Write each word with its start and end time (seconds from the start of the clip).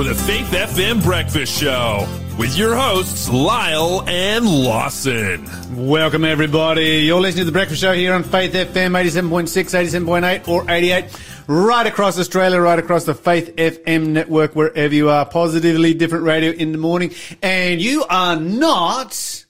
for 0.00 0.04
the 0.04 0.14
Faith 0.14 0.50
FM 0.52 1.02
Breakfast 1.02 1.60
Show 1.60 2.08
with 2.38 2.56
your 2.56 2.74
hosts, 2.74 3.28
Lyle 3.28 4.02
and 4.08 4.46
Lawson. 4.46 5.46
Welcome, 5.76 6.24
everybody. 6.24 7.00
You're 7.00 7.20
listening 7.20 7.42
to 7.42 7.44
The 7.44 7.52
Breakfast 7.52 7.82
Show 7.82 7.92
here 7.92 8.14
on 8.14 8.22
Faith 8.22 8.54
FM 8.54 8.98
87.6, 8.98 9.46
87.8, 9.46 10.48
or 10.48 10.64
88, 10.70 11.04
right 11.48 11.86
across 11.86 12.18
Australia, 12.18 12.58
right 12.62 12.78
across 12.78 13.04
the 13.04 13.12
Faith 13.12 13.54
FM 13.56 14.06
network, 14.06 14.56
wherever 14.56 14.94
you 14.94 15.10
are. 15.10 15.26
Positively 15.26 15.92
different 15.92 16.24
radio 16.24 16.50
in 16.52 16.72
the 16.72 16.78
morning. 16.78 17.12
And 17.42 17.78
you 17.78 18.02
are 18.08 18.36
not 18.36 19.44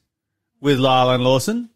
with 0.60 0.80
Lyle 0.80 1.10
and 1.10 1.22
Lawson. 1.22 1.69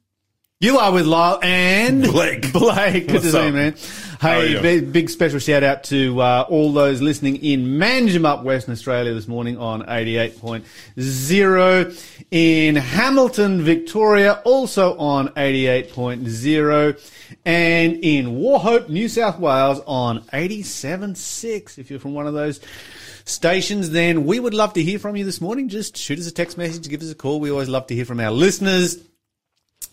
You 0.65 0.79
are 0.79 0.93
with 0.93 1.05
Lyle 1.05 1.39
and 1.43 2.03
Blake. 2.05 2.51
Blake, 2.55 3.07
good 3.07 3.17
What's 3.17 3.27
to 3.27 3.33
see 3.33 3.39
up? 3.39 3.45
you, 3.45 3.53
man. 3.53 3.75
Hey, 4.19 4.59
big, 4.63 4.95
big 4.95 5.11
special 5.11 5.39
shout 5.39 5.63
out 5.63 5.85
to 5.85 6.19
uh, 6.19 6.47
all 6.49 6.73
those 6.73 7.03
listening 7.03 7.37
in 7.45 7.67
Manjimup, 7.67 8.45
Western 8.45 8.73
Australia 8.73 9.13
this 9.13 9.29
morning 9.29 9.59
on 9.59 9.83
88.0. 9.83 12.25
In 12.31 12.77
Hamilton, 12.77 13.61
Victoria, 13.61 14.41
also 14.47 14.97
on 14.97 15.29
88.0. 15.35 17.37
And 17.45 17.99
in 18.03 18.39
Wauchope, 18.39 18.89
New 18.89 19.11
South 19.11 19.39
Wales 19.39 19.83
on 19.87 20.21
87.6. 20.33 21.77
If 21.77 21.91
you're 21.91 22.01
from 22.01 22.15
one 22.15 22.27
of 22.27 22.33
those 22.33 22.59
stations, 23.27 23.91
then 23.91 24.25
we 24.25 24.41
would 24.41 24.55
love 24.55 24.73
to 24.73 24.83
hear 24.83 24.99
from 24.99 25.15
you 25.15 25.27
this 25.27 25.43
morning. 25.43 25.69
Just 25.69 25.99
shoot 25.99 26.19
us 26.19 26.27
a 26.27 26.33
text 26.33 26.57
message, 26.57 26.89
give 26.89 27.03
us 27.03 27.11
a 27.11 27.15
call. 27.15 27.39
We 27.39 27.51
always 27.51 27.69
love 27.69 27.87
to 27.89 27.95
hear 27.95 28.07
from 28.07 28.19
our 28.19 28.31
listeners 28.31 28.97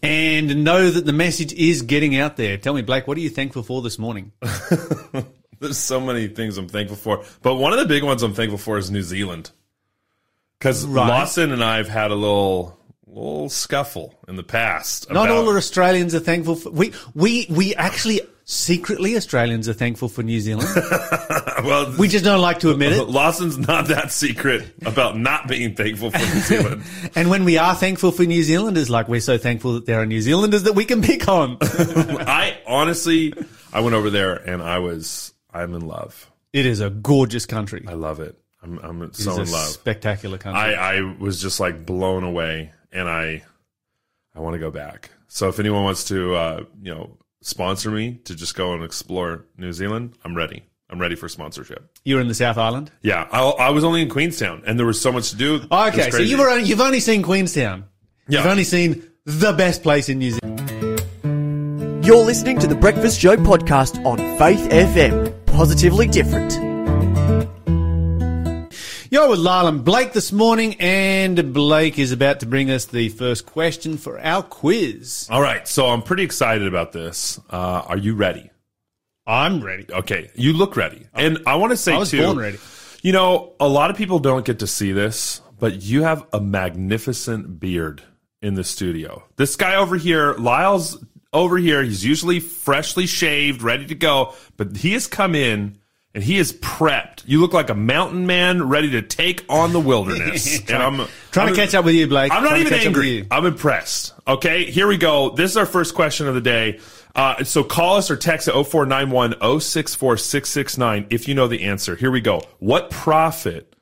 and 0.04 0.64
know 0.64 0.90
that 0.90 1.06
the 1.06 1.14
message 1.14 1.54
is 1.54 1.82
getting 1.84 2.16
out 2.18 2.38
there. 2.38 2.58
Tell 2.58 2.74
me, 2.74 2.82
Blake, 2.82 3.08
what 3.08 3.18
are 3.18 3.22
you 3.22 3.30
thankful 3.30 3.64
for 3.64 3.82
this 3.82 4.00
morning? 4.00 4.32
There's 5.60 5.78
so 5.78 6.00
many 6.00 6.28
things 6.28 6.58
I'm 6.58 6.68
thankful 6.68 6.98
for, 6.98 7.24
but 7.42 7.56
one 7.56 7.72
of 7.72 7.80
the 7.80 7.86
big 7.86 8.04
ones 8.04 8.24
I'm 8.24 8.34
thankful 8.34 8.58
for 8.58 8.78
is 8.78 8.90
New 8.90 9.04
Zealand. 9.04 9.52
Because 10.58 10.86
Right. 10.86 11.08
Lawson 11.08 11.52
and 11.52 11.64
I 11.64 11.78
have 11.78 11.88
had 11.88 12.12
a 12.12 12.16
little 12.16 12.80
little 13.06 13.50
scuffle 13.50 14.18
in 14.28 14.36
the 14.38 14.44
past. 14.44 15.12
Not 15.12 15.30
all 15.30 15.48
Australians 15.56 16.16
are 16.16 16.20
thankful 16.20 16.56
for. 16.56 16.70
We 16.72 16.94
we 17.14 17.46
we 17.50 17.76
actually 17.76 18.22
secretly 18.52 19.16
Australians 19.16 19.70
are 19.70 19.74
thankful 19.74 20.10
for 20.10 20.24
New 20.24 20.40
Zealand. 20.42 20.68
well, 21.64 21.94
We 21.98 22.08
just 22.10 22.26
don't 22.26 22.42
like 22.42 22.60
to 22.60 22.72
admit 22.72 22.92
it. 22.92 23.04
Lawson's 23.08 23.58
not 23.58 23.88
that 23.88 24.12
secret 24.12 24.66
about 24.86 25.18
not 25.18 25.48
being 25.48 25.74
thankful 25.74 26.12
for 26.12 26.18
New 26.18 26.26
Zealand. 26.42 26.84
And 27.16 27.30
when 27.30 27.46
we 27.46 27.58
are 27.58 27.74
thankful 27.76 28.12
for 28.12 28.24
New 28.24 28.44
Zealanders, 28.44 28.90
like 28.90 29.08
we're 29.08 29.22
so 29.22 29.38
thankful 29.38 29.74
that 29.76 29.86
there 29.86 30.02
are 30.02 30.06
New 30.06 30.22
Zealanders 30.22 30.64
that 30.64 30.74
we 30.74 30.86
can 30.86 31.02
pick 31.02 31.28
on. 31.28 31.58
I 31.62 32.58
honestly, 32.68 33.34
I 33.74 33.80
went 33.82 33.96
over 33.96 34.10
there 34.10 34.34
and 34.36 34.62
I 34.62 34.80
was, 34.80 35.34
I'm 35.54 35.74
in 35.74 35.88
love. 35.88 36.30
it 36.54 36.66
is 36.66 36.82
a 36.82 36.90
gorgeous 36.90 37.46
country. 37.46 37.86
I 37.88 37.94
love 37.94 38.20
it. 38.20 38.38
I'm, 38.62 38.78
I'm 38.80 39.02
It 39.04 39.16
so 39.16 39.32
in 39.42 39.50
love. 39.50 39.70
spectacular 39.70 40.38
country. 40.38 40.62
I, 40.76 40.98
I 40.98 41.16
was 41.20 41.42
just 41.42 41.60
like 41.60 41.86
blown 41.86 42.24
away, 42.24 42.72
and 42.92 43.10
I 43.10 43.44
I 44.36 44.40
want 44.40 44.54
to 44.54 44.60
go 44.60 44.70
back. 44.70 45.10
So 45.30 45.48
if 45.50 45.60
anyone 45.60 45.84
wants 45.84 46.04
to, 46.10 46.36
uh, 46.36 46.64
you 46.82 46.94
know, 46.94 47.18
sponsor 47.42 47.92
me 47.92 48.20
to 48.26 48.36
just 48.36 48.56
go 48.56 48.74
and 48.74 48.84
explore 48.84 49.46
New 49.58 49.74
Zealand, 49.74 50.18
I'm 50.24 50.36
ready. 50.36 50.64
I'm 50.90 51.00
ready 51.00 51.16
for 51.16 51.30
sponsorship. 51.30 51.98
You're 52.04 52.20
in 52.20 52.28
the 52.28 52.34
South 52.34 52.58
Island. 52.58 52.92
Yeah, 53.02 53.28
I, 53.32 53.42
I 53.42 53.70
was 53.70 53.84
only 53.84 54.02
in 54.02 54.10
Queenstown, 54.10 54.64
and 54.68 54.78
there 54.78 54.86
was 54.86 55.00
so 55.00 55.12
much 55.12 55.30
to 55.32 55.38
do. 55.38 55.56
It 55.56 55.72
Okay, 55.72 56.12
so 56.12 56.18
you 56.18 56.38
were 56.38 56.50
only, 56.50 56.64
you've 56.68 56.82
only 56.82 57.00
seen 57.00 57.24
Queenstown. 57.24 57.86
Yeah. 58.28 58.40
You've 58.40 58.48
only 58.48 58.66
seen 58.66 59.10
the 59.26 59.54
best 59.54 59.84
place 59.84 60.10
in 60.10 60.20
New 60.20 60.32
Zealand. 60.32 62.06
You're 62.06 62.26
listening 62.26 62.60
to 62.60 62.68
the 62.68 62.76
Breakfast 62.76 63.20
Show 63.20 63.38
podcast 63.38 64.04
on 64.06 64.18
Faith 64.38 64.70
FM. 64.70 65.46
Positively 65.46 66.08
different. 66.08 66.71
You're 69.12 69.28
with 69.28 69.40
Lyle 69.40 69.68
and 69.68 69.84
Blake 69.84 70.14
this 70.14 70.32
morning, 70.32 70.78
and 70.80 71.54
Blake 71.54 72.00
is 72.00 72.14
about 72.14 72.40
to 72.40 72.46
bring 72.46 72.72
us 72.72 72.86
the 72.86 73.10
first 73.10 73.46
question 73.46 73.98
for 73.98 74.18
our 74.18 74.42
quiz. 74.42 75.28
All 75.30 75.42
right, 75.42 75.68
so 75.68 75.88
I'm 75.88 76.02
pretty 76.02 76.24
excited 76.24 76.66
about 76.66 76.94
this. 76.94 77.38
Uh, 77.50 77.84
are 77.88 77.98
you 77.98 78.16
ready? 78.16 78.50
I'm 79.28 79.62
ready. 79.62 79.86
Okay, 79.92 80.32
you 80.36 80.54
look 80.54 80.78
ready, 80.78 81.08
and 81.14 81.40
I 81.46 81.56
want 81.56 81.72
to 81.72 81.78
say 81.78 81.94
I 81.94 81.98
was 81.98 82.12
too. 82.12 82.24
born 82.24 82.38
ready. 82.38 82.58
You 83.02 83.12
know, 83.12 83.52
a 83.60 83.68
lot 83.68 83.90
of 83.90 83.98
people 83.98 84.20
don't 84.20 84.46
get 84.46 84.60
to 84.60 84.68
see 84.68 84.94
this, 84.94 85.42
but 85.60 85.82
you 85.82 86.04
have 86.04 86.26
a 86.32 86.40
magnificent 86.40 87.60
beard 87.60 88.02
in 88.42 88.54
the 88.54 88.64
studio. 88.64 89.26
This 89.36 89.58
guy 89.58 89.76
over 89.76 89.98
here, 89.98 90.36
Lyle's 90.36 91.04
over 91.34 91.58
here, 91.58 91.84
he's 91.84 92.06
usually 92.06 92.40
freshly 92.40 93.08
shaved, 93.08 93.62
ready 93.62 93.88
to 93.88 93.96
go, 93.96 94.36
but 94.56 94.78
he 94.78 94.94
has 94.94 95.06
come 95.06 95.36
in 95.36 95.81
and 96.14 96.24
he 96.24 96.38
is 96.38 96.54
prepped. 96.54 97.24
You 97.26 97.40
look 97.40 97.54
like 97.54 97.70
a 97.70 97.76
mountain 97.76 98.26
man 98.28 98.68
ready 98.68 98.92
to 98.92 99.02
take 99.02 99.46
on 99.48 99.72
the 99.72 99.80
wilderness. 99.80 100.60
and 100.70 100.84
I'm 100.84 101.08
Trying 101.32 101.48
I'm- 101.48 101.56
to 101.56 101.62
catch 101.62 101.74
up 101.74 101.86
with 101.86 101.96
you, 101.96 102.08
Blake. 102.08 102.32
I'm 102.32 102.44
not 102.44 102.50
Trying 102.50 102.62
even 102.62 102.74
catch 102.74 102.88
up 102.88 102.94
with 102.94 103.04
angry. 103.04 103.28
I'm 103.32 103.46
impressed. 103.46 104.14
Okay, 104.28 104.70
here 104.70 104.88
we 104.88 104.98
go. 104.98 105.30
This 105.32 105.52
is 105.52 105.58
our 105.58 105.66
first 105.66 105.96
question 105.96 106.28
of 106.28 106.36
the 106.36 106.42
day. 106.42 106.80
Uh, 107.16 107.44
so 107.44 107.64
call 107.64 107.98
us 107.98 108.10
or 108.10 108.16
text 108.16 108.48
at 108.48 108.54
0491 108.54 109.60
064 109.60 110.18
669 110.18 111.08
if 111.10 111.28
you 111.28 111.36
know 111.36 111.48
the 111.48 111.64
answer. 111.64 111.96
Here 111.96 112.12
we 112.12 112.22
go. 112.22 112.42
What 112.60 112.90
prophet 112.90 113.76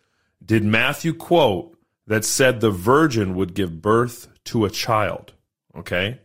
did 0.43 0.63
Matthew 0.63 1.13
quote 1.13 1.77
that 2.07 2.25
said 2.25 2.59
the 2.59 2.71
virgin 2.71 3.35
would 3.35 3.53
give 3.53 3.81
birth 3.81 4.27
to 4.45 4.65
a 4.65 4.69
child? 4.69 5.33
Okay. 5.77 6.19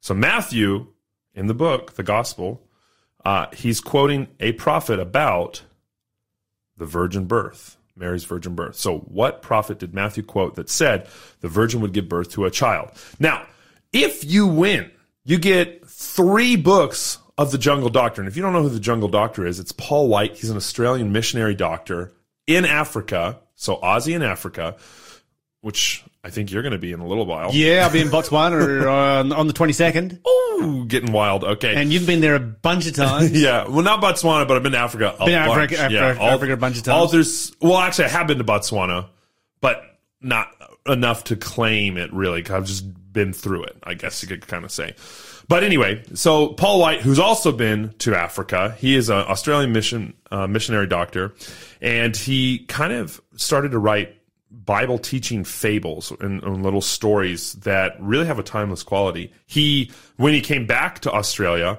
So 0.00 0.14
Matthew, 0.14 0.88
in 1.34 1.46
the 1.46 1.54
book, 1.54 1.94
the 1.94 2.02
gospel, 2.04 2.62
uh, 3.24 3.46
he's 3.54 3.80
quoting 3.80 4.28
a 4.40 4.52
prophet 4.52 5.00
about 5.00 5.62
the 6.76 6.86
virgin 6.86 7.26
birth, 7.26 7.76
Mary's 7.96 8.24
virgin 8.24 8.54
birth. 8.54 8.76
So, 8.76 8.98
what 8.98 9.42
prophet 9.42 9.78
did 9.78 9.94
Matthew 9.94 10.22
quote 10.22 10.56
that 10.56 10.68
said 10.68 11.06
the 11.40 11.48
virgin 11.48 11.80
would 11.80 11.92
give 11.92 12.08
birth 12.08 12.32
to 12.32 12.44
a 12.44 12.50
child? 12.50 12.90
Now, 13.18 13.46
if 13.92 14.24
you 14.24 14.46
win, 14.46 14.90
you 15.24 15.38
get 15.38 15.86
three 15.86 16.56
books 16.56 17.18
of 17.38 17.50
the 17.50 17.58
Jungle 17.58 17.88
Doctor. 17.88 18.20
And 18.20 18.28
if 18.28 18.36
you 18.36 18.42
don't 18.42 18.52
know 18.52 18.62
who 18.62 18.68
the 18.68 18.80
Jungle 18.80 19.08
Doctor 19.08 19.46
is, 19.46 19.58
it's 19.58 19.72
Paul 19.72 20.08
White. 20.08 20.36
He's 20.36 20.50
an 20.50 20.56
Australian 20.56 21.12
missionary 21.12 21.54
doctor 21.54 22.12
in 22.46 22.64
Africa. 22.64 23.40
So, 23.54 23.76
Aussie 23.76 24.14
in 24.14 24.22
Africa, 24.22 24.76
which 25.60 26.04
I 26.24 26.30
think 26.30 26.50
you're 26.50 26.62
going 26.62 26.72
to 26.72 26.78
be 26.78 26.92
in 26.92 27.00
a 27.00 27.06
little 27.06 27.26
while. 27.26 27.52
Yeah, 27.52 27.84
I'll 27.84 27.92
be 27.92 28.00
in 28.00 28.08
Botswana 28.08 28.90
on, 28.90 29.32
on 29.34 29.46
the 29.46 29.52
22nd, 29.52 30.20
Getting 30.88 31.12
wild. 31.12 31.44
Okay. 31.44 31.74
and 31.74 31.92
you've 31.92 32.06
been 32.06 32.20
there 32.20 32.34
a 32.34 32.40
bunch 32.40 32.86
of 32.86 32.94
times. 32.96 33.30
Yeah, 33.32 33.66
well, 33.68 33.82
not 33.82 34.00
Botswana, 34.02 34.46
but 34.46 34.56
I've 34.56 34.62
been 34.62 34.72
to 34.72 34.78
Africa. 34.78 35.14
A 35.18 35.24
Been 35.26 35.42
to 35.42 35.48
bunch. 35.48 35.72
Africa- 35.72 35.80
Africa- 35.82 35.94
yeah, 35.94 36.18
all, 36.20 36.30
Africa 36.30 36.52
a 36.52 36.56
bunch 36.56 36.76
of 36.78 36.82
times. 36.84 36.94
All 36.96 37.08
there's, 37.08 37.52
well, 37.60 37.78
actually, 37.78 38.06
I 38.06 38.08
have 38.08 38.26
been 38.26 38.38
to 38.38 38.44
Botswana, 38.44 39.06
but 39.60 39.82
not 40.20 40.48
enough 40.86 41.24
to 41.24 41.36
claim 41.36 41.96
it 41.96 42.12
really. 42.12 42.44
I've 42.48 42.66
just 42.66 42.84
been 43.12 43.32
through 43.32 43.64
it. 43.64 43.76
I 43.84 43.94
guess 43.94 44.22
you 44.22 44.28
could 44.28 44.46
kind 44.46 44.64
of 44.64 44.70
say. 44.72 44.94
But 45.48 45.62
anyway, 45.62 46.02
so 46.14 46.48
Paul 46.48 46.80
White, 46.80 47.00
who's 47.02 47.18
also 47.18 47.52
been 47.52 47.94
to 47.98 48.14
Africa, 48.14 48.74
he 48.78 48.94
is 48.96 49.08
an 49.10 49.16
Australian 49.18 49.72
mission 49.72 50.14
uh, 50.30 50.46
missionary 50.46 50.86
doctor, 50.86 51.34
and 51.82 52.16
he 52.16 52.60
kind 52.60 52.92
of 52.92 53.20
started 53.36 53.72
to 53.72 53.78
write 53.78 54.16
Bible 54.64 54.98
teaching 54.98 55.44
fables 55.44 56.12
and, 56.20 56.42
and 56.42 56.62
little 56.62 56.80
stories 56.80 57.54
that 57.54 57.96
really 58.00 58.26
have 58.26 58.38
a 58.38 58.42
timeless 58.42 58.82
quality. 58.82 59.32
He, 59.46 59.90
when 60.16 60.32
he 60.34 60.40
came 60.40 60.66
back 60.66 61.00
to 61.00 61.12
Australia, 61.12 61.78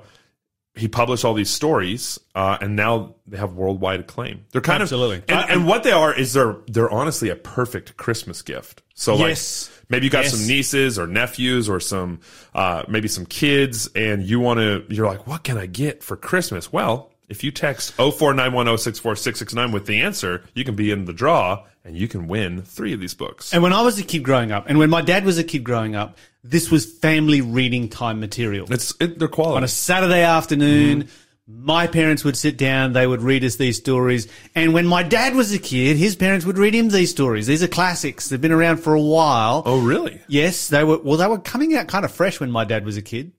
he 0.76 0.90
published 0.90 1.24
all 1.24 1.34
these 1.34 1.50
stories, 1.50 2.20
uh, 2.36 2.58
and 2.60 2.76
now 2.76 3.16
they 3.26 3.38
have 3.38 3.54
worldwide 3.54 4.02
acclaim. 4.02 4.46
They're 4.52 4.60
kind 4.62 4.82
Absolutely. 4.82 5.18
of, 5.20 5.24
and, 5.30 5.50
and 5.50 5.68
what 5.68 5.84
they 5.84 5.94
are 5.94 6.14
is 6.14 6.34
they're 6.34 6.58
they're 6.68 6.90
honestly 6.92 7.30
a 7.30 7.36
perfect 7.38 7.96
Christmas 7.96 8.42
gift. 8.42 8.82
So 8.94 9.16
Yes. 9.16 9.70
like 9.72 9.90
maybe 9.90 10.06
you 10.08 10.10
got 10.12 10.26
Yes. 10.26 10.38
some 10.38 10.46
nieces 10.48 11.00
or 11.00 11.08
nephews 11.08 11.70
or 11.70 11.80
some 11.80 12.20
uh, 12.54 12.84
maybe 12.90 13.08
some 13.08 13.26
kids, 13.26 13.88
and 13.96 14.22
you 14.24 14.42
want 14.42 14.60
to 14.60 14.84
you're 14.90 15.08
like, 15.08 15.26
what 15.28 15.44
can 15.46 15.58
I 15.58 15.66
get 15.66 16.04
for 16.04 16.18
Christmas? 16.18 16.74
Well, 16.74 17.10
if 17.30 17.42
you 17.42 17.52
text 17.52 17.96
0491064669 17.98 19.72
with 19.74 19.86
the 19.86 20.02
answer, 20.02 20.44
you 20.54 20.64
can 20.64 20.76
be 20.76 20.92
in 20.92 21.06
the 21.06 21.14
draw 21.14 21.64
and 21.86 21.96
you 21.96 22.08
can 22.08 22.28
win 22.28 22.64
three 22.64 22.94
of 22.94 23.00
these 23.00 23.14
books. 23.14 23.54
And 23.54 23.62
when 23.62 23.72
I 23.72 23.84
was 23.84 24.00
a 24.00 24.04
kid 24.04 24.24
growing 24.24 24.52
up, 24.52 24.66
and 24.68 24.80
when 24.80 24.90
my 24.90 25.02
dad 25.02 25.24
was 25.24 25.38
a 25.38 25.44
kid 25.44 25.64
growing 25.64 25.96
up, 25.96 26.18
this 26.44 26.72
was 26.72 26.86
family 26.86 27.42
reading 27.42 27.90
time 27.90 28.20
material. 28.20 28.72
It's 28.72 28.94
it, 29.00 29.20
they're 29.20 29.28
quality. 29.28 29.58
on 29.58 29.64
a 29.64 29.68
Saturday 29.68 30.24
afternoon, 30.24 31.08
my 31.48 31.86
parents 31.86 32.24
would 32.24 32.36
sit 32.36 32.58
down, 32.58 32.94
they 32.94 33.06
would 33.06 33.22
read 33.22 33.44
us 33.44 33.56
these 33.58 33.78
stories. 33.78 34.28
And 34.56 34.74
when 34.74 34.88
my 34.88 35.04
dad 35.04 35.36
was 35.36 35.54
a 35.54 35.60
kid, 35.60 35.96
his 35.98 36.16
parents 36.16 36.46
would 36.46 36.58
read 36.58 36.74
him 36.74 36.90
these 36.90 37.12
stories. 37.12 37.46
These 37.46 37.62
are 37.62 37.68
classics. 37.68 38.30
They've 38.30 38.42
been 38.42 38.52
around 38.52 38.78
for 38.78 38.96
a 38.96 39.02
while. 39.02 39.62
oh, 39.66 39.80
really? 39.80 40.22
Yes, 40.28 40.70
they 40.70 40.84
were. 40.84 40.98
Well, 40.98 41.18
they 41.18 41.28
were 41.28 41.40
coming 41.40 41.76
out 41.76 41.88
kind 41.88 42.04
of 42.04 42.12
fresh 42.12 42.40
when 42.40 42.52
my 42.52 42.66
dad 42.66 42.84
was 42.84 42.98
a 42.98 43.04
kid, 43.04 43.32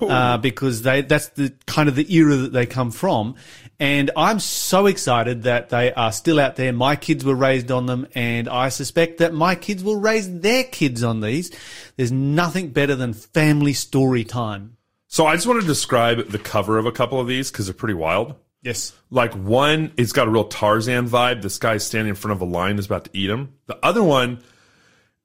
uh, 0.00 0.38
because 0.38 0.82
they 0.82 1.02
that's 1.02 1.28
the 1.30 1.52
kind 1.66 1.88
of 1.88 1.96
the 1.96 2.14
era 2.14 2.36
that 2.36 2.52
they 2.52 2.66
come 2.66 2.90
from. 2.90 3.36
And 3.78 4.10
I'm 4.14 4.40
so 4.40 4.86
excited 4.86 5.44
that 5.44 5.70
they 5.70 5.92
are 5.92 6.12
still 6.12 6.38
out 6.38 6.56
there. 6.56 6.72
My 6.72 6.96
kids 6.96 7.24
were 7.24 7.34
raised 7.34 7.70
on 7.70 7.86
them, 7.86 8.06
and 8.14 8.48
I 8.48 8.68
suspect 8.68 9.18
that 9.18 9.32
my 9.32 9.54
kids 9.54 9.82
will 9.82 9.96
raise 9.96 10.40
their 10.40 10.64
kids 10.64 11.02
on 11.02 11.20
these. 11.20 11.50
There's 11.96 12.12
nothing 12.12 12.70
better 12.70 12.94
than 12.94 13.14
family 13.14 13.72
story 13.72 14.24
time. 14.24 14.76
So 15.06 15.26
I 15.26 15.34
just 15.34 15.46
want 15.46 15.62
to 15.62 15.66
describe 15.66 16.28
the 16.28 16.38
cover 16.38 16.78
of 16.78 16.86
a 16.86 16.92
couple 16.92 17.20
of 17.20 17.26
these 17.26 17.50
because 17.50 17.66
they're 17.66 17.74
pretty 17.74 17.94
wild. 17.94 18.34
Yes. 18.62 18.92
Like 19.08 19.32
one, 19.32 19.92
it's 19.96 20.12
got 20.12 20.28
a 20.28 20.30
real 20.30 20.44
Tarzan 20.44 21.08
vibe. 21.08 21.40
This 21.42 21.58
guy's 21.58 21.84
standing 21.84 22.10
in 22.10 22.14
front 22.14 22.32
of 22.32 22.42
a 22.42 22.44
lion 22.44 22.78
is 22.78 22.86
about 22.86 23.06
to 23.06 23.10
eat 23.14 23.30
him. 23.30 23.54
The 23.66 23.78
other 23.82 24.02
one 24.02 24.42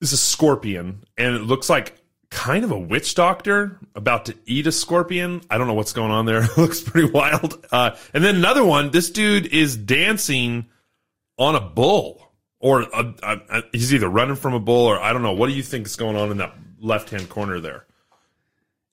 is 0.02 0.14
a 0.14 0.18
scorpion, 0.18 1.04
and 1.18 1.36
it 1.36 1.42
looks 1.42 1.70
like 1.70 1.98
kind 2.36 2.64
of 2.66 2.72
a 2.72 2.78
witch 2.78 3.16
doctor 3.16 3.80
about 3.96 4.26
to 4.26 4.36
eat 4.46 4.68
a 4.68 4.72
scorpion. 4.72 5.42
I 5.50 5.58
don't 5.58 5.68
know 5.68 5.74
what's 5.74 5.94
going 5.94 6.12
on 6.12 6.26
there. 6.26 6.44
it 6.44 6.58
looks 6.58 6.82
pretty 6.82 7.10
wild. 7.10 7.66
Uh, 7.72 7.96
and 8.14 8.24
then 8.24 8.36
another 8.36 8.64
one, 8.64 8.92
this 8.92 9.10
dude 9.10 9.48
is 9.48 9.78
dancing 9.78 10.66
on 11.38 11.56
a 11.56 11.62
bull. 11.62 12.22
Or 12.60 12.82
a, 12.82 13.14
a, 13.24 13.38
a- 13.50 13.64
he's 13.74 13.94
either 13.94 14.10
running 14.10 14.36
from 14.36 14.54
a 14.54 14.60
bull, 14.60 14.88
or 14.88 15.00
I 15.00 15.14
don't 15.14 15.22
know. 15.22 15.34
What 15.34 15.48
do 15.48 15.54
you 15.54 15.62
think 15.64 15.86
is 15.86 15.96
going 15.96 16.16
on 16.16 16.32
in 16.32 16.38
that 16.38 16.56
left 16.80 17.10
hand 17.12 17.30
corner 17.30 17.60
there? 17.60 17.86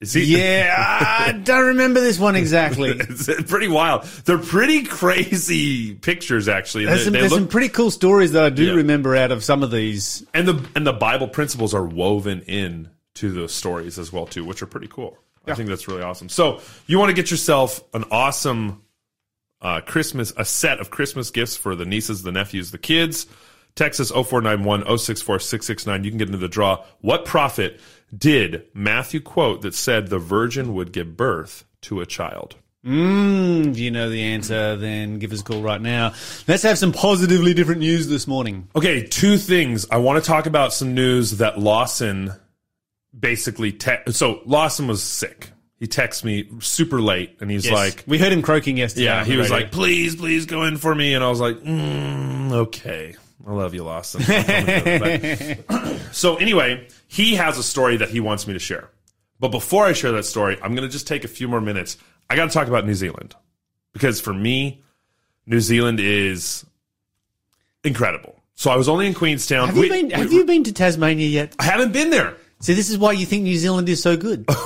Is 0.01 0.13
he? 0.13 0.25
Yeah, 0.37 0.75
I 1.29 1.33
don't 1.33 1.67
remember 1.69 2.01
this 2.01 2.19
one 2.19 2.35
exactly. 2.37 2.91
It's 2.99 3.29
pretty 3.51 3.69
wild. 3.69 4.03
They're 4.25 4.37
pretty 4.37 4.83
crazy 4.83 5.95
pictures, 5.95 6.49
actually. 6.49 6.85
There's, 6.87 6.99
They- 7.01 7.05
some, 7.05 7.13
they 7.15 7.21
there's 7.21 7.31
look- 7.33 7.41
some 7.41 7.49
pretty 7.49 7.69
cool 7.71 7.91
stories 7.91 8.33
that 8.33 8.45
I 8.45 8.51
do 8.51 8.65
Yeah. 8.67 8.73
remember 8.75 9.17
out 9.17 9.31
of 9.33 9.43
some 9.43 9.63
of 9.63 9.71
these. 9.71 10.27
and 10.35 10.47
the 10.47 10.69
and 10.75 10.87
the 10.87 10.93
Bible 10.93 11.29
principles 11.29 11.73
are 11.73 11.85
woven 11.85 12.43
in 12.43 12.91
to 13.15 13.31
those 13.31 13.53
stories 13.55 13.99
as 13.99 14.13
well 14.13 14.27
too, 14.27 14.45
which 14.45 14.63
are 14.63 14.67
pretty 14.67 14.89
cool. 14.89 15.19
I 15.47 15.55
think 15.55 15.69
that's 15.69 15.89
really 15.89 16.03
awesome. 16.03 16.29
So 16.29 16.61
you 16.87 16.99
want 16.99 17.11
to 17.11 17.15
get 17.15 17.31
yourself 17.31 17.83
an 17.95 18.05
awesome 18.11 18.83
uh, 19.61 19.81
Christmas, 19.81 20.33
a 20.37 20.45
set 20.45 20.81
of 20.81 20.91
Christmas 20.91 21.31
gifts 21.31 21.57
for 21.57 21.75
the 21.75 21.85
nieces, 21.85 22.23
the 22.23 22.33
nephews, 22.33 22.71
the 22.71 22.79
kids. 22.79 23.27
Texas 23.75 24.11
0491 24.11 24.99
064 24.99 25.39
669. 25.39 26.05
You 26.05 26.11
can 26.11 26.19
get 26.19 26.29
into 26.29 26.39
the 26.39 26.49
draw. 26.49 26.85
What 27.01 27.25
prophet 27.25 27.81
did 28.17 28.67
Matthew 28.75 29.21
quote 29.21 29.63
that 29.63 29.75
said 29.75 30.09
the 30.09 30.19
virgin 30.19 30.75
would 30.75 30.93
give 30.93 31.17
birth 31.17 31.65
to 31.83 32.01
a 32.01 32.07
child? 32.07 32.57
Mm, 32.85 33.71
if 33.71 33.79
you 33.79 33.91
know 33.91 34.11
the 34.11 34.23
answer, 34.23 34.77
then 34.77 35.19
give 35.21 35.33
us 35.33 35.41
a 35.41 35.45
call 35.45 35.63
right 35.63 35.81
now. 35.81 36.15
Let's 36.49 36.65
have 36.65 36.79
some 36.79 36.93
positively 36.93 37.55
different 37.55 37.81
news 37.81 38.09
this 38.09 38.27
morning. 38.27 38.69
Okay, 38.75 39.07
two 39.07 39.39
things. 39.39 39.87
I 39.91 39.99
want 39.99 40.23
to 40.23 40.27
talk 40.27 40.47
about 40.47 40.75
some 40.75 40.93
news 40.93 41.39
that 41.39 41.59
Lawson 41.61 42.33
basically 43.19 43.73
te- 43.73 44.11
so 44.13 44.41
Lawson 44.47 44.87
was 44.89 45.03
sick. 45.03 45.51
He 45.79 45.87
texts 45.89 46.23
me 46.23 46.49
super 46.61 47.01
late 47.01 47.37
and 47.41 47.51
he's 47.51 47.69
like 47.71 48.05
we 48.07 48.19
heard 48.19 48.33
him 48.33 48.41
croaking 48.43 48.77
yesterday. 48.77 49.07
yeah, 49.07 49.25
he 49.25 49.37
was 49.37 49.51
radio. 49.51 49.65
like, 49.65 49.73
"Please, 49.73 50.15
please 50.17 50.47
go 50.47 50.63
in 50.65 50.77
for 50.77 50.95
me." 50.95 51.15
And 51.15 51.25
I 51.25 51.29
was 51.29 51.41
like, 51.41 51.57
mm, 51.57 52.53
"Okay, 52.53 53.17
I 53.47 53.51
love 53.53 53.75
you, 53.75 53.83
Lawson." 53.83 54.23
I'll 54.23 54.45
come 54.45 54.55
and 54.57 55.59
go. 55.59 55.63
But- 55.69 56.01
so 56.13 56.37
anyway, 56.37 56.87
he 57.09 57.35
has 57.35 57.59
a 57.59 57.63
story 57.65 57.97
that 57.97 58.11
he 58.11 58.21
wants 58.21 58.47
me 58.47 58.53
to 58.53 58.61
share. 58.61 58.91
But 59.41 59.49
before 59.49 59.85
I 59.87 59.93
share 59.93 60.13
that 60.13 60.25
story, 60.25 60.57
I'm 60.63 60.77
going 60.77 60.87
to 60.89 60.93
just 60.93 61.09
take 61.09 61.25
a 61.25 61.29
few 61.29 61.49
more 61.49 61.61
minutes. 61.61 61.97
I 62.31 62.37
got 62.37 62.47
to 62.47 62.53
talk 62.55 62.69
about 62.69 62.87
New 62.87 62.95
Zealand 62.95 63.35
because 63.93 64.21
for 64.21 64.33
me, 64.33 64.83
New 65.47 65.59
Zealand 65.59 65.99
is 65.99 66.65
incredible. 67.85 68.41
So 68.55 68.71
I 68.71 68.77
was 68.77 68.89
only 68.89 69.07
in 69.09 69.15
Queenstown. 69.15 69.67
Have 69.67 69.77
you 69.77 69.83
We- 69.83 69.89
been? 69.89 70.07
we- 70.07 70.13
Have 70.13 70.33
you 70.33 70.45
been 70.45 70.63
to 70.65 70.73
Tasmania 70.73 71.27
yet? 71.27 71.57
I 71.59 71.65
haven't 71.65 71.93
been 71.93 72.11
there. 72.11 72.37
See, 72.63 72.75
this 72.75 72.89
is 72.91 72.97
why 72.99 73.13
you 73.13 73.27
think 73.27 73.43
New 73.43 73.57
Zealand 73.57 73.89
is 73.89 74.03
so 74.03 74.17
good. 74.17 74.47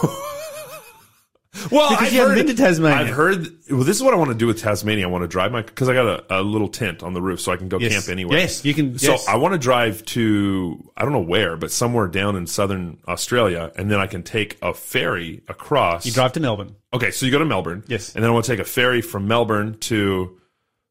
Well, 1.71 1.89
Because 1.89 2.09
I've 2.09 2.13
you 2.13 2.19
haven't 2.21 2.37
heard, 2.37 2.47
been 2.47 2.55
to 2.57 2.63
Tasmania. 2.63 2.97
I've 2.99 3.09
heard. 3.15 3.49
Well, 3.71 3.83
this 3.83 3.97
is 3.97 4.03
what 4.03 4.13
I 4.13 4.19
want 4.19 4.29
to 4.31 4.37
do 4.37 4.47
with 4.47 4.61
Tasmania. 4.61 5.09
I 5.09 5.11
want 5.11 5.23
to 5.23 5.29
drive 5.29 5.53
my 5.53 5.63
because 5.63 5.89
I 5.89 5.95
got 5.95 6.07
a, 6.31 6.41
a 6.41 6.43
little 6.43 6.69
tent 6.69 7.03
on 7.03 7.15
the 7.15 7.23
roof, 7.23 7.41
so 7.41 7.51
I 7.51 7.57
can 7.57 7.71
go 7.71 7.79
Yes. 7.81 7.93
camp 7.95 8.09
anywhere. 8.11 8.39
Yes, 8.39 8.63
you 8.63 8.75
can- 8.75 8.99
So 8.99 9.13
yes. 9.13 9.27
I 9.27 9.37
want 9.37 9.55
to 9.55 9.59
drive 9.59 10.05
to 10.05 10.93
I 10.99 11.03
don't 11.03 11.13
know 11.13 11.21
where, 11.21 11.57
but 11.57 11.71
somewhere 11.71 12.09
down 12.09 12.37
in 12.37 12.47
southern 12.47 12.99
Australia, 13.09 13.73
and 13.75 13.91
then 13.91 13.99
I 13.99 14.07
can 14.07 14.23
take 14.23 14.59
a 14.61 14.75
ferry 14.75 15.43
across. 15.49 16.05
You 16.05 16.13
drive 16.13 16.35
to 16.35 16.41
Melbourne, 16.41 16.77
okay, 16.93 17.11
so 17.11 17.25
you 17.25 17.33
go 17.33 17.39
to 17.39 17.47
Melbourne. 17.47 17.85
Yes. 17.89 18.15
and 18.15 18.23
then 18.23 18.31
I 18.31 18.35
want 18.35 18.45
to 18.45 18.53
take 18.53 18.61
a 18.61 18.69
ferry 18.69 19.01
from 19.01 19.27
Melbourne 19.27 19.79
to 19.81 20.39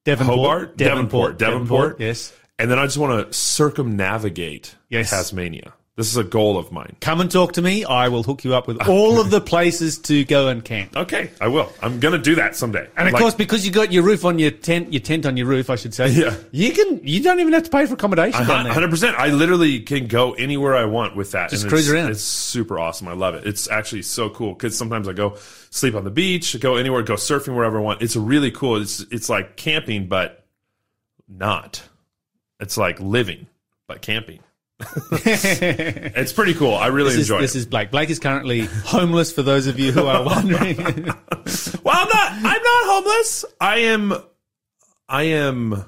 Devonport, 0.04 0.38
Hobart, 0.40 0.78
Devonport, 0.78 1.38
Devonport. 1.38 2.00
Yes. 2.00 2.34
and 2.58 2.72
then 2.72 2.80
I 2.80 2.86
just 2.86 2.98
want 2.98 3.28
to 3.28 3.38
circumnavigate 3.38 4.74
Yes. 4.90 5.12
Tasmania. 5.12 5.74
This 5.98 6.10
is 6.10 6.18
a 6.18 6.26
goal 6.26 6.58
of 6.58 6.74
mine. 6.74 6.98
Come 7.00 7.22
and 7.22 7.32
talk 7.32 7.54
to 7.54 7.62
me. 7.62 7.86
I 7.86 8.10
will 8.10 8.22
hook 8.22 8.44
you 8.44 8.54
up 8.54 8.68
with 8.68 8.86
all 8.90 9.22
of 9.22 9.30
the 9.32 9.40
places 9.40 9.98
to 10.00 10.26
go 10.26 10.50
and 10.50 10.64
camp. 10.64 10.94
Okay, 10.94 11.32
I 11.40 11.48
will. 11.48 11.72
I'm 11.82 12.02
gonna 12.02 12.18
do 12.18 12.36
that 12.36 12.58
someday. 12.58 12.90
And 12.98 13.08
of 13.08 13.14
Like- 13.14 13.22
course, 13.22 13.34
because 13.34 13.66
you 13.66 13.72
got 13.72 13.94
your 13.94 14.04
roof 14.04 14.26
on 14.26 14.38
your 14.38 14.52
tent, 14.52 14.92
your 14.92 15.00
tent 15.00 15.26
on 15.26 15.38
your 15.38 15.48
roof, 15.48 15.70
I 15.70 15.78
should 15.78 15.94
say. 15.94 16.10
Yeah. 16.10 16.36
You 16.52 16.74
can. 16.74 17.00
You 17.02 17.24
don't 17.24 17.40
even 17.40 17.54
have 17.54 17.64
to 17.64 17.70
pay 17.70 17.86
for 17.86 17.94
accommodation 17.94 18.44
hundred 18.44 18.90
percent. 18.90 19.18
I 19.18 19.30
literally 19.30 19.80
can 19.82 20.08
go 20.08 20.34
anywhere 20.34 20.76
I 20.76 20.84
want 20.84 21.16
with 21.16 21.32
that. 21.32 21.50
Just 21.50 21.64
and 21.64 21.70
cruise 21.72 21.88
it's, 21.88 21.94
around. 21.94 22.12
It's 22.12 22.22
super 22.22 22.78
awesome. 22.78 23.08
I 23.08 23.14
love 23.14 23.36
it. 23.36 23.48
It's 23.48 23.70
actually 23.70 24.02
so 24.02 24.30
cool 24.30 24.54
because 24.54 24.78
sometimes 24.78 25.08
I 25.08 25.14
go 25.14 25.36
sleep 25.70 25.96
on 25.96 26.04
the 26.04 26.12
beach, 26.12 26.60
go 26.60 26.76
anywhere, 26.76 27.04
go 27.04 27.14
surfing 27.14 27.56
wherever 27.56 27.78
I 27.78 27.82
want. 27.82 28.02
It's 28.02 28.18
really 28.18 28.52
cool. 28.52 28.82
It's 28.82 29.00
it's 29.12 29.30
like 29.30 29.56
camping, 29.56 30.08
but 30.08 30.46
not. 31.30 31.82
It's 32.60 32.78
like 32.78 33.00
living, 33.00 33.48
but 33.88 34.02
camping. 34.02 34.40
it's 35.12 36.34
pretty 36.34 36.54
cool. 36.54 36.76
I 36.76 36.88
really 36.88 37.12
This 37.12 37.20
is, 37.20 37.30
enjoy 37.30 37.42
this 37.42 37.56
it. 37.56 37.60
is 37.60 37.66
Blake. 37.66 37.92
Blake 37.92 38.10
is 38.10 38.20
currently 38.20 38.66
homeless. 38.86 39.32
For 39.32 39.42
those 39.42 39.68
of 39.68 39.80
you 39.80 39.92
who 39.94 40.06
are 40.06 40.24
wondering, 40.24 40.76
well, 40.78 41.96
I'm 41.96 42.10
not. 42.10 42.32
I'm 42.32 42.44
not 42.44 42.62
homeless. 42.64 43.46
I 43.62 43.78
am. 43.80 44.14
I 45.08 45.24
am 45.24 45.86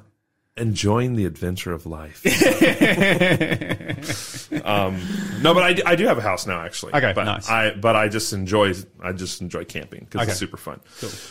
enjoying 0.55 1.15
the 1.15 1.25
adventure 1.25 1.73
of 1.73 1.85
life. 1.85 2.25
um, 4.65 4.99
no, 5.41 5.53
but 5.53 5.63
I, 5.63 5.73
do- 5.73 5.83
I 5.85 5.95
do 5.95 6.05
have 6.07 6.17
a 6.17 6.21
house 6.21 6.47
now, 6.47 6.61
actually. 6.61 6.93
Okay, 6.93 7.11
but 7.13 7.25
nice. 7.25 7.49
I 7.49 7.71
but 7.75 7.95
I 7.95 8.07
just 8.07 8.33
enjoy 8.33 8.73
I 9.01 9.11
just 9.11 9.41
enjoy 9.41 9.65
camping 9.65 10.05
because 10.05 10.21
Okay. 10.21 10.31
it's 10.31 10.39
super 10.39 10.57
fun. 10.57 10.79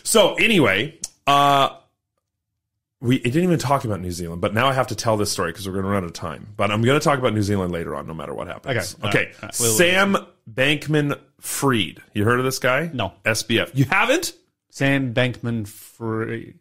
So 0.05 0.35
anyway, 0.35 0.99
uh, 1.27 1.71
we 3.01 3.17
it 3.17 3.25
didn't 3.25 3.45
even 3.45 3.59
talk 3.59 3.85
about 3.85 4.01
New 4.01 4.11
Zealand, 4.11 4.41
but 4.41 4.55
now 4.55 4.67
I 4.69 4.73
have 4.73 4.87
to 4.89 4.95
tell 4.95 5.17
this 5.17 5.31
story 5.31 5.53
because 5.53 5.67
we're 5.67 5.75
going 5.75 5.85
to 5.85 5.91
run 5.91 6.03
out 6.03 6.05
of 6.05 6.13
time. 6.15 6.55
But 6.57 6.71
I'm 6.71 6.83
going 6.83 6.99
to 6.99 7.05
talk 7.05 7.19
about 7.19 7.35
New 7.35 7.43
Zealand 7.43 7.73
later 7.73 7.95
on, 7.95 8.07
no 8.07 8.15
matter 8.15 8.35
what 8.35 8.47
happens. 8.49 8.95
Okay, 9.05 9.09
Okay. 9.09 9.25
right, 9.27 9.35
all 9.43 9.49
right. 9.49 9.57
We'll- 9.61 9.75
Sam 9.77 10.17
Bankman 10.51 11.19
Fried. 11.41 12.03
You 12.15 12.25
heard 12.25 12.39
of 12.39 12.45
this 12.45 12.59
guy? 12.59 12.91
No. 12.93 13.13
SBF. 13.25 13.71
You 13.75 13.85
haven't? 13.85 14.33
Sam 14.71 15.13
Bankman 15.15 15.67
Free, 15.69 16.55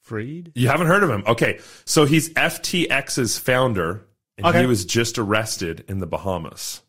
Fried. 0.00 0.52
You 0.54 0.68
haven't 0.68 0.86
heard 0.88 1.02
of 1.02 1.10
him? 1.10 1.22
Okay. 1.26 1.58
So 1.84 2.04
he's 2.04 2.30
FTX's 2.34 3.38
founder, 3.38 4.06
and 4.36 4.46
Okay. 4.46 4.60
he 4.60 4.66
was 4.66 4.84
just 4.84 5.18
arrested 5.18 5.84
in 5.88 5.98
the 5.98 6.06
Bahamas. 6.06 6.82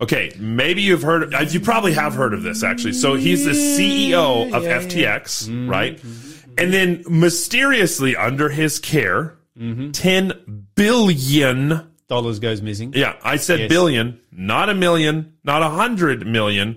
Okay, 0.00 0.32
maybe 0.38 0.80
you've 0.82 1.02
heard. 1.02 1.34
uh, 1.34 1.40
You 1.40 1.60
probably 1.60 1.92
have 1.92 2.14
heard 2.14 2.32
of 2.32 2.42
this 2.42 2.62
actually. 2.62 2.94
So 2.94 3.14
he's 3.14 3.44
the 3.44 3.50
CEO 3.50 4.52
of 4.52 4.62
FTX, 4.62 5.46
mm-hmm, 5.48 5.68
right? 5.68 5.96
Mm-hmm. 5.98 6.54
And 6.58 6.72
then 6.72 7.04
mysteriously, 7.08 8.16
under 8.16 8.48
his 8.48 8.78
care, 8.78 9.36
mm-hmm. 9.58 9.90
ten 9.92 10.64
billion. 10.74 11.86
Dollars 12.08 12.40
goes 12.40 12.60
missing. 12.60 12.92
Yeah, 12.94 13.14
I 13.22 13.36
said 13.36 13.60
Yes. 13.60 13.68
billion, 13.68 14.18
not 14.32 14.68
a 14.68 14.74
million, 14.74 15.34
not 15.44 15.62
a 15.62 15.68
hundred 15.68 16.26
million, 16.26 16.76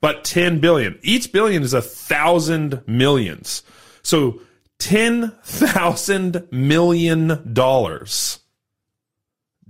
but 0.00 0.24
10 0.24 0.58
billion. 0.58 0.98
Each 1.02 1.30
billion 1.30 1.62
is 1.62 1.72
a 1.72 1.80
thousand 1.80 2.82
millions. 2.88 3.62
So 4.02 4.40
ten 4.80 5.30
thousand 5.44 6.48
million 6.50 7.52
dollars 7.52 8.40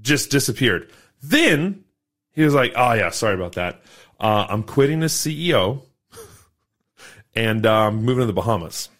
just 0.00 0.30
disappeared. 0.30 0.90
Then 1.22 1.81
he 2.34 2.42
was 2.42 2.54
like, 2.54 2.72
"Oh 2.76 2.92
yeah, 2.92 3.10
sorry 3.10 3.34
about 3.34 3.52
that. 3.52 3.82
Uh, 4.18 4.46
I'm 4.48 4.62
quitting 4.62 5.02
as 5.02 5.12
CEO 5.12 5.82
and 7.34 7.66
um, 7.66 8.04
moving 8.04 8.22
to 8.22 8.26
the 8.26 8.32
Bahamas." 8.32 8.88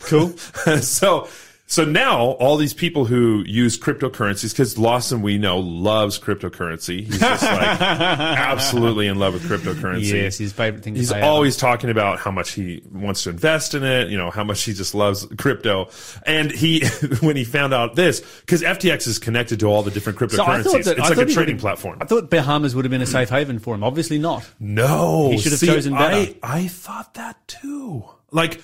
Cool. 0.00 0.28
so 0.80 1.28
so 1.70 1.84
now 1.84 2.22
all 2.40 2.56
these 2.56 2.72
people 2.74 3.04
who 3.04 3.44
use 3.46 3.78
cryptocurrencies 3.78 4.50
because 4.52 4.76
Lawson 4.78 5.22
we 5.22 5.36
know 5.38 5.58
loves 5.60 6.18
cryptocurrency. 6.18 7.04
He's 7.04 7.20
just 7.20 7.42
like 7.42 7.80
absolutely 7.80 9.06
in 9.06 9.18
love 9.18 9.34
with 9.34 9.42
cryptocurrency. 9.44 10.12
yes, 10.12 10.38
his 10.38 10.52
favorite 10.52 10.82
thing. 10.82 10.94
He's 10.96 11.12
always 11.12 11.56
talking 11.56 11.90
about 11.90 12.18
how 12.18 12.30
much 12.30 12.52
he 12.52 12.82
wants 12.90 13.22
to 13.24 13.30
invest 13.30 13.74
in 13.74 13.84
it, 13.84 14.08
you 14.08 14.16
know, 14.16 14.30
how 14.30 14.44
much 14.44 14.62
he 14.62 14.72
just 14.72 14.94
loves 14.94 15.26
crypto. 15.38 15.90
And 16.26 16.50
he, 16.50 16.86
when 17.20 17.36
he 17.36 17.44
found 17.44 17.74
out 17.74 17.94
this, 17.94 18.20
because 18.40 18.62
FTX 18.62 19.06
is 19.06 19.18
connected 19.18 19.60
to 19.60 19.66
all 19.66 19.82
the 19.82 19.90
different 19.90 20.18
cryptocurrencies, 20.18 20.36
So 20.36 20.44
I 20.44 20.62
thought 20.62 20.84
that- 20.84 20.98
it's 20.98 21.00
I 21.00 21.08
like 21.10 21.16
thought 21.18 21.30
a 21.30 21.34
trading 21.34 21.58
platform. 21.58 21.98
I 22.00 22.06
thought 22.06 22.30
Bahamas 22.30 22.74
would 22.74 22.84
have 22.84 22.90
been 22.90 23.02
a 23.02 23.06
safe 23.06 23.28
haven 23.28 23.58
for 23.58 23.74
him. 23.74 23.84
Obviously 23.84 24.18
not. 24.18 24.48
No, 24.58 25.30
He 25.30 25.38
should 25.38 25.52
have 25.52 25.58
See, 25.60 25.66
chosen 25.66 25.92
better. 25.92 26.32
I, 26.42 26.62
I 26.62 26.68
thought 26.68 27.14
that 27.14 27.46
too. 27.46 28.04
Like, 28.30 28.60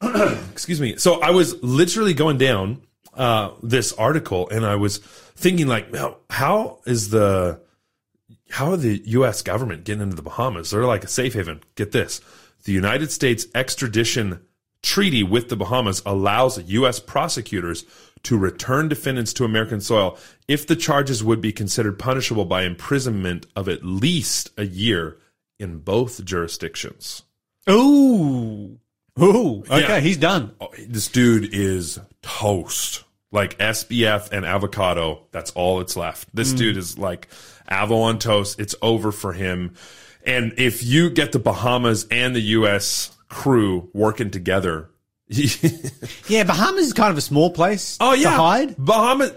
excuse 0.52 0.80
me. 0.80 0.96
So 0.96 1.20
I 1.20 1.30
was 1.30 1.62
literally 1.62 2.14
going 2.14 2.38
down 2.38 2.82
uh, 3.14 3.52
this 3.62 3.92
article, 3.94 4.48
and 4.50 4.64
I 4.64 4.76
was 4.76 4.98
thinking, 4.98 5.66
like, 5.66 5.92
now, 5.92 6.18
how 6.30 6.80
is 6.86 7.10
the 7.10 7.60
how 8.50 8.70
are 8.72 8.76
the 8.76 9.02
U.S. 9.06 9.42
government 9.42 9.84
getting 9.84 10.02
into 10.02 10.16
the 10.16 10.22
Bahamas? 10.22 10.70
They're 10.70 10.84
like 10.84 11.04
a 11.04 11.08
safe 11.08 11.34
haven. 11.34 11.62
Get 11.74 11.92
this: 11.92 12.20
the 12.64 12.72
United 12.72 13.10
States 13.10 13.46
extradition 13.54 14.40
treaty 14.82 15.22
with 15.22 15.48
the 15.48 15.56
Bahamas 15.56 16.02
allows 16.06 16.62
U.S. 16.62 17.00
prosecutors 17.00 17.84
to 18.22 18.38
return 18.38 18.88
defendants 18.88 19.32
to 19.34 19.44
American 19.44 19.80
soil 19.80 20.18
if 20.46 20.66
the 20.66 20.76
charges 20.76 21.24
would 21.24 21.40
be 21.40 21.52
considered 21.52 21.98
punishable 21.98 22.44
by 22.44 22.62
imprisonment 22.62 23.46
of 23.56 23.68
at 23.68 23.84
least 23.84 24.50
a 24.56 24.64
year 24.64 25.18
in 25.58 25.78
both 25.78 26.24
jurisdictions. 26.24 27.22
Ooh. 27.68 28.78
Ooh, 29.20 29.64
okay, 29.70 29.80
Yeah. 29.80 30.00
he's 30.00 30.16
done. 30.16 30.52
Oh, 30.60 30.68
this 30.88 31.08
dude 31.08 31.54
is 31.54 31.98
toast. 32.22 33.04
Like 33.32 33.58
SBF 33.58 34.30
and 34.32 34.46
avocado, 34.46 35.26
that's 35.32 35.50
all 35.50 35.78
that's 35.78 35.96
left. 35.96 36.28
This 36.34 36.52
mm. 36.52 36.58
dude 36.58 36.76
is 36.76 36.96
like 36.96 37.28
avo 37.70 38.02
on 38.02 38.18
toast. 38.18 38.60
It's 38.60 38.74
over 38.80 39.12
for 39.12 39.32
him. 39.32 39.74
And 40.24 40.54
if 40.56 40.82
you 40.82 41.10
get 41.10 41.32
the 41.32 41.38
Bahamas 41.38 42.06
and 42.10 42.34
the 42.34 42.40
U.S. 42.40 43.16
crew 43.28 43.90
working 43.92 44.30
together, 44.30 44.90
Yeah, 45.28 46.44
Bahamas 46.44 46.86
is 46.86 46.92
kind 46.92 47.10
of 47.10 47.18
a 47.18 47.22
small 47.22 47.50
place 47.50 47.96
oh 48.00 48.12
yeah, 48.12 48.30
to 48.30 48.36
hide. 48.36 48.76
Bahamas. 48.76 49.32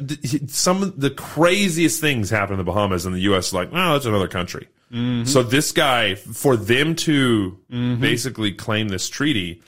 Some 0.47 0.83
of 0.83 0.99
the 0.99 1.09
craziest 1.09 1.99
things 1.99 2.29
happen 2.29 2.53
in 2.53 2.57
the 2.59 2.63
Bahamas, 2.63 3.05
and 3.05 3.15
the 3.15 3.21
U.S. 3.21 3.47
is 3.47 3.53
like, 3.53 3.69
oh, 3.71 3.93
that's 3.93 4.05
another 4.05 4.27
country. 4.27 4.67
Mm-hmm. 4.91 5.25
So 5.25 5.41
this 5.41 5.71
guy, 5.71 6.15
for 6.15 6.55
them 6.55 6.95
to 6.95 7.57
mm-hmm. 7.71 8.01
basically 8.01 8.51
claim 8.51 8.89
this 8.89 9.09
treaty, 9.09 9.63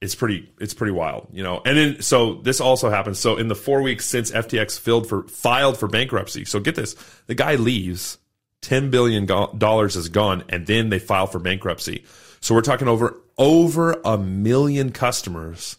it's 0.00 0.14
pretty 0.14 0.50
it's 0.58 0.74
pretty 0.74 0.92
wild, 0.92 1.28
you 1.32 1.42
know. 1.42 1.60
And 1.64 1.76
then 1.76 2.02
so 2.02 2.34
this 2.34 2.60
also 2.60 2.88
happens. 2.88 3.18
So 3.18 3.36
in 3.36 3.48
the 3.48 3.54
four 3.54 3.82
weeks 3.82 4.06
since 4.06 4.30
FTX 4.30 4.78
filled 4.78 5.08
for 5.08 5.24
filed 5.24 5.78
for 5.78 5.88
bankruptcy, 5.88 6.44
so 6.44 6.58
get 6.60 6.74
this: 6.74 6.94
the 7.26 7.34
guy 7.34 7.56
leaves, 7.56 8.18
ten 8.62 8.90
billion 8.90 9.26
dollars 9.26 9.96
is 9.96 10.08
gone, 10.08 10.44
and 10.48 10.66
then 10.66 10.88
they 10.88 10.98
file 10.98 11.26
for 11.26 11.38
bankruptcy. 11.38 12.04
So 12.40 12.54
we're 12.54 12.62
talking 12.62 12.88
over 12.88 13.20
over 13.36 14.00
a 14.04 14.16
million 14.16 14.90
customers 14.90 15.76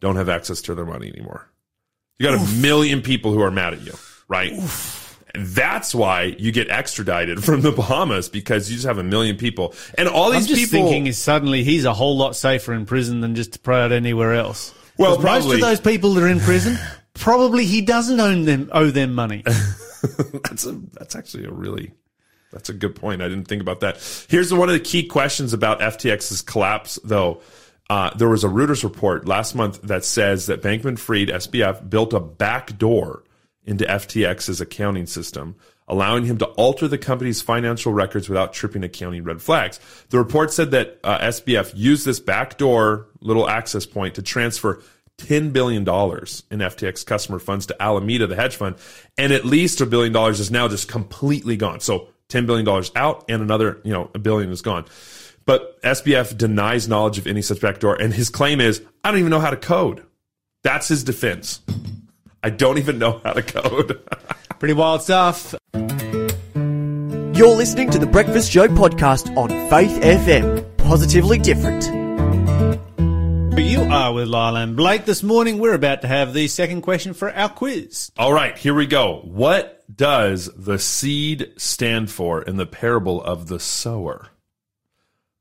don't 0.00 0.16
have 0.16 0.28
access 0.28 0.60
to 0.62 0.74
their 0.74 0.86
money 0.86 1.08
anymore. 1.08 1.50
You 2.18 2.26
got 2.26 2.40
a 2.40 2.52
million 2.60 3.02
people 3.02 3.32
who 3.32 3.40
are 3.42 3.50
mad 3.50 3.74
at 3.74 3.82
you, 3.82 3.94
right? 4.28 4.52
And 4.52 4.62
that's 5.38 5.94
why 5.94 6.34
you 6.38 6.52
get 6.52 6.70
extradited 6.70 7.44
from 7.44 7.60
the 7.60 7.72
Bahamas 7.72 8.28
because 8.28 8.70
you 8.70 8.76
just 8.76 8.86
have 8.86 8.98
a 8.98 9.04
million 9.04 9.36
people, 9.36 9.74
and 9.96 10.08
all 10.08 10.30
these 10.30 10.42
I'm 10.42 10.48
just 10.48 10.70
people. 10.70 10.86
thinking 10.86 11.06
is 11.06 11.18
suddenly 11.18 11.64
he's 11.64 11.84
a 11.84 11.94
whole 11.94 12.16
lot 12.16 12.36
safer 12.36 12.72
in 12.72 12.86
prison 12.86 13.20
than 13.20 13.34
just 13.34 13.54
to 13.54 13.58
pray 13.58 13.80
out 13.80 13.92
anywhere 13.92 14.34
else. 14.34 14.74
Well, 14.98 15.20
most 15.20 15.52
of 15.52 15.60
those 15.60 15.80
people 15.80 16.14
that 16.14 16.24
are 16.24 16.28
in 16.28 16.40
prison, 16.40 16.78
probably 17.14 17.66
he 17.66 17.82
doesn't 17.82 18.18
own 18.18 18.44
them 18.44 18.70
owe 18.72 18.90
them 18.90 19.14
money. 19.14 19.42
That's 20.44 20.66
a 20.66 20.72
that's 20.92 21.16
actually 21.16 21.46
a 21.46 21.50
really 21.50 21.92
that's 22.52 22.68
a 22.68 22.72
good 22.72 22.94
point. 22.94 23.22
I 23.22 23.28
didn't 23.28 23.48
think 23.48 23.60
about 23.60 23.80
that. 23.80 23.98
Here's 24.28 24.52
one 24.52 24.68
of 24.68 24.72
the 24.72 24.80
key 24.80 25.06
questions 25.06 25.52
about 25.52 25.80
FTX's 25.80 26.42
collapse, 26.42 26.98
though. 27.04 27.42
Uh, 27.88 28.10
there 28.16 28.28
was 28.28 28.44
a 28.44 28.48
Reuters 28.48 28.82
report 28.82 29.26
last 29.26 29.54
month 29.54 29.80
that 29.82 30.04
says 30.04 30.46
that 30.46 30.62
Bankman 30.62 30.98
Fried 30.98 31.28
SBF 31.28 31.88
built 31.88 32.12
a 32.12 32.20
back 32.20 32.78
door 32.78 33.22
into 33.66 33.84
FTX's 33.84 34.60
accounting 34.60 35.06
system, 35.06 35.56
allowing 35.88 36.24
him 36.24 36.38
to 36.38 36.46
alter 36.46 36.88
the 36.88 36.98
company's 36.98 37.42
financial 37.42 37.92
records 37.92 38.28
without 38.28 38.52
tripping 38.52 38.84
accounting 38.84 39.24
red 39.24 39.42
flags. 39.42 39.80
The 40.10 40.18
report 40.18 40.52
said 40.52 40.70
that 40.70 40.98
uh, 41.04 41.18
SBF 41.18 41.72
used 41.74 42.06
this 42.06 42.20
backdoor 42.20 43.08
little 43.20 43.48
access 43.48 43.86
point 43.86 44.14
to 44.14 44.22
transfer 44.22 44.82
$10 45.18 45.52
billion 45.52 45.82
in 45.82 45.86
FTX 45.86 47.06
customer 47.06 47.38
funds 47.38 47.66
to 47.66 47.82
Alameda, 47.82 48.26
the 48.26 48.36
hedge 48.36 48.56
fund, 48.56 48.76
and 49.16 49.32
at 49.32 49.44
least 49.44 49.80
a 49.80 49.86
billion 49.86 50.12
dollars 50.12 50.40
is 50.40 50.50
now 50.50 50.68
just 50.68 50.88
completely 50.88 51.56
gone. 51.56 51.80
So 51.80 52.08
$10 52.28 52.46
billion 52.46 52.84
out 52.96 53.24
and 53.28 53.42
another, 53.42 53.80
you 53.82 53.92
know, 53.92 54.10
a 54.14 54.18
billion 54.18 54.50
is 54.50 54.62
gone. 54.62 54.84
But 55.46 55.80
SBF 55.82 56.36
denies 56.36 56.88
knowledge 56.88 57.18
of 57.18 57.26
any 57.26 57.40
such 57.40 57.60
backdoor, 57.60 57.94
and 57.94 58.12
his 58.12 58.30
claim 58.30 58.60
is, 58.60 58.82
I 59.04 59.10
don't 59.10 59.20
even 59.20 59.30
know 59.30 59.40
how 59.40 59.50
to 59.50 59.56
code. 59.56 60.04
That's 60.64 60.88
his 60.88 61.04
defense. 61.04 61.60
I 62.46 62.50
don't 62.50 62.78
even 62.78 63.00
know 63.00 63.20
how 63.24 63.32
to 63.32 63.42
code. 63.42 64.08
Pretty 64.60 64.72
wild 64.72 65.02
stuff. 65.02 65.56
You're 65.74 67.56
listening 67.56 67.90
to 67.90 67.98
the 67.98 68.08
Breakfast 68.08 68.52
Show 68.52 68.68
podcast 68.68 69.36
on 69.36 69.48
Faith 69.68 70.00
FM. 70.00 70.76
Positively 70.76 71.40
different. 71.40 71.90
But 73.50 73.64
You 73.64 73.82
are 73.82 74.12
with 74.12 74.28
Lyle 74.28 74.54
and 74.54 74.76
Blake. 74.76 75.06
This 75.06 75.24
morning 75.24 75.58
we're 75.58 75.74
about 75.74 76.02
to 76.02 76.06
have 76.06 76.34
the 76.34 76.46
second 76.46 76.82
question 76.82 77.14
for 77.14 77.34
our 77.34 77.48
quiz. 77.48 78.12
All 78.16 78.32
right, 78.32 78.56
here 78.56 78.74
we 78.74 78.86
go. 78.86 79.22
What 79.24 79.82
does 79.92 80.48
the 80.54 80.78
seed 80.78 81.52
stand 81.56 82.12
for 82.12 82.42
in 82.42 82.58
the 82.58 82.66
parable 82.66 83.20
of 83.24 83.48
the 83.48 83.58
sower? 83.58 84.28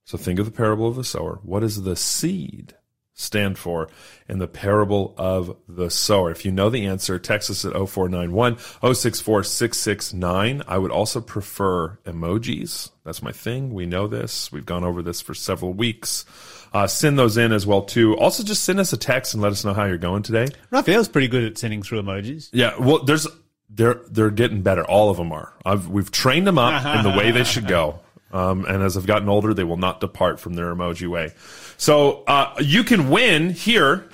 So 0.05 0.17
think 0.17 0.39
of 0.39 0.47
the 0.47 0.51
parable 0.51 0.87
of 0.87 0.95
the 0.95 1.03
sower. 1.03 1.39
What 1.43 1.61
is 1.61 1.83
the 1.83 1.95
seed 1.95 2.73
stand 3.15 3.57
for 3.57 3.89
in 4.29 4.37
the 4.37 4.47
parable 4.47 5.15
of 5.17 5.57
the 5.67 5.89
sower? 5.89 6.29
If 6.29 6.45
you 6.45 6.51
know 6.51 6.69
the 6.69 6.85
answer, 6.85 7.17
text 7.17 7.49
us 7.49 7.65
at 7.65 7.73
0491 7.73 8.57
064 8.59 9.43
669. 9.43 10.61
I 10.67 10.77
would 10.77 10.91
also 10.91 11.19
prefer 11.21 11.97
emojis. 12.05 12.91
That's 13.03 13.23
my 13.23 13.31
thing. 13.31 13.73
We 13.73 13.85
know 13.85 14.07
this. 14.07 14.51
We've 14.51 14.65
gone 14.65 14.83
over 14.83 15.01
this 15.01 15.21
for 15.21 15.33
several 15.33 15.73
weeks. 15.73 16.25
Uh, 16.73 16.87
send 16.87 17.17
those 17.17 17.37
in 17.37 17.51
as 17.51 17.65
well 17.65 17.83
too. 17.83 18.17
Also, 18.17 18.43
just 18.43 18.63
send 18.63 18.79
us 18.79 18.91
a 18.91 18.97
text 18.97 19.33
and 19.33 19.41
let 19.41 19.51
us 19.51 19.63
know 19.63 19.73
how 19.73 19.85
you're 19.85 19.97
going 19.97 20.23
today. 20.23 20.47
Raphael's 20.71 21.07
pretty 21.07 21.29
good 21.29 21.43
at 21.43 21.57
sending 21.57 21.81
through 21.81 22.01
emojis. 22.01 22.49
Yeah, 22.51 22.77
well, 22.77 23.03
there's 23.03 23.27
they're 23.69 24.01
they're 24.09 24.29
getting 24.29 24.61
better. 24.61 24.83
All 24.85 25.09
of 25.09 25.17
them 25.17 25.31
are. 25.31 25.53
I've 25.65 25.87
we've 25.87 26.11
trained 26.11 26.45
them 26.45 26.57
up 26.57 26.85
in 26.97 27.09
the 27.09 27.17
way 27.17 27.31
they 27.31 27.43
should 27.43 27.67
go. 27.67 27.99
Um, 28.35 28.65
and 28.65 28.83
as 28.83 28.97
I've 28.97 29.07
gotten 29.07 29.29
older, 29.29 29.53
they 29.53 29.63
will 29.63 29.77
not 29.77 30.01
depart 30.01 30.41
from 30.41 30.55
their 30.55 30.75
emoji 30.75 31.07
way. 31.07 31.31
So 31.77 32.23
uh, 32.27 32.53
you 32.59 32.83
can 32.83 33.09
win 33.09 33.51
here. 33.51 34.09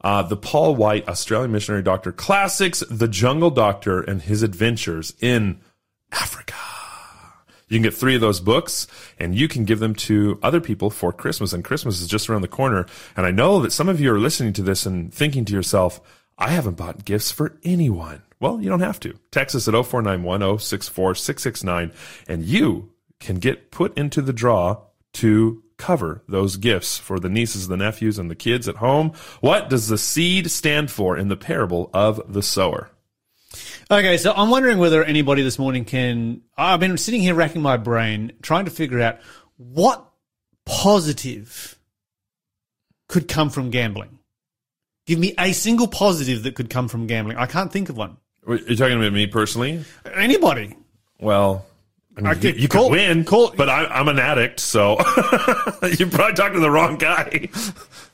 Uh, 0.00 0.22
the 0.22 0.36
Paul 0.36 0.74
White 0.76 1.08
Australian 1.08 1.52
Missionary 1.52 1.82
Doctor 1.82 2.12
Classics, 2.12 2.82
The 2.88 3.08
Jungle 3.08 3.50
Doctor, 3.50 4.00
and 4.00 4.22
His 4.22 4.42
Adventures 4.42 5.12
in 5.20 5.58
Africa. 6.12 6.54
You 7.68 7.76
can 7.76 7.82
get 7.82 7.94
three 7.94 8.14
of 8.14 8.20
those 8.20 8.40
books 8.40 8.86
and 9.18 9.34
you 9.34 9.48
can 9.48 9.64
give 9.64 9.80
them 9.80 9.94
to 9.96 10.38
other 10.42 10.60
people 10.60 10.88
for 10.88 11.12
Christmas. 11.12 11.52
And 11.52 11.64
Christmas 11.64 12.00
is 12.00 12.06
just 12.06 12.30
around 12.30 12.42
the 12.42 12.48
corner. 12.48 12.86
And 13.16 13.26
I 13.26 13.32
know 13.32 13.60
that 13.60 13.72
some 13.72 13.88
of 13.88 14.00
you 14.00 14.14
are 14.14 14.18
listening 14.18 14.52
to 14.54 14.62
this 14.62 14.86
and 14.86 15.12
thinking 15.12 15.44
to 15.46 15.52
yourself, 15.52 16.00
I 16.38 16.50
haven't 16.50 16.76
bought 16.76 17.04
gifts 17.04 17.32
for 17.32 17.58
anyone. 17.64 18.22
Well, 18.38 18.60
you 18.60 18.68
don't 18.68 18.80
have 18.80 19.00
to. 19.00 19.18
Text 19.30 19.56
us 19.56 19.66
at 19.66 19.72
0491 19.74 20.58
064 20.58 21.16
669 21.16 21.92
and 22.28 22.44
you 22.44 22.92
can 23.20 23.36
get 23.36 23.70
put 23.70 23.96
into 23.96 24.22
the 24.22 24.32
draw 24.32 24.82
to 25.14 25.62
cover 25.76 26.22
those 26.28 26.56
gifts 26.56 26.98
for 26.98 27.18
the 27.18 27.28
nieces, 27.28 27.68
the 27.68 27.76
nephews, 27.76 28.18
and 28.18 28.30
the 28.30 28.34
kids 28.34 28.68
at 28.68 28.76
home. 28.76 29.12
What 29.40 29.68
does 29.68 29.88
the 29.88 29.98
seed 29.98 30.50
stand 30.50 30.90
for 30.90 31.16
in 31.16 31.28
the 31.28 31.36
parable 31.36 31.90
of 31.92 32.32
the 32.32 32.42
sower? 32.42 32.90
Okay, 33.90 34.16
so 34.16 34.32
I'm 34.34 34.50
wondering 34.50 34.78
whether 34.78 35.04
anybody 35.04 35.42
this 35.42 35.58
morning 35.58 35.84
can. 35.84 36.42
I've 36.56 36.80
been 36.80 36.98
sitting 36.98 37.20
here 37.20 37.34
racking 37.34 37.62
my 37.62 37.76
brain 37.76 38.32
trying 38.42 38.64
to 38.64 38.70
figure 38.70 39.00
out 39.00 39.18
what 39.56 40.04
positive 40.64 41.78
could 43.08 43.28
come 43.28 43.50
from 43.50 43.70
gambling. 43.70 44.18
Give 45.06 45.18
me 45.18 45.34
a 45.38 45.52
single 45.52 45.86
positive 45.86 46.42
that 46.42 46.56
could 46.56 46.68
come 46.68 46.88
from 46.88 47.06
gambling. 47.06 47.36
I 47.36 47.46
can't 47.46 47.72
think 47.72 47.88
of 47.88 47.96
one. 47.96 48.16
You're 48.46 48.58
you 48.58 48.76
talking 48.76 48.98
about 48.98 49.12
me 49.12 49.28
personally? 49.28 49.84
Anybody? 50.12 50.76
Well, 51.20 51.64
I 52.24 52.32
you, 52.32 52.38
could 52.40 52.60
you 52.62 52.68
could 52.68 52.90
win, 52.90 53.24
call- 53.24 53.52
but 53.56 53.68
I, 53.68 53.84
I'm 53.86 54.08
an 54.08 54.18
addict, 54.18 54.60
so 54.60 54.92
you're 55.98 56.08
probably 56.08 56.34
talking 56.34 56.54
to 56.54 56.60
the 56.60 56.70
wrong 56.70 56.96
guy. 56.96 57.48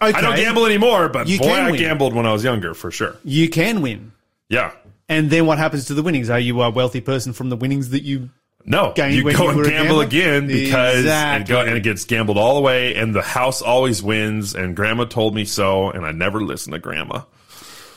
I 0.01 0.21
don't 0.21 0.37
gamble 0.37 0.67
anymore, 0.67 1.09
but 1.09 1.29
You 1.29 1.39
boy, 1.39 1.51
I 1.51 1.71
win. 1.71 1.79
gambled 1.81 2.13
when 2.15 2.27
I 2.27 2.33
was 2.33 2.43
younger, 2.43 2.75
for 2.75 2.91
sure. 2.91 3.17
You 3.23 3.49
can 3.49 3.81
win. 3.83 4.13
Yeah. 4.49 4.73
And 5.09 5.31
then 5.31 5.47
what 5.47 5.59
happens 5.59 5.85
to 5.87 5.95
the 5.95 6.03
winnings? 6.03 6.31
Are 6.31 6.41
you 6.41 6.61
a 6.63 6.71
wealthy 6.71 7.01
person 7.01 7.33
from 7.33 7.49
the 7.51 7.57
winnings 7.57 7.91
that 7.91 8.03
you 8.03 8.31
No, 8.65 8.89
you 8.97 9.23
go 9.23 9.51
you 9.53 9.61
and 9.61 9.65
gamble 9.65 10.01
again 10.01 10.47
because 10.47 11.07
and, 11.07 11.47
go, 11.47 11.61
and 11.61 11.77
it 11.77 11.83
gets 11.83 12.05
gambled 12.05 12.39
all 12.39 12.55
the 12.57 12.61
way, 12.61 12.95
and 12.97 13.15
the 13.15 13.23
house 13.23 13.63
always 13.63 14.03
wins. 14.03 14.55
And 14.55 14.75
Grandma 14.75 15.05
told 15.05 15.35
me 15.35 15.45
so, 15.45 15.91
and 15.91 16.05
I 16.07 16.13
never 16.13 16.41
listened 16.43 16.73
to 16.73 16.79
Grandma. 16.81 17.23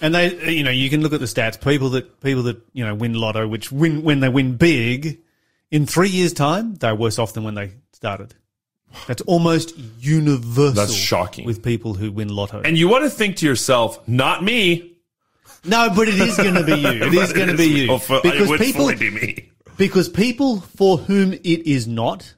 And 0.01 0.13
they, 0.13 0.51
you 0.53 0.63
know, 0.63 0.71
you 0.71 0.89
can 0.89 1.01
look 1.01 1.13
at 1.13 1.19
the 1.19 1.25
stats. 1.25 1.59
People 1.59 1.89
that 1.91 2.19
people 2.21 2.43
that 2.43 2.61
you 2.73 2.85
know 2.85 2.93
win 2.93 3.13
lotto, 3.13 3.47
which 3.47 3.71
win 3.71 4.03
when 4.03 4.19
they 4.19 4.29
win 4.29 4.57
big, 4.57 5.19
in 5.71 5.85
three 5.85 6.09
years' 6.09 6.33
time, 6.33 6.75
they're 6.75 6.95
worse 6.95 7.19
off 7.19 7.33
than 7.33 7.43
when 7.43 7.55
they 7.55 7.71
started. 7.93 8.33
That's 9.07 9.21
almost 9.23 9.77
universal. 9.99 10.73
That's 10.73 10.93
shocking. 10.93 11.45
with 11.45 11.63
people 11.63 11.93
who 11.95 12.11
win 12.11 12.29
lotto. 12.29 12.61
And 12.63 12.77
you 12.77 12.87
want 12.87 13.03
to 13.03 13.09
think 13.09 13.37
to 13.37 13.45
yourself, 13.45 14.05
not 14.07 14.43
me. 14.43 14.97
no, 15.65 15.89
but 15.93 16.07
it 16.07 16.15
is 16.19 16.37
going 16.37 16.55
to 16.55 16.63
be 16.63 16.75
you. 16.79 16.87
It 17.05 17.13
is 17.13 17.33
going 17.33 17.49
to 17.49 17.57
be 17.57 17.65
you 17.65 17.93
it 17.93 18.23
because 18.23 18.49
people 18.59 18.81
fully 18.81 18.95
be 18.95 19.09
me. 19.09 19.49
because 19.77 20.07
people 20.07 20.61
for 20.61 20.97
whom 20.97 21.33
it 21.33 21.43
is 21.67 21.87
not, 21.87 22.33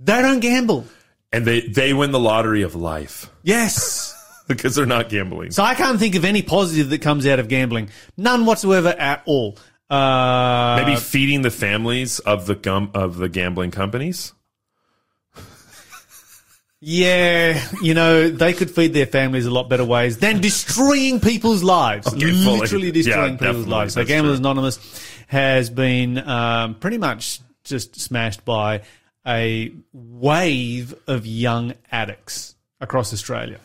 they 0.00 0.22
don't 0.22 0.40
gamble. 0.40 0.86
And 1.32 1.44
they, 1.44 1.60
they 1.62 1.92
win 1.92 2.12
the 2.12 2.20
lottery 2.20 2.62
of 2.62 2.74
life 2.74 3.30
Yes. 3.42 4.14
because 4.48 4.76
they're 4.76 4.86
not 4.86 5.08
gambling. 5.10 5.50
So 5.50 5.62
I 5.62 5.74
can't 5.74 5.98
think 5.98 6.14
of 6.14 6.24
any 6.24 6.40
positive 6.40 6.88
that 6.90 7.02
comes 7.02 7.26
out 7.26 7.38
of 7.40 7.48
gambling. 7.48 7.90
None 8.16 8.46
whatsoever 8.46 8.90
at 8.90 9.22
all. 9.26 9.58
Uh, 9.88 10.82
Maybe 10.84 10.96
feeding 10.96 11.42
the 11.42 11.50
families 11.50 12.18
of 12.20 12.46
the 12.46 12.54
gum 12.54 12.90
of 12.94 13.16
the 13.16 13.28
gambling 13.28 13.70
companies. 13.70 14.32
Yeah, 16.80 17.66
you 17.82 17.94
know, 17.94 18.28
they 18.28 18.52
could 18.52 18.70
feed 18.70 18.92
their 18.92 19.06
families 19.06 19.46
a 19.46 19.50
lot 19.50 19.68
better 19.70 19.84
ways 19.84 20.18
than 20.18 20.40
destroying 20.40 21.20
people's 21.20 21.62
lives. 21.62 22.06
Okay. 22.06 22.30
Literally 22.30 22.90
destroying 22.90 23.32
Yeah, 23.32 23.48
people's 23.48 23.66
lives. 23.66 23.94
So 23.94 24.04
Gamblers 24.04 24.36
true. 24.38 24.42
Anonymous 24.42 24.78
has 25.26 25.70
been 25.70 26.18
um, 26.18 26.74
pretty 26.74 26.98
much 26.98 27.40
just 27.64 27.98
smashed 27.98 28.44
by 28.44 28.82
a 29.26 29.72
wave 29.92 30.94
of 31.06 31.26
young 31.26 31.72
addicts 31.90 32.54
across 32.80 33.12
Australia. 33.12 33.58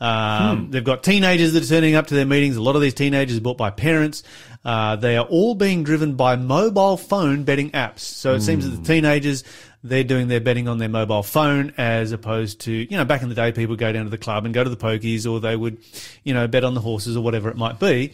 Um, 0.00 0.70
They've 0.70 0.84
got 0.84 1.02
teenagers 1.02 1.52
that 1.54 1.64
are 1.64 1.66
turning 1.66 1.94
up 1.94 2.06
to 2.08 2.14
their 2.14 2.26
meetings. 2.26 2.56
A 2.56 2.62
lot 2.62 2.76
of 2.76 2.82
these 2.82 2.94
teenagers 2.94 3.36
are 3.38 3.40
bought 3.40 3.58
by 3.58 3.70
parents. 3.70 4.22
Uh, 4.64 4.96
they 4.96 5.16
are 5.16 5.24
all 5.26 5.54
being 5.54 5.82
driven 5.82 6.14
by 6.14 6.36
mobile 6.36 6.96
phone 6.96 7.44
betting 7.44 7.70
apps. 7.72 8.00
So 8.00 8.34
it 8.34 8.42
seems 8.42 8.68
that 8.68 8.76
the 8.76 8.84
teenagers 8.86 9.44
they're 9.84 10.02
doing 10.04 10.26
their 10.26 10.40
betting 10.40 10.66
on 10.66 10.78
their 10.78 10.88
mobile 10.88 11.22
phone 11.22 11.72
as 11.78 12.10
opposed 12.10 12.62
to 12.62 12.72
you 12.72 12.96
know 12.96 13.04
back 13.04 13.22
in 13.22 13.28
the 13.28 13.34
day 13.36 13.52
people 13.52 13.70
would 13.74 13.78
go 13.78 13.92
down 13.92 14.02
to 14.04 14.10
the 14.10 14.18
club 14.18 14.44
and 14.44 14.52
go 14.52 14.64
to 14.64 14.68
the 14.70 14.76
pokies 14.76 15.30
or 15.30 15.38
they 15.38 15.54
would 15.54 15.78
you 16.24 16.34
know 16.34 16.48
bet 16.48 16.64
on 16.64 16.74
the 16.74 16.80
horses 16.80 17.16
or 17.16 17.22
whatever 17.22 17.48
it 17.48 17.56
might 17.56 17.78
be. 17.78 18.12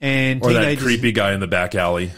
And 0.00 0.42
Or 0.44 0.52
that 0.52 0.78
creepy 0.78 1.12
guy 1.12 1.32
in 1.32 1.40
the 1.40 1.46
back 1.46 1.74
alley. 1.76 2.10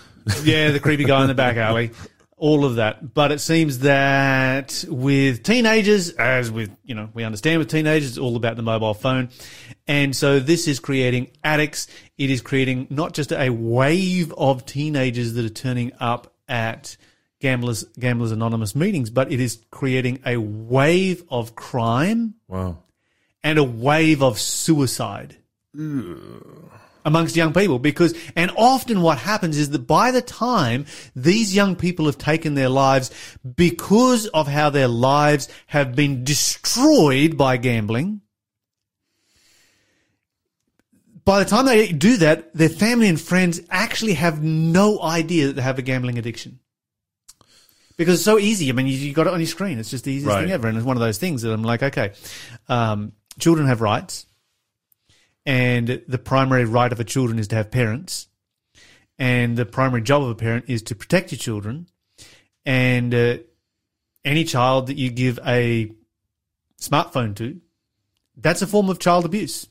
yeah, 0.42 0.70
the 0.70 0.80
creepy 0.80 1.04
guy 1.04 1.20
in 1.22 1.28
the 1.28 1.34
back 1.34 1.56
alley, 1.58 1.90
all 2.36 2.64
of 2.64 2.76
that. 2.76 3.14
But 3.14 3.32
it 3.32 3.40
seems 3.40 3.80
that 3.80 4.84
with 4.88 5.42
teenagers, 5.42 6.10
as 6.10 6.50
with, 6.50 6.70
you 6.84 6.94
know, 6.94 7.08
we 7.14 7.24
understand 7.24 7.58
with 7.58 7.68
teenagers, 7.70 8.10
it's 8.10 8.18
all 8.18 8.36
about 8.36 8.56
the 8.56 8.62
mobile 8.62 8.94
phone. 8.94 9.30
And 9.86 10.14
so 10.14 10.38
this 10.38 10.68
is 10.68 10.78
creating 10.80 11.28
addicts. 11.42 11.86
It 12.18 12.30
is 12.30 12.40
creating 12.42 12.88
not 12.90 13.14
just 13.14 13.32
a 13.32 13.50
wave 13.50 14.32
of 14.36 14.66
teenagers 14.66 15.32
that 15.34 15.44
are 15.44 15.48
turning 15.50 15.92
up 15.98 16.32
at 16.48 16.96
gamblers, 17.40 17.84
gamblers 17.98 18.32
anonymous 18.32 18.74
meetings, 18.76 19.10
but 19.10 19.30
it 19.32 19.40
is 19.40 19.64
creating 19.70 20.20
a 20.26 20.36
wave 20.36 21.22
of 21.30 21.54
crime 21.54 22.34
Wow. 22.48 22.78
and 23.42 23.58
a 23.58 23.64
wave 23.64 24.22
of 24.22 24.38
suicide 24.38 25.36
amongst 27.06 27.36
young 27.36 27.54
people 27.54 27.78
because 27.78 28.14
and 28.34 28.50
often 28.56 29.00
what 29.00 29.16
happens 29.16 29.56
is 29.56 29.70
that 29.70 29.86
by 29.86 30.10
the 30.10 30.20
time 30.20 30.84
these 31.14 31.54
young 31.54 31.76
people 31.76 32.04
have 32.06 32.18
taken 32.18 32.54
their 32.54 32.68
lives 32.68 33.10
because 33.54 34.26
of 34.26 34.48
how 34.48 34.68
their 34.68 34.88
lives 34.88 35.48
have 35.68 35.94
been 35.94 36.24
destroyed 36.24 37.38
by 37.38 37.56
gambling 37.56 38.20
by 41.24 41.38
the 41.38 41.48
time 41.48 41.64
they 41.64 41.92
do 41.92 42.16
that 42.16 42.52
their 42.52 42.68
family 42.68 43.08
and 43.08 43.20
friends 43.20 43.60
actually 43.70 44.14
have 44.14 44.42
no 44.42 45.00
idea 45.00 45.46
that 45.46 45.52
they 45.54 45.62
have 45.62 45.78
a 45.78 45.82
gambling 45.82 46.18
addiction 46.18 46.58
because 47.96 48.16
it's 48.16 48.24
so 48.24 48.38
easy. 48.38 48.68
I 48.68 48.72
mean, 48.72 48.86
you, 48.86 48.92
you 48.92 49.14
got 49.14 49.26
it 49.26 49.32
on 49.32 49.40
your 49.40 49.46
screen. 49.46 49.78
It's 49.78 49.88
just 49.88 50.04
the 50.04 50.12
easiest 50.12 50.34
Right. 50.34 50.42
thing 50.42 50.52
ever. 50.52 50.68
And 50.68 50.76
it's 50.76 50.84
one 50.84 50.98
of 50.98 51.00
those 51.00 51.16
things 51.16 51.40
that 51.40 51.50
I'm 51.50 51.62
like, 51.62 51.82
okay, 51.82 52.12
um, 52.68 53.12
children 53.38 53.68
have 53.68 53.80
rights. 53.80 54.26
And 55.46 56.02
the 56.08 56.18
primary 56.18 56.64
right 56.64 56.90
of 56.90 56.98
a 56.98 57.04
children 57.04 57.38
is 57.38 57.48
to 57.48 57.56
have 57.56 57.70
parents. 57.70 58.26
And 59.18 59.56
the 59.56 59.64
primary 59.64 60.02
job 60.02 60.22
of 60.24 60.28
a 60.30 60.34
parent 60.34 60.64
is 60.68 60.82
to 60.82 60.94
protect 60.94 61.30
your 61.32 61.38
children. 61.38 61.86
And 62.66 63.14
uh, 63.14 63.38
any 64.24 64.44
child 64.44 64.88
that 64.88 64.96
you 64.96 65.08
give 65.10 65.38
a 65.46 65.92
smartphone 66.80 67.34
to, 67.36 67.60
that's 68.36 68.60
a 68.60 68.66
form 68.66 68.90
of 68.90 68.98
child 68.98 69.24
abuse. 69.24 69.66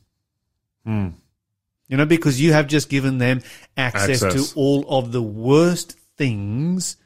You 0.87 1.97
know, 1.97 2.05
because 2.05 2.41
you 2.41 2.53
have 2.53 2.67
just 2.67 2.89
given 2.89 3.17
them 3.17 3.41
access, 3.75 4.23
Access. 4.23 4.53
to 4.53 4.59
all 4.59 4.85
of 4.87 5.11
the 5.11 5.21
worst 5.21 5.97
things 6.17 6.97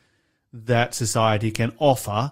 that 0.54 0.94
society 0.94 1.52
can 1.52 1.74
offer. 1.80 2.32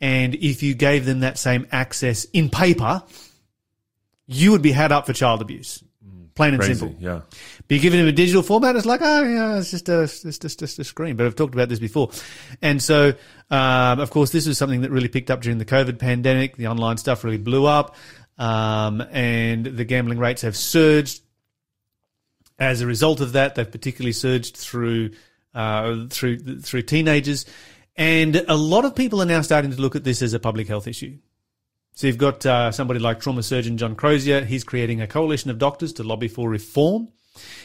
And 0.00 0.34
if 0.34 0.62
you 0.62 0.74
gave 0.74 1.04
them 1.04 1.20
that 1.20 1.38
same 1.38 1.66
access 1.72 2.24
in 2.26 2.48
paper, 2.48 3.02
you 4.26 4.52
would 4.52 4.62
be 4.62 4.72
had 4.72 4.92
up 4.92 5.06
for 5.06 5.12
child 5.12 5.42
abuse. 5.42 5.82
Plain 6.34 6.54
and 6.54 6.62
Crazy. 6.62 6.74
simple. 6.74 6.96
Yeah. 7.00 7.20
But 7.68 7.74
you 7.74 7.78
give 7.80 7.94
it 7.94 8.04
a 8.04 8.10
digital 8.10 8.42
format, 8.42 8.74
it's 8.74 8.86
like, 8.86 9.00
oh, 9.02 9.22
yeah, 9.22 9.58
it's 9.58 9.70
just 9.70 9.88
a, 9.88 10.02
it's 10.02 10.38
just, 10.38 10.58
just 10.58 10.78
a 10.80 10.84
screen. 10.84 11.14
But 11.14 11.26
I've 11.26 11.36
talked 11.36 11.54
about 11.54 11.68
this 11.68 11.78
before. 11.78 12.10
And 12.60 12.82
so, 12.82 13.14
um, 13.50 14.00
of 14.00 14.10
course, 14.10 14.30
this 14.30 14.46
was 14.48 14.58
something 14.58 14.80
that 14.80 14.90
really 14.90 15.08
picked 15.08 15.30
up 15.30 15.42
during 15.42 15.58
the 15.58 15.64
COVID 15.64 16.00
pandemic. 16.00 16.56
The 16.56 16.66
online 16.66 16.96
stuff 16.96 17.22
really 17.22 17.38
blew 17.38 17.66
up. 17.66 17.94
Um, 18.36 19.00
and 19.12 19.64
the 19.64 19.84
gambling 19.84 20.18
rates 20.18 20.42
have 20.42 20.56
surged. 20.56 21.22
As 22.58 22.80
a 22.80 22.86
result 22.86 23.20
of 23.20 23.32
that, 23.32 23.54
they've 23.54 23.70
particularly 23.70 24.12
surged 24.12 24.56
through, 24.56 25.10
uh, 25.54 26.06
through, 26.10 26.60
through 26.62 26.82
teenagers. 26.82 27.46
And 27.96 28.44
a 28.48 28.56
lot 28.56 28.84
of 28.84 28.96
people 28.96 29.22
are 29.22 29.26
now 29.26 29.40
starting 29.42 29.70
to 29.70 29.80
look 29.80 29.94
at 29.94 30.02
this 30.02 30.20
as 30.20 30.34
a 30.34 30.40
public 30.40 30.66
health 30.66 30.88
issue. 30.88 31.18
So 31.94 32.08
you've 32.08 32.18
got 32.18 32.44
uh, 32.44 32.72
somebody 32.72 32.98
like 32.98 33.20
trauma 33.20 33.42
surgeon 33.42 33.78
John 33.78 33.94
Crozier. 33.94 34.44
He's 34.44 34.64
creating 34.64 35.00
a 35.00 35.06
coalition 35.06 35.50
of 35.50 35.58
doctors 35.58 35.92
to 35.94 36.02
lobby 36.02 36.28
for 36.28 36.48
reform. 36.48 37.08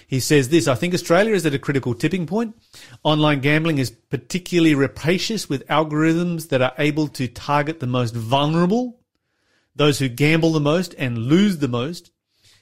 He 0.08 0.20
says 0.20 0.50
this, 0.50 0.68
I 0.68 0.76
think 0.76 0.94
Australia 0.94 1.34
is 1.34 1.46
at 1.46 1.54
a 1.54 1.60
critical 1.60 1.94
tipping 1.94 2.26
point. 2.26 2.56
Online 3.04 3.40
gambling 3.40 3.80
is 3.80 3.92
particularly 3.92 4.76
rapacious 4.76 5.50
with 5.50 5.68
algorithms 5.68 6.50
that 6.50 6.62
are 6.62 6.74
able 6.78 7.08
to 7.10 7.28
target 7.28 7.80
the 7.80 7.88
most 7.88 8.16
vulnerable, 8.16 9.00
those 9.76 10.00
who 10.00 10.10
gamble 10.10 10.52
the 10.52 10.60
most 10.60 10.96
and 10.98 11.18
lose 11.18 11.58
the 11.58 11.68
most. 11.68 12.12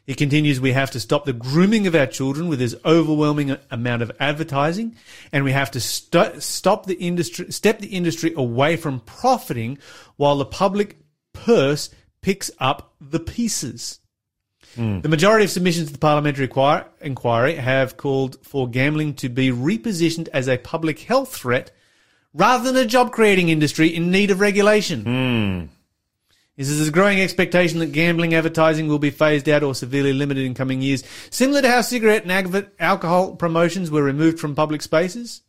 He 0.06 0.16
continues, 0.16 0.62
we 0.62 0.72
have 0.72 0.92
to 0.92 1.02
stop 1.02 1.26
the 1.26 1.34
grooming 1.34 1.86
of 1.86 1.96
our 1.96 2.08
children 2.08 2.48
with 2.48 2.60
this 2.60 2.76
overwhelming 2.86 3.58
amount 3.70 4.02
of 4.02 4.12
advertising, 4.22 4.96
and 5.34 5.44
we 5.44 5.52
have 5.52 5.72
to 5.72 5.82
st- 5.82 6.42
stop 6.42 6.86
the 6.86 6.96
industry, 6.96 7.52
step 7.52 7.80
the 7.80 7.88
industry 7.88 8.34
away 8.36 8.78
from 8.78 9.02
profiting 9.02 9.78
while 10.16 10.38
the 10.38 10.46
public 10.46 10.98
purse 11.46 11.90
picks 12.22 12.52
up 12.60 12.94
the 13.00 13.20
pieces. 13.20 14.00
Hmm. 14.76 15.00
The 15.02 15.10
majority 15.10 15.46
of 15.46 15.52
submissions 15.52 15.88
to 15.88 15.94
the 15.94 16.00
parliamentary 16.00 16.50
inquiry 17.02 17.56
have 17.56 17.98
called 17.98 18.38
for 18.44 18.70
gambling 18.70 19.16
to 19.16 19.30
be 19.30 19.52
repositioned 19.52 20.28
as 20.34 20.48
a 20.48 20.58
public 20.58 21.00
health 21.00 21.36
threat 21.36 21.72
rather 22.34 22.64
than 22.64 22.82
a 22.82 22.86
job 22.86 23.12
creating 23.12 23.50
industry 23.50 23.88
in 23.88 24.12
need 24.12 24.32
of 24.32 24.40
regulation. 24.40 25.04
Hmm. 25.04 25.74
This 26.58 26.70
is 26.70 26.88
a 26.88 26.92
growing 26.92 27.22
expectation 27.22 27.80
that 27.80 27.92
gambling 27.92 28.34
advertising 28.34 28.88
will 28.88 28.98
be 28.98 29.12
phased 29.12 29.48
out 29.48 29.62
or 29.62 29.76
severely 29.76 30.12
limited 30.12 30.44
in 30.44 30.56
coming 30.56 30.82
years, 30.82 31.04
similar 31.30 31.62
to 31.62 31.70
how 31.70 31.82
cigarette 31.82 32.26
and 32.26 32.68
alcohol 32.80 33.36
promotions 33.36 33.92
were 33.92 34.02
removed 34.02 34.40
from 34.40 34.56
public 34.56 34.82
spaces. 34.82 35.44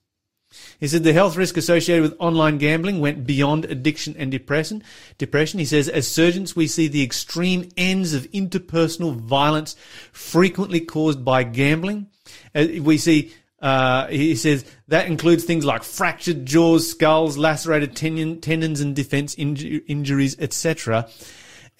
He 0.80 0.88
said 0.88 1.04
the 1.04 1.12
health 1.12 1.36
risk 1.36 1.56
associated 1.56 2.02
with 2.02 2.16
online 2.18 2.58
gambling 2.58 3.00
went 3.00 3.26
beyond 3.26 3.64
addiction 3.66 4.14
and 4.18 4.30
depression. 4.30 4.82
Depression. 5.18 5.58
He 5.58 5.64
says, 5.64 5.88
as 5.88 6.08
surgeons, 6.08 6.56
we 6.56 6.66
see 6.66 6.88
the 6.88 7.02
extreme 7.02 7.68
ends 7.76 8.14
of 8.14 8.30
interpersonal 8.32 9.14
violence 9.14 9.76
frequently 10.12 10.80
caused 10.80 11.24
by 11.24 11.42
gambling. 11.42 12.06
Uh, 12.54 12.66
We 12.80 12.96
see, 12.98 13.32
uh, 13.60 14.06
he 14.06 14.36
says, 14.36 14.64
that 14.88 15.06
includes 15.06 15.44
things 15.44 15.64
like 15.64 15.82
fractured 15.82 16.46
jaws, 16.46 16.88
skulls, 16.88 17.36
lacerated 17.36 17.94
tendon, 17.94 18.40
tendons 18.40 18.80
and 18.80 18.94
defense 18.96 19.34
inju- 19.34 19.82
injuries, 19.86 20.36
etc. 20.38 21.08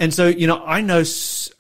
And 0.01 0.15
so, 0.15 0.29
you 0.29 0.47
know, 0.47 0.63
I 0.65 0.81
know 0.81 1.03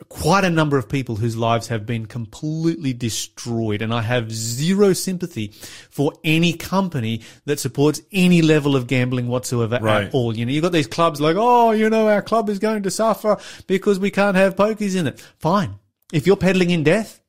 quite 0.09 0.45
a 0.45 0.51
number 0.51 0.79
of 0.79 0.89
people 0.89 1.17
whose 1.17 1.37
lives 1.37 1.67
have 1.69 1.85
been 1.85 2.07
completely 2.07 2.93
destroyed, 2.93 3.83
and 3.83 3.93
I 3.93 4.03
have 4.03 4.31
zero 4.33 4.93
sympathy 4.93 5.49
for 5.91 6.13
any 6.23 6.53
company 6.53 7.23
that 7.47 7.59
supports 7.59 8.01
any 8.13 8.41
level 8.41 8.77
of 8.77 8.87
gambling 8.87 9.27
whatsoever 9.27 9.79
Right. 9.83 10.07
at 10.07 10.15
all. 10.15 10.37
You 10.37 10.47
know, 10.47 10.53
you've 10.53 10.63
got 10.63 10.71
these 10.73 10.87
clubs 10.87 11.21
like, 11.21 11.35
oh, 11.37 11.73
you 11.73 11.91
know, 11.91 12.07
our 12.09 12.23
club 12.23 12.49
is 12.49 12.61
going 12.61 12.85
to 12.85 12.91
suffer 12.93 13.39
because 13.67 13.99
we 13.99 14.11
can't 14.13 14.37
have 14.37 14.55
pokies 14.55 14.95
in 14.97 15.09
it. 15.09 15.19
Fine. 15.39 15.75
If 16.13 16.27
you're 16.27 16.37
peddling 16.37 16.71
in 16.71 16.85
death, 16.85 17.21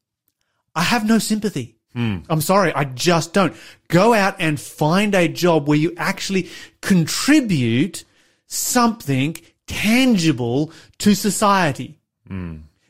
I 0.76 0.84
have 0.84 1.06
no 1.08 1.18
sympathy. 1.18 1.76
Hmm. 1.94 2.18
I'm 2.30 2.42
sorry, 2.42 2.72
I 2.72 2.84
just 2.84 3.34
don't. 3.34 3.56
Go 3.88 4.14
out 4.14 4.36
and 4.40 4.62
find 4.62 5.16
a 5.16 5.28
job 5.28 5.68
where 5.68 5.78
you 5.78 5.92
actually 5.98 6.50
contribute 6.82 8.06
something 8.46 9.36
tangible 9.70 10.74
to 10.98 11.16
society. 11.16 12.00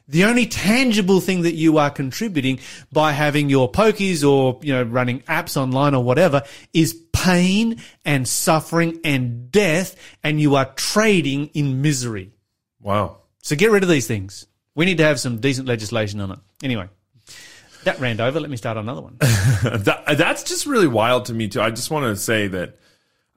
The 0.08 0.26
only 0.26 0.48
tangible 0.48 1.20
thing 1.20 1.44
that 1.44 1.54
you 1.54 1.78
are 1.78 1.92
contributing 1.92 2.60
by 2.92 3.12
having 3.12 3.48
your 3.48 3.72
pokies 3.72 4.28
or, 4.28 4.60
you 4.64 4.74
know, 4.74 4.82
running 4.82 5.20
apps 5.22 5.56
online 5.56 5.94
or 5.94 6.04
whatever 6.04 6.42
is 6.74 6.94
pain 7.14 7.80
and 8.06 8.28
suffering 8.28 9.00
and 9.04 9.52
death, 9.52 9.96
and 10.24 10.42
you 10.42 10.56
are 10.56 10.66
trading 10.74 11.48
in 11.54 11.84
misery. 11.84 12.32
Wow. 12.82 13.18
So 13.44 13.56
get 13.56 13.70
rid 13.70 13.84
of 13.84 13.90
these 13.90 14.08
things. 14.08 14.48
We 14.74 14.86
need 14.86 14.98
to 14.98 15.04
have 15.04 15.20
some 15.20 15.38
decent 15.38 15.68
legislation 15.68 16.22
on 16.22 16.32
it. 16.32 16.40
Anyway, 16.64 16.90
that 17.84 18.00
ran 18.00 18.20
over. 18.20 18.40
Let 18.40 18.50
me 18.50 18.58
start 18.58 18.78
another 18.78 19.02
one. 19.02 19.18
that, 19.20 20.18
that's 20.18 20.44
just 20.44 20.66
really 20.66 20.88
wild 20.88 21.26
to 21.26 21.34
me 21.34 21.50
too. 21.50 21.62
I 21.62 21.70
just 21.70 21.92
want 21.92 22.06
to 22.06 22.16
say 22.16 22.48
that 22.48 22.78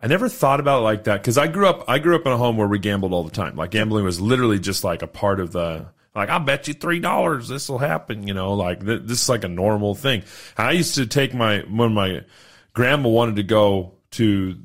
I 0.02 0.08
never 0.08 0.28
thought 0.28 0.58
about 0.58 0.80
it 0.80 0.82
like 0.82 1.04
that 1.04 1.22
because 1.22 1.38
I 1.38 1.46
grew 1.46 1.68
up. 1.68 1.84
I 1.86 2.00
grew 2.00 2.16
up 2.16 2.26
in 2.26 2.32
a 2.32 2.36
home 2.36 2.56
where 2.56 2.66
we 2.66 2.80
gambled 2.80 3.12
all 3.12 3.22
the 3.22 3.30
time. 3.30 3.54
Like 3.54 3.70
gambling 3.70 4.04
was 4.04 4.20
literally 4.20 4.58
just 4.58 4.82
like 4.82 5.02
a 5.02 5.06
part 5.06 5.38
of 5.38 5.52
the. 5.52 5.86
Like 6.14 6.28
I 6.28 6.38
bet 6.38 6.66
you 6.66 6.74
three 6.74 6.98
dollars 6.98 7.48
this 7.48 7.68
will 7.68 7.78
happen. 7.78 8.26
You 8.26 8.34
know, 8.34 8.54
like 8.54 8.84
th- 8.84 9.02
this 9.04 9.22
is 9.22 9.28
like 9.28 9.44
a 9.44 9.48
normal 9.48 9.94
thing. 9.94 10.24
And 10.58 10.66
I 10.66 10.72
used 10.72 10.96
to 10.96 11.06
take 11.06 11.34
my 11.34 11.60
when 11.60 11.94
my 11.94 12.24
grandma 12.74 13.08
wanted 13.08 13.36
to 13.36 13.44
go 13.44 13.94
to 14.12 14.58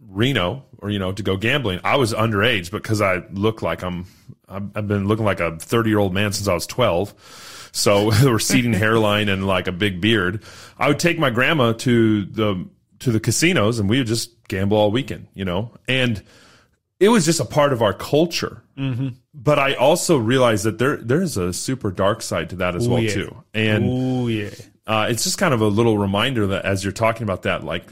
Reno 0.00 0.64
or 0.78 0.88
you 0.88 0.98
know 0.98 1.12
to 1.12 1.22
go 1.22 1.36
gambling. 1.36 1.80
I 1.84 1.96
was 1.96 2.14
underage 2.14 2.70
because 2.70 3.02
I 3.02 3.22
look 3.30 3.60
like 3.60 3.82
I'm. 3.82 4.06
I've 4.48 4.86
been 4.86 5.08
looking 5.08 5.24
like 5.24 5.40
a 5.40 5.56
30 5.56 5.90
year 5.90 5.98
old 5.98 6.14
man 6.14 6.32
since 6.32 6.46
I 6.46 6.54
was 6.54 6.68
12. 6.68 7.70
So 7.72 8.10
receding 8.30 8.72
hairline 8.72 9.28
and 9.28 9.44
like 9.44 9.66
a 9.66 9.72
big 9.72 10.00
beard. 10.00 10.44
I 10.78 10.86
would 10.88 11.00
take 11.00 11.18
my 11.18 11.30
grandma 11.30 11.72
to 11.72 12.24
the 12.24 12.68
to 13.00 13.12
the 13.12 13.20
casinos 13.20 13.78
and 13.78 13.88
we 13.88 13.98
would 13.98 14.06
just 14.06 14.46
gamble 14.48 14.76
all 14.76 14.90
weekend. 14.90 15.28
You 15.34 15.44
know, 15.44 15.72
and 15.88 16.22
it 17.00 17.08
was 17.08 17.24
just 17.24 17.40
a 17.40 17.44
part 17.44 17.72
of 17.72 17.82
our 17.82 17.92
culture. 17.92 18.62
Mm-hmm. 18.78 19.08
But 19.34 19.58
I 19.58 19.74
also 19.74 20.16
realized 20.16 20.64
that 20.64 20.78
there 20.78 20.96
there's 20.96 21.36
a 21.36 21.52
super 21.52 21.90
dark 21.90 22.22
side 22.22 22.50
to 22.50 22.56
that 22.56 22.74
as 22.74 22.86
Ooh, 22.86 22.90
well 22.90 23.02
yeah. 23.02 23.14
too, 23.14 23.42
and 23.54 23.84
Oh 23.88 24.26
yeah. 24.28 24.50
uh, 24.86 25.06
it's 25.10 25.24
just 25.24 25.38
kind 25.38 25.52
of 25.54 25.60
a 25.60 25.68
little 25.68 25.98
reminder 25.98 26.46
that 26.48 26.64
as 26.64 26.84
you're 26.84 26.92
talking 26.92 27.22
about 27.22 27.42
that, 27.42 27.64
like 27.64 27.84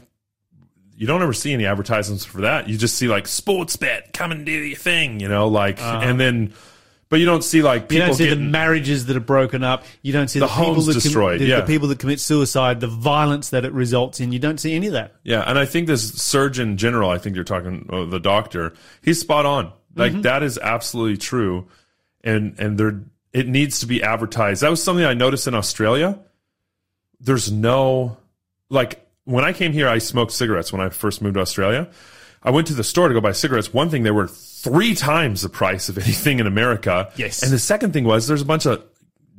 you 0.97 1.07
don't 1.07 1.21
ever 1.21 1.33
see 1.33 1.53
any 1.53 1.65
advertisements 1.65 2.23
for 2.23 2.41
that. 2.41 2.69
You 2.69 2.77
just 2.77 2.95
see 2.95 3.07
like 3.07 3.27
sports 3.27 3.75
bet, 3.75 4.13
come 4.13 4.31
and 4.31 4.45
do 4.45 4.51
your 4.51 4.77
thing, 4.77 5.19
you 5.19 5.27
know, 5.27 5.49
like, 5.49 5.81
and 5.81 6.17
then, 6.19 6.53
but 7.09 7.19
you 7.19 7.25
don't 7.25 7.43
see 7.43 7.61
like. 7.61 7.91
You 7.91 7.99
don't 7.99 8.13
see 8.13 8.29
the 8.29 8.35
marriages 8.35 9.05
that 9.05 9.15
are 9.15 9.19
broken 9.21 9.63
up. 9.63 9.83
You 10.01 10.11
don't 10.13 10.27
see 10.27 10.39
the, 10.39 10.47
The 10.47 10.51
people 10.53 10.73
homes 10.73 10.85
that 10.87 10.93
com- 10.93 11.01
destroyed, 11.01 11.39
the, 11.41 11.45
yeah. 11.45 11.59
the 11.61 11.67
people 11.67 11.87
that 11.89 11.99
commit 11.99 12.19
suicide, 12.19 12.79
the 12.79 12.87
violence 12.87 13.49
that 13.49 13.63
it 13.65 13.71
results 13.73 14.19
in. 14.19 14.31
You 14.31 14.39
don't 14.39 14.59
see 14.59 14.73
any 14.75 14.87
of 14.87 14.93
that. 14.93 15.15
yeah. 15.23 15.41
And 15.47 15.57
I 15.59 15.65
think 15.65 15.87
this 15.87 16.13
surgeon 16.13 16.77
general, 16.77 17.09
I 17.09 17.17
think 17.17 17.35
you're 17.35 17.43
talking 17.45 17.87
uh, 17.91 18.05
the 18.05 18.19
doctor, 18.19 18.73
he's 19.01 19.19
spot 19.19 19.45
on. 19.45 19.71
Like 19.95 20.11
Mm-hmm. 20.11 20.21
that 20.23 20.43
is 20.43 20.57
absolutely 20.57 21.17
true, 21.17 21.67
and 22.23 22.59
and 22.59 22.77
there 22.77 23.01
it 23.31 23.47
needs 23.47 23.79
to 23.81 23.85
be 23.85 24.03
advertised. 24.03 24.61
That 24.61 24.69
was 24.69 24.83
something 24.83 25.05
I 25.05 25.13
noticed 25.13 25.47
in 25.47 25.55
Australia. 25.55 26.19
There's 27.21 27.51
no 27.51 28.17
like 28.69 29.01
when 29.23 29.45
I 29.45 29.53
came 29.53 29.71
here, 29.73 29.87
I 29.87 29.99
smoked 29.99 30.31
cigarettes 30.33 30.71
when 30.73 30.81
I 30.81 30.89
first 30.89 31.21
moved 31.21 31.35
to 31.35 31.39
Australia. 31.41 31.87
I 32.45 32.51
went 32.51 32.67
to 32.67 32.73
the 32.73 32.83
store 32.83 33.07
to 33.07 33.13
go 33.13 33.19
buy 33.21 33.31
cigarettes. 33.31 33.73
One 33.73 33.89
thing, 33.89 34.03
they 34.03 34.11
were 34.11 34.27
three 34.27 34.93
times 34.95 35.41
the 35.41 35.49
price 35.49 35.89
of 35.89 35.97
anything 36.05 36.39
in 36.39 36.47
America. 36.47 37.11
Yes. 37.15 37.43
And 37.43 37.51
the 37.51 37.59
second 37.59 37.91
thing 37.93 38.03
was 38.05 38.27
there's 38.27 38.41
a 38.41 38.45
bunch 38.45 38.65
of 38.65 38.83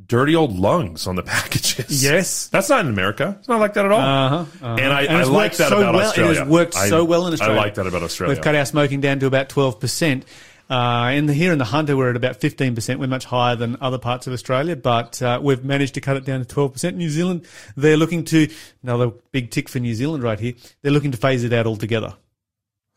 dirty 0.09 0.37
old 0.37 0.57
lungs 0.59 1.07
on 1.07 1.16
the 1.16 1.23
packages. 1.35 2.03
Yes. 2.05 2.49
That's 2.49 2.69
not 2.69 2.81
in 2.81 2.88
America. 2.90 3.37
It's 3.38 3.49
not 3.49 3.61
like 3.61 3.75
that 3.75 3.85
at 3.87 3.90
all. 3.92 4.01
Uh-huh, 4.01 4.37
uh-huh. 4.37 4.77
And 4.79 4.92
I, 4.92 5.03
And 5.03 5.16
I 5.16 5.25
like 5.25 5.57
that 5.57 5.69
so 5.69 5.79
about 5.79 5.95
well- 5.95 6.03
it 6.05 6.09
Australia. 6.09 6.38
has 6.40 6.49
worked 6.49 6.77
I- 6.77 6.88
so 6.88 7.05
well 7.05 7.27
in 7.27 7.33
Australia. 7.33 7.57
I 7.61 7.64
like 7.64 7.75
that 7.77 7.87
about 7.87 8.03
Australia. 8.03 8.35
We've 8.35 8.42
cut 8.45 8.55
our 8.55 8.64
smoking 8.66 9.01
down 9.01 9.19
to 9.21 9.27
about 9.27 9.49
12%. 9.49 10.25
Uh, 10.69 11.12
in 11.14 11.27
the, 11.27 11.33
here 11.33 11.53
in 11.53 11.59
the 11.59 11.64
Hunter, 11.64 11.97
we're 11.97 12.11
at 12.11 12.16
about 12.16 12.40
15%. 12.40 12.99
We're 12.99 13.07
much 13.07 13.25
higher 13.25 13.55
than 13.55 13.77
other 13.81 13.99
parts 13.99 14.27
of 14.27 14.33
Australia, 14.33 14.75
but 14.75 15.23
uh, 15.23 15.38
we've 15.40 15.64
managed 15.64 15.95
to 15.95 16.01
cut 16.01 16.16
it 16.16 16.25
down 16.25 16.45
to 16.45 16.55
12%. 16.55 16.95
New 16.97 17.09
Zealand, 17.09 17.47
they're 17.77 17.97
looking 17.97 18.25
to, 18.25 18.49
another 18.83 19.12
big 19.31 19.53
tick 19.53 19.69
for 19.69 19.79
New 19.79 19.95
Zealand 19.95 20.25
right 20.25 20.40
here, 20.40 20.55
they're 20.83 20.90
looking 20.90 21.12
to 21.12 21.19
phase 21.19 21.45
it 21.45 21.53
out 21.53 21.66
altogether. 21.69 22.14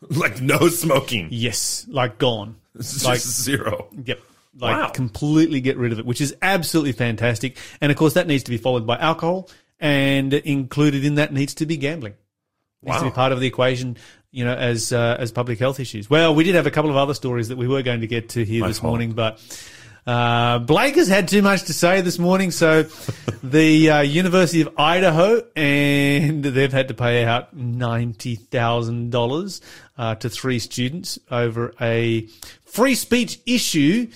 like 0.09 0.41
no 0.41 0.67
smoking. 0.69 1.27
Yes, 1.31 1.85
like 1.89 2.17
gone. 2.17 2.55
It's 2.75 3.03
Like, 3.05 3.19
zero. 3.19 3.89
Yep. 4.05 4.19
Like 4.59 4.77
Wow. 4.77 4.89
completely 4.89 5.62
get 5.62 5.77
rid 5.77 5.91
of 5.91 5.99
it, 5.99 6.05
which 6.05 6.21
is 6.21 6.35
absolutely 6.41 6.91
fantastic. 6.91 7.57
And 7.81 7.91
of 7.91 7.97
course, 7.97 8.13
that 8.13 8.27
needs 8.27 8.43
to 8.43 8.51
be 8.51 8.57
followed 8.57 8.85
by 8.88 8.97
alcohol, 8.97 9.49
and 9.79 10.33
included 10.33 11.05
in 11.05 11.15
that 11.15 11.31
needs 11.33 11.53
to 11.55 11.65
be 11.65 11.77
gambling. 11.77 12.13
Needs 12.81 12.97
to 12.99 13.05
be 13.05 13.12
part 13.12 13.31
of 13.33 13.39
the 13.41 13.47
equation, 13.47 13.97
you 14.31 14.45
know, 14.45 14.53
as 14.55 14.91
uh, 14.93 15.17
as 15.19 15.31
public 15.33 15.59
health 15.59 15.79
issues. 15.81 16.09
Well, 16.09 16.33
we 16.33 16.43
did 16.45 16.55
have 16.55 16.65
a 16.65 16.71
couple 16.71 16.89
of 16.89 16.97
other 16.97 17.13
stories 17.13 17.49
that 17.49 17.57
we 17.57 17.67
were 17.67 17.81
going 17.83 18.01
to 18.01 18.07
get 18.07 18.29
to 18.29 18.45
here 18.45 18.62
My 18.62 18.67
this 18.69 18.79
fault. 18.79 18.91
morning, 18.91 19.12
but 19.12 19.39
uh, 20.07 20.59
Blake 20.59 20.95
has 20.95 21.07
had 21.07 21.27
too 21.27 21.41
much 21.41 21.63
to 21.63 21.73
say 21.73 22.01
this 22.01 22.17
morning. 22.19 22.51
So 22.51 22.83
the 23.43 23.89
uh, 23.89 24.01
University 24.01 24.62
of 24.62 24.69
Idaho, 24.77 25.43
and 25.55 26.43
they've 26.43 26.71
had 26.71 26.88
to 26.89 26.93
pay 26.93 27.25
out 27.25 27.55
ninety 27.55 28.35
thousand 28.35 29.12
dollars 29.12 29.62
uh, 29.97 30.15
to 30.15 30.29
three 30.29 30.59
students 30.59 31.19
over 31.29 31.73
a 31.81 32.27
free 32.65 32.95
speech 32.95 33.39
issue. 33.45 34.07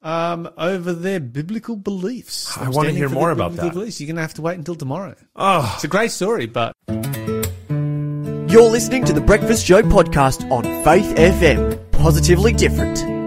Um, 0.00 0.48
over 0.56 0.92
their 0.92 1.18
biblical 1.18 1.74
beliefs. 1.74 2.56
I 2.56 2.68
wanna 2.68 2.90
hear 2.92 3.08
more 3.08 3.32
about 3.32 3.50
biblical 3.50 3.68
that. 3.70 3.74
Beliefs. 3.74 4.00
You're 4.00 4.06
going 4.06 4.14
to 4.16 4.22
have 4.22 4.34
to 4.34 4.42
wait 4.42 4.56
until 4.56 4.76
tomorrow. 4.76 5.16
Oh, 5.34 5.72
It's 5.74 5.82
a 5.82 5.88
great 5.88 6.12
story, 6.12 6.46
but 6.46 6.72
You're 6.88 8.70
listening 8.70 9.04
to 9.06 9.12
the 9.12 9.20
Breakfast 9.20 9.66
Show 9.66 9.82
podcast 9.82 10.48
on 10.52 10.62
Faith 10.84 11.16
FM. 11.16 11.90
Positively 11.90 12.52
different. 12.52 13.17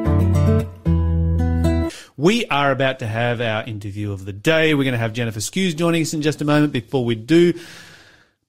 We 2.22 2.46
are 2.46 2.70
about 2.70 3.00
to 3.00 3.08
have 3.08 3.42
our 3.42 3.64
interview 3.64 4.12
of 4.12 4.26
the 4.26 4.32
day. 4.32 4.76
We're 4.76 4.84
going 4.84 4.92
to 4.92 5.00
have 5.00 5.12
Jennifer 5.12 5.40
Skews 5.40 5.76
joining 5.76 6.04
us 6.04 6.14
in 6.14 6.22
just 6.22 6.40
a 6.40 6.46
moment. 6.46 6.72
Before 6.72 7.04
we 7.04 7.16
do, 7.16 7.60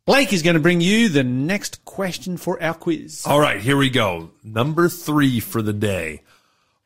Blake 0.04 0.34
is 0.34 0.42
going 0.42 0.56
to 0.56 0.60
bring 0.60 0.82
you 0.82 1.08
the 1.08 1.24
next 1.24 1.82
question 1.86 2.36
for 2.36 2.62
our 2.62 2.74
quiz. 2.74 3.22
All 3.24 3.40
right, 3.40 3.62
here 3.62 3.78
we 3.78 3.88
go. 3.88 4.32
Number 4.44 4.90
three 4.90 5.40
for 5.40 5.62
the 5.62 5.72
day. 5.72 6.20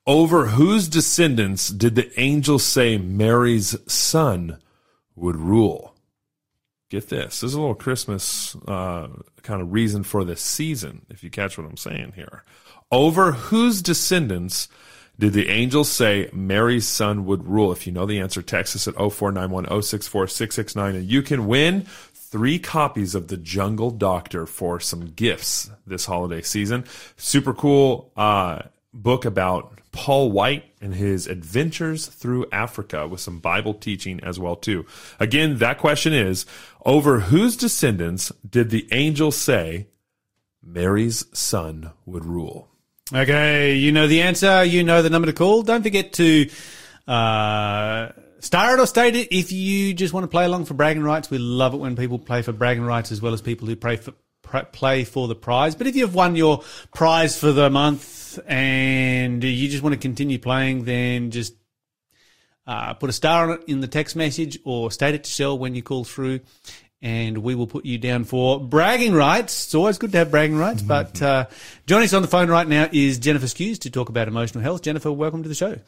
Over 0.06 0.46
whose 0.46 0.86
descendants 0.86 1.70
did 1.70 1.96
the 1.96 2.08
angel 2.20 2.60
say 2.60 2.98
Mary's 2.98 3.74
son 3.92 4.58
would 5.16 5.34
rule? 5.34 5.92
Get 6.88 7.08
this. 7.08 7.42
Is 7.42 7.54
a 7.54 7.60
little 7.60 7.74
Christmas 7.74 8.54
uh, 8.68 9.08
kind 9.42 9.60
of 9.60 9.72
reason 9.72 10.04
for 10.04 10.22
this 10.22 10.40
season, 10.40 11.04
if 11.10 11.24
you 11.24 11.30
catch 11.30 11.58
what 11.58 11.66
I'm 11.66 11.76
saying 11.76 12.12
here. 12.14 12.44
Over 12.92 13.32
whose 13.32 13.82
descendants 13.82 14.68
did 15.18 15.32
the 15.32 15.48
angel 15.48 15.84
say 15.84 16.28
Mary's 16.32 16.86
son 16.86 17.24
would 17.24 17.46
rule? 17.46 17.72
If 17.72 17.86
you 17.86 17.92
know 17.92 18.06
the 18.06 18.20
answer, 18.20 18.42
text 18.42 18.76
us 18.76 18.86
at 18.86 18.94
0491 18.94 19.82
064 19.82 20.28
669 20.28 20.94
and 20.94 21.10
you 21.10 21.22
can 21.22 21.46
win 21.46 21.86
three 22.12 22.58
copies 22.58 23.14
of 23.14 23.28
The 23.28 23.36
Jungle 23.36 23.90
Doctor 23.90 24.46
for 24.46 24.78
some 24.80 25.06
gifts 25.06 25.70
this 25.86 26.04
holiday 26.04 26.42
season. 26.42 26.84
Super 27.16 27.54
cool 27.54 28.12
uh, 28.16 28.62
book 28.92 29.24
about 29.24 29.80
Paul 29.92 30.30
White 30.30 30.64
and 30.82 30.94
his 30.94 31.26
adventures 31.26 32.06
through 32.06 32.46
Africa 32.52 33.08
with 33.08 33.20
some 33.20 33.38
Bible 33.38 33.72
teaching 33.72 34.22
as 34.22 34.38
well 34.38 34.56
too. 34.56 34.84
Again, 35.18 35.58
that 35.58 35.78
question 35.78 36.12
is 36.12 36.44
over 36.84 37.20
whose 37.20 37.56
descendants 37.56 38.30
did 38.48 38.68
the 38.68 38.86
angel 38.92 39.32
say 39.32 39.86
Mary's 40.62 41.24
son 41.32 41.92
would 42.04 42.26
rule? 42.26 42.68
Okay, 43.14 43.74
you 43.76 43.92
know 43.92 44.08
the 44.08 44.22
answer. 44.22 44.64
You 44.64 44.82
know 44.82 45.00
the 45.00 45.10
number 45.10 45.26
to 45.26 45.32
call. 45.32 45.62
Don't 45.62 45.82
forget 45.82 46.12
to 46.14 46.50
uh, 47.06 48.08
star 48.40 48.74
it 48.74 48.80
or 48.80 48.86
state 48.86 49.14
it 49.14 49.32
if 49.32 49.52
you 49.52 49.94
just 49.94 50.12
want 50.12 50.24
to 50.24 50.28
play 50.28 50.44
along 50.44 50.64
for 50.64 50.74
bragging 50.74 51.04
rights. 51.04 51.30
We 51.30 51.38
love 51.38 51.72
it 51.72 51.76
when 51.76 51.94
people 51.94 52.18
play 52.18 52.42
for 52.42 52.50
bragging 52.52 52.82
rights 52.82 53.12
as 53.12 53.22
well 53.22 53.32
as 53.32 53.40
people 53.40 53.68
who 53.68 53.76
play 53.76 53.96
for 53.96 54.12
play 54.72 55.04
for 55.04 55.28
the 55.28 55.36
prize. 55.36 55.76
But 55.76 55.86
if 55.86 55.94
you've 55.94 56.16
won 56.16 56.34
your 56.34 56.62
prize 56.94 57.38
for 57.38 57.52
the 57.52 57.70
month 57.70 58.40
and 58.46 59.42
you 59.42 59.68
just 59.68 59.84
want 59.84 59.94
to 59.94 60.00
continue 60.00 60.40
playing, 60.40 60.84
then 60.84 61.30
just 61.30 61.54
uh, 62.66 62.94
put 62.94 63.10
a 63.10 63.12
star 63.12 63.50
on 63.50 63.58
it 63.58 63.64
in 63.68 63.80
the 63.80 63.88
text 63.88 64.16
message 64.16 64.58
or 64.64 64.90
state 64.90 65.14
it 65.14 65.24
to 65.24 65.30
Shell 65.30 65.58
when 65.58 65.74
you 65.76 65.82
call 65.82 66.04
through, 66.04 66.40
and 67.06 67.38
we 67.38 67.54
will 67.54 67.68
put 67.68 67.84
you 67.84 67.98
down 67.98 68.24
for 68.24 68.58
bragging 68.58 69.14
rights. 69.14 69.66
It's 69.66 69.76
always 69.76 69.96
good 69.96 70.10
to 70.10 70.18
have 70.18 70.32
bragging 70.32 70.58
rights. 70.58 70.82
But 70.82 71.22
uh, 71.22 71.46
joining 71.86 72.06
us 72.06 72.12
on 72.12 72.22
the 72.22 72.26
phone 72.26 72.50
right 72.50 72.66
now 72.66 72.88
is 72.92 73.18
Jennifer 73.18 73.46
Skews 73.46 73.78
to 73.82 73.90
talk 73.90 74.08
about 74.08 74.26
emotional 74.26 74.64
health. 74.64 74.82
Jennifer, 74.82 75.12
welcome 75.12 75.44
to 75.44 75.48
the 75.48 75.54
show. 75.54 75.78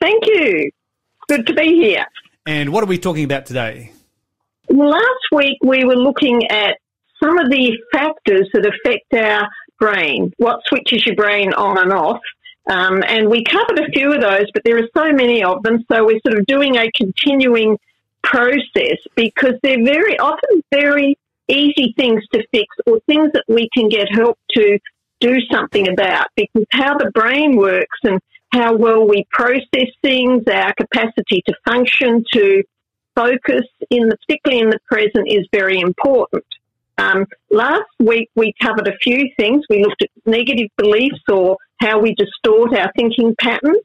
Thank 0.00 0.26
you. 0.26 0.72
Good 1.28 1.46
to 1.46 1.54
be 1.54 1.76
here. 1.76 2.04
And 2.44 2.72
what 2.72 2.82
are 2.82 2.88
we 2.88 2.98
talking 2.98 3.22
about 3.22 3.46
today? 3.46 3.92
Last 4.68 5.28
week 5.30 5.58
we 5.62 5.84
were 5.84 5.94
looking 5.94 6.50
at 6.50 6.78
some 7.22 7.38
of 7.38 7.48
the 7.48 7.78
factors 7.92 8.48
that 8.52 8.66
affect 8.66 9.14
our 9.14 9.48
brain, 9.78 10.32
what 10.38 10.58
switches 10.66 11.06
your 11.06 11.14
brain 11.14 11.52
on 11.52 11.78
and 11.78 11.92
off. 11.92 12.20
Um, 12.68 13.04
and 13.06 13.28
we 13.30 13.44
covered 13.44 13.78
a 13.78 13.92
few 13.92 14.12
of 14.12 14.20
those, 14.20 14.46
but 14.52 14.64
there 14.64 14.76
are 14.76 14.88
so 14.92 15.12
many 15.12 15.44
of 15.44 15.62
them. 15.62 15.84
So 15.90 16.04
we're 16.04 16.20
sort 16.26 16.40
of 16.40 16.46
doing 16.46 16.78
a 16.78 16.90
continuing 16.96 17.78
process 18.26 18.98
because 19.14 19.54
they're 19.62 19.84
very 19.84 20.18
often 20.18 20.62
very 20.70 21.16
easy 21.48 21.94
things 21.96 22.22
to 22.34 22.42
fix 22.52 22.66
or 22.86 22.98
things 23.06 23.30
that 23.32 23.44
we 23.48 23.68
can 23.72 23.88
get 23.88 24.08
help 24.12 24.38
to 24.50 24.78
do 25.20 25.36
something 25.50 25.88
about 25.88 26.26
because 26.36 26.64
how 26.70 26.98
the 26.98 27.10
brain 27.12 27.56
works 27.56 27.98
and 28.02 28.20
how 28.52 28.74
well 28.76 29.06
we 29.06 29.26
process 29.30 29.88
things, 30.02 30.42
our 30.52 30.72
capacity 30.74 31.42
to 31.46 31.54
function, 31.64 32.24
to 32.32 32.62
focus 33.14 33.64
in 33.90 34.08
the, 34.08 34.16
particularly 34.26 34.62
in 34.62 34.70
the 34.70 34.78
present 34.86 35.26
is 35.28 35.46
very 35.52 35.80
important. 35.80 36.44
Um, 36.98 37.26
last 37.50 37.88
week 37.98 38.30
we 38.34 38.54
covered 38.60 38.88
a 38.88 38.96
few 39.02 39.30
things. 39.38 39.64
We 39.68 39.82
looked 39.82 40.02
at 40.02 40.10
negative 40.24 40.68
beliefs 40.76 41.20
or 41.28 41.56
how 41.80 42.00
we 42.00 42.14
distort 42.14 42.74
our 42.74 42.90
thinking 42.96 43.34
patterns. 43.38 43.82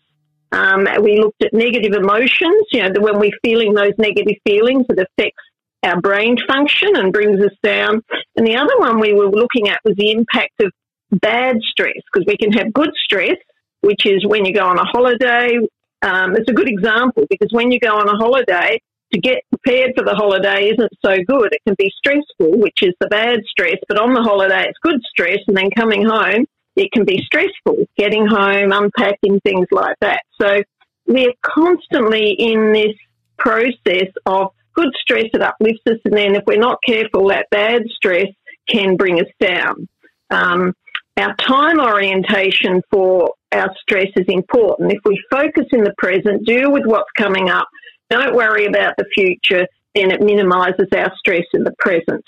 Um, 0.52 0.86
we 1.02 1.20
looked 1.20 1.44
at 1.44 1.54
negative 1.54 1.94
emotions, 1.94 2.66
you 2.72 2.82
know, 2.82 2.92
when 3.00 3.20
we're 3.20 3.32
feeling 3.44 3.74
those 3.74 3.94
negative 3.98 4.36
feelings, 4.46 4.86
it 4.90 5.00
affects 5.00 5.44
our 5.84 6.00
brain 6.00 6.38
function 6.48 6.96
and 6.96 7.14
brings 7.14 7.42
us 7.42 7.56
down. 7.64 8.02
And 8.36 8.46
the 8.46 8.58
other 8.58 8.78
one 8.78 9.00
we 9.00 9.14
were 9.14 9.30
looking 9.30 9.70
at 9.70 9.80
was 9.84 9.96
the 9.98 10.12
impact 10.12 10.62
of 10.62 10.72
bad 11.12 11.58
stress, 11.62 11.98
because 12.12 12.26
we 12.28 12.38
can 12.38 12.52
have 12.54 12.74
good 12.74 12.92
stress, 13.04 13.38
which 13.82 14.06
is 14.06 14.26
when 14.26 14.46
you 14.46 14.54
go 14.54 14.66
on 14.66 14.78
a 14.78 14.86
holiday. 14.86 15.58
Um, 16.02 16.36
it's 16.36 16.50
a 16.50 16.54
good 16.54 16.70
example 16.70 17.26
because 17.30 17.50
when 17.52 17.72
you 17.72 17.80
go 17.80 17.96
on 17.98 18.10
a 18.10 18.18
holiday, 18.18 18.80
to 19.14 19.20
get 19.20 19.44
prepared 19.50 19.92
for 19.96 20.06
the 20.06 20.16
holiday 20.16 20.70
isn't 20.70 20.92
so 21.04 21.18
good. 21.28 21.54
It 21.54 21.62
can 21.68 21.76
be 21.78 21.92
stressful, 21.98 22.60
which 22.60 22.82
is 22.82 22.94
the 23.00 23.08
bad 23.08 23.40
stress, 23.50 23.76
but 23.88 24.00
on 24.00 24.14
the 24.14 24.22
holiday 24.22 24.66
it's 24.68 24.80
good 24.82 25.02
stress, 25.10 25.40
and 25.48 25.58
then 25.58 25.70
coming 25.76 26.06
home 26.06 26.46
it 26.76 26.92
can 26.92 27.06
be 27.06 27.22
stressful, 27.26 27.86
getting 27.98 28.26
home, 28.26 28.72
unpacking, 28.72 29.40
things 29.42 29.68
like 29.72 29.98
that. 30.02 30.22
So 30.42 30.62
we're 31.06 31.34
constantly 31.42 32.32
in 32.32 32.72
this 32.74 32.96
process 33.38 34.08
of 34.26 34.52
good 34.74 34.94
stress 35.02 35.26
that 35.34 35.42
uplifts 35.42 35.82
us, 35.88 35.98
and 36.06 36.14
then 36.14 36.36
if 36.36 36.44
we're 36.46 36.58
not 36.58 36.80
careful, 36.86 37.28
that 37.28 37.50
bad 37.50 37.84
stress 37.96 38.28
can 38.68 38.96
bring 38.96 39.20
us 39.20 39.28
down. 39.40 39.88
Um, 40.30 40.74
our 41.18 41.36
time 41.36 41.80
orientation 41.80 42.82
for 42.90 43.34
our 43.52 43.70
stress 43.82 44.08
is 44.16 44.26
important. 44.30 44.94
If 44.94 45.00
we 45.04 45.22
focus 45.30 45.66
in 45.72 45.84
the 45.84 45.94
present, 45.98 46.46
deal 46.46 46.72
with 46.72 46.84
what's 46.86 47.12
coming 47.18 47.50
up, 47.50 47.68
don't 48.10 48.34
worry 48.34 48.66
about 48.66 48.94
the 48.98 49.06
future, 49.14 49.68
then 49.94 50.12
it 50.12 50.22
minimises 50.22 50.88
our 50.96 51.12
stress 51.18 51.46
in 51.54 51.64
the 51.64 51.74
present. 51.80 52.24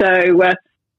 So 0.00 0.42
uh, 0.42 0.54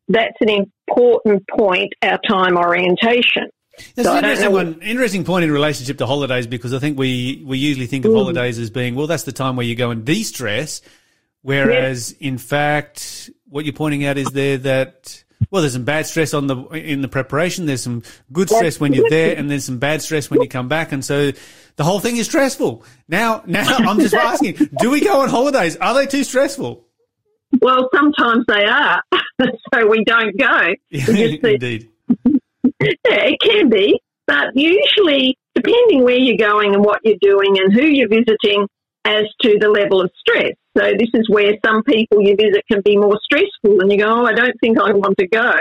that's 0.07 0.37
an 0.41 0.49
important 0.87 1.43
point, 1.49 1.93
our 2.01 2.19
time 2.27 2.57
orientation. 2.57 3.49
That's 3.95 4.07
so 4.07 4.13
an 4.15 4.23
interesting, 4.23 4.51
one, 4.51 4.81
interesting 4.81 5.23
point 5.23 5.45
in 5.45 5.51
relationship 5.51 5.97
to 5.97 6.05
holidays 6.05 6.45
because 6.45 6.73
I 6.73 6.79
think 6.79 6.97
we, 6.97 7.43
we 7.45 7.57
usually 7.57 7.87
think 7.87 8.05
of 8.05 8.11
mm. 8.11 8.17
holidays 8.17 8.59
as 8.59 8.69
being, 8.69 8.93
well, 8.93 9.07
that's 9.07 9.23
the 9.23 9.31
time 9.31 9.55
where 9.55 9.65
you 9.65 9.75
go 9.75 9.89
and 9.89 10.05
de-stress. 10.05 10.81
Whereas 11.41 12.11
yes. 12.11 12.19
in 12.19 12.37
fact, 12.37 13.31
what 13.49 13.65
you're 13.65 13.73
pointing 13.73 14.05
out 14.05 14.17
is 14.17 14.27
there 14.29 14.57
that, 14.59 15.23
well, 15.49 15.61
there's 15.61 15.73
some 15.73 15.85
bad 15.85 16.05
stress 16.05 16.33
on 16.33 16.47
the, 16.47 16.55
in 16.69 17.01
the 17.01 17.07
preparation. 17.07 17.65
There's 17.65 17.81
some 17.81 18.03
good 18.31 18.49
stress 18.49 18.79
when 18.79 18.93
you're 18.93 19.09
there 19.09 19.35
and 19.35 19.49
there's 19.49 19.65
some 19.65 19.79
bad 19.79 20.01
stress 20.01 20.29
when 20.29 20.41
you 20.41 20.47
come 20.47 20.67
back. 20.67 20.91
And 20.91 21.03
so 21.03 21.31
the 21.75 21.83
whole 21.83 21.99
thing 21.99 22.17
is 22.17 22.27
stressful. 22.27 22.83
Now, 23.07 23.43
now 23.47 23.65
I'm 23.77 23.99
just 23.99 24.13
asking, 24.13 24.69
do 24.79 24.91
we 24.91 25.01
go 25.01 25.21
on 25.21 25.29
holidays? 25.29 25.77
Are 25.77 25.95
they 25.95 26.05
too 26.05 26.23
stressful? 26.23 26.85
Well, 27.61 27.89
sometimes 27.93 28.45
they 28.47 28.65
are, 28.65 29.01
so 29.73 29.87
we 29.87 30.03
don't 30.03 30.37
go. 30.37 30.59
We 30.91 31.39
Indeed. 31.43 31.89
Yeah, 32.81 33.27
it 33.27 33.39
can 33.41 33.69
be, 33.69 33.99
but 34.27 34.55
usually, 34.55 35.37
depending 35.55 36.03
where 36.03 36.17
you're 36.17 36.37
going 36.37 36.73
and 36.73 36.83
what 36.83 36.99
you're 37.03 37.17
doing 37.21 37.57
and 37.57 37.73
who 37.73 37.85
you're 37.85 38.09
visiting, 38.09 38.67
as 39.05 39.25
to 39.41 39.57
the 39.59 39.69
level 39.69 40.01
of 40.01 40.11
stress. 40.17 40.53
So 40.77 40.83
this 40.97 41.09
is 41.13 41.29
where 41.29 41.53
some 41.65 41.83
people 41.83 42.21
you 42.21 42.35
visit 42.35 42.63
can 42.71 42.81
be 42.83 42.97
more 42.97 43.19
stressful, 43.23 43.81
and 43.81 43.91
you 43.91 43.97
go, 43.97 44.07
"Oh, 44.07 44.25
I 44.25 44.33
don't 44.33 44.59
think 44.59 44.79
I 44.79 44.91
want 44.93 45.17
to 45.19 45.27
go." 45.27 45.51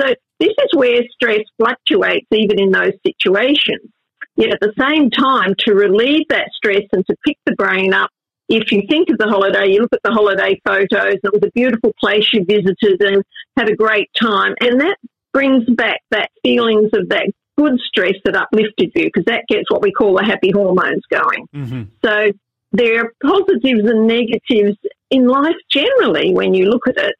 So 0.00 0.14
this 0.38 0.50
is 0.50 0.70
where 0.74 1.02
stress 1.12 1.40
fluctuates, 1.58 2.26
even 2.32 2.60
in 2.60 2.70
those 2.70 2.92
situations. 3.06 3.90
Yet 4.36 4.54
at 4.54 4.60
the 4.60 4.72
same 4.78 5.10
time, 5.10 5.54
to 5.60 5.74
relieve 5.74 6.26
that 6.28 6.48
stress 6.54 6.84
and 6.92 7.04
to 7.06 7.16
pick 7.26 7.36
the 7.44 7.54
brain 7.54 7.92
up, 7.92 8.10
if 8.52 8.70
you 8.70 8.82
think 8.88 9.08
of 9.08 9.18
the 9.18 9.28
holiday, 9.28 9.72
you 9.72 9.80
look 9.80 9.94
at 9.94 10.02
the 10.04 10.12
holiday 10.12 10.60
photos, 10.64 11.14
it 11.22 11.32
was 11.32 11.42
a 11.42 11.50
beautiful 11.54 11.92
place 11.98 12.28
you 12.32 12.44
visited 12.44 13.00
and 13.00 13.24
had 13.56 13.70
a 13.70 13.76
great 13.76 14.10
time, 14.20 14.54
and 14.60 14.80
that 14.80 14.96
brings 15.32 15.64
back 15.70 16.00
that 16.10 16.30
feelings 16.42 16.90
of 16.92 17.08
that 17.08 17.32
good 17.56 17.78
stress 17.80 18.14
that 18.24 18.36
uplifted 18.36 18.92
you 18.94 19.04
because 19.04 19.24
that 19.24 19.44
gets 19.48 19.70
what 19.70 19.82
we 19.82 19.92
call 19.92 20.16
the 20.16 20.24
happy 20.24 20.50
hormones 20.50 21.02
going. 21.10 21.46
Mm-hmm. 21.54 21.82
So 22.04 22.32
there 22.72 23.04
are 23.04 23.12
positives 23.22 23.88
and 23.88 24.06
negatives 24.06 24.76
in 25.10 25.26
life 25.26 25.56
generally 25.70 26.34
when 26.34 26.54
you 26.54 26.66
look 26.66 26.86
at 26.88 26.96
it. 26.98 27.14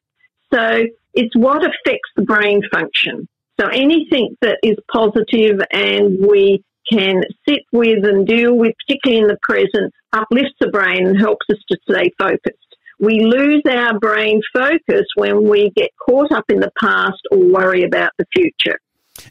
So 0.53 0.85
it's 1.13 1.35
what 1.35 1.63
affects 1.63 2.09
the 2.15 2.23
brain 2.23 2.61
function. 2.71 3.27
So 3.59 3.67
anything 3.67 4.35
that 4.41 4.57
is 4.63 4.77
positive 4.91 5.61
and 5.71 6.17
we 6.19 6.63
can 6.91 7.23
sit 7.47 7.61
with 7.71 8.05
and 8.05 8.27
deal 8.27 8.55
with, 8.55 8.73
particularly 8.85 9.21
in 9.21 9.27
the 9.27 9.37
present, 9.41 9.93
uplifts 10.11 10.55
the 10.59 10.69
brain 10.69 11.07
and 11.07 11.19
helps 11.19 11.45
us 11.51 11.57
to 11.69 11.77
stay 11.89 12.11
focused. 12.17 12.57
We 12.99 13.21
lose 13.21 13.63
our 13.69 13.99
brain 13.99 14.41
focus 14.53 15.05
when 15.15 15.49
we 15.49 15.71
get 15.75 15.89
caught 16.05 16.31
up 16.31 16.45
in 16.49 16.59
the 16.59 16.71
past 16.79 17.21
or 17.31 17.39
worry 17.39 17.83
about 17.83 18.11
the 18.17 18.25
future. 18.33 18.79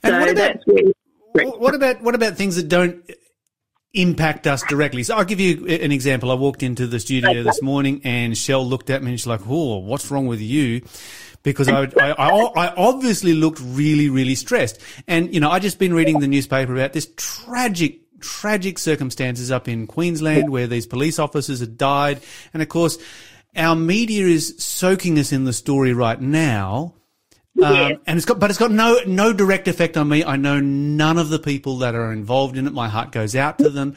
And 0.02 0.12
so 0.12 0.18
what 0.18 0.28
about, 0.28 0.36
that's 0.36 0.66
where. 0.66 1.46
What 1.58 1.74
about 1.74 2.02
what 2.02 2.14
about 2.14 2.36
things 2.36 2.56
that 2.56 2.68
don't 2.68 3.02
impact 3.94 4.46
us 4.46 4.62
directly? 4.62 5.02
So 5.02 5.16
I'll 5.16 5.24
give 5.24 5.40
you 5.40 5.66
an 5.66 5.92
example. 5.92 6.30
I 6.30 6.34
walked 6.34 6.62
into 6.62 6.86
the 6.86 7.00
studio 7.00 7.42
this 7.42 7.62
morning 7.62 8.02
and 8.04 8.36
Shell 8.36 8.66
looked 8.66 8.90
at 8.90 9.02
me 9.02 9.12
and 9.12 9.20
she's 9.20 9.26
like, 9.26 9.46
"Oh, 9.46 9.78
what's 9.78 10.10
wrong 10.10 10.26
with 10.26 10.40
you?" 10.40 10.82
Because 11.42 11.68
I, 11.68 11.82
I, 11.98 12.08
I 12.18 12.74
obviously 12.76 13.34
looked 13.34 13.60
really, 13.62 14.08
really 14.08 14.36
stressed. 14.36 14.80
And, 15.08 15.34
you 15.34 15.40
know, 15.40 15.50
I 15.50 15.58
just 15.58 15.78
been 15.78 15.92
reading 15.92 16.20
the 16.20 16.28
newspaper 16.28 16.74
about 16.74 16.92
this 16.92 17.08
tragic 17.16 17.98
tragic 18.20 18.78
circumstances 18.78 19.50
up 19.50 19.66
in 19.68 19.86
Queensland 19.86 20.50
where 20.50 20.68
these 20.68 20.86
police 20.86 21.18
officers 21.18 21.60
had 21.60 21.76
died. 21.76 22.20
And 22.54 22.62
of 22.62 22.68
course, 22.68 22.96
our 23.56 23.74
media 23.74 24.26
is 24.26 24.54
soaking 24.58 25.18
us 25.18 25.32
in 25.32 25.44
the 25.44 25.52
story 25.52 25.92
right 25.92 26.20
now. 26.20 26.94
Um, 27.62 28.00
and 28.06 28.16
it's 28.16 28.24
got, 28.24 28.38
but 28.38 28.48
it's 28.48 28.58
got 28.58 28.70
no, 28.70 28.98
no 29.06 29.32
direct 29.32 29.68
effect 29.68 29.96
on 29.96 30.08
me. 30.08 30.24
I 30.24 30.36
know 30.36 30.58
none 30.60 31.18
of 31.18 31.28
the 31.28 31.38
people 31.38 31.78
that 31.78 31.94
are 31.94 32.12
involved 32.12 32.56
in 32.56 32.66
it. 32.66 32.72
My 32.72 32.88
heart 32.88 33.12
goes 33.12 33.36
out 33.36 33.58
to 33.58 33.68
them. 33.68 33.96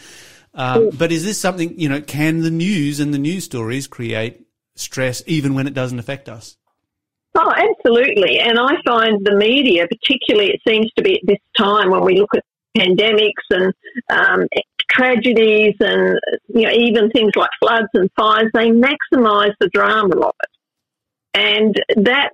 Um, 0.53 0.89
but 0.89 1.11
is 1.11 1.23
this 1.23 1.39
something, 1.39 1.79
you 1.79 1.87
know, 1.87 2.01
can 2.01 2.41
the 2.41 2.51
news 2.51 2.99
and 2.99 3.13
the 3.13 3.17
news 3.17 3.45
stories 3.45 3.87
create 3.87 4.45
stress 4.75 5.23
even 5.25 5.53
when 5.53 5.67
it 5.67 5.73
doesn't 5.73 5.99
affect 5.99 6.27
us? 6.27 6.57
Oh, 7.37 7.51
absolutely. 7.51 8.39
And 8.39 8.57
I 8.57 8.75
find 8.85 9.25
the 9.25 9.35
media, 9.35 9.87
particularly, 9.87 10.51
it 10.51 10.61
seems 10.67 10.89
to 10.95 11.03
be 11.03 11.15
at 11.15 11.27
this 11.27 11.39
time 11.57 11.91
when 11.91 12.03
we 12.03 12.17
look 12.17 12.33
at 12.33 12.43
pandemics 12.77 13.43
and 13.49 13.73
um, 14.09 14.47
tragedies 14.89 15.75
and 15.79 16.19
you 16.47 16.63
know 16.63 16.71
even 16.71 17.09
things 17.11 17.31
like 17.35 17.49
floods 17.59 17.89
and 17.93 18.09
fires, 18.15 18.49
they 18.53 18.69
maximise 18.69 19.53
the 19.59 19.69
drama 19.73 20.17
of 20.17 20.33
it. 20.43 20.49
And 21.33 21.75
that, 22.05 22.29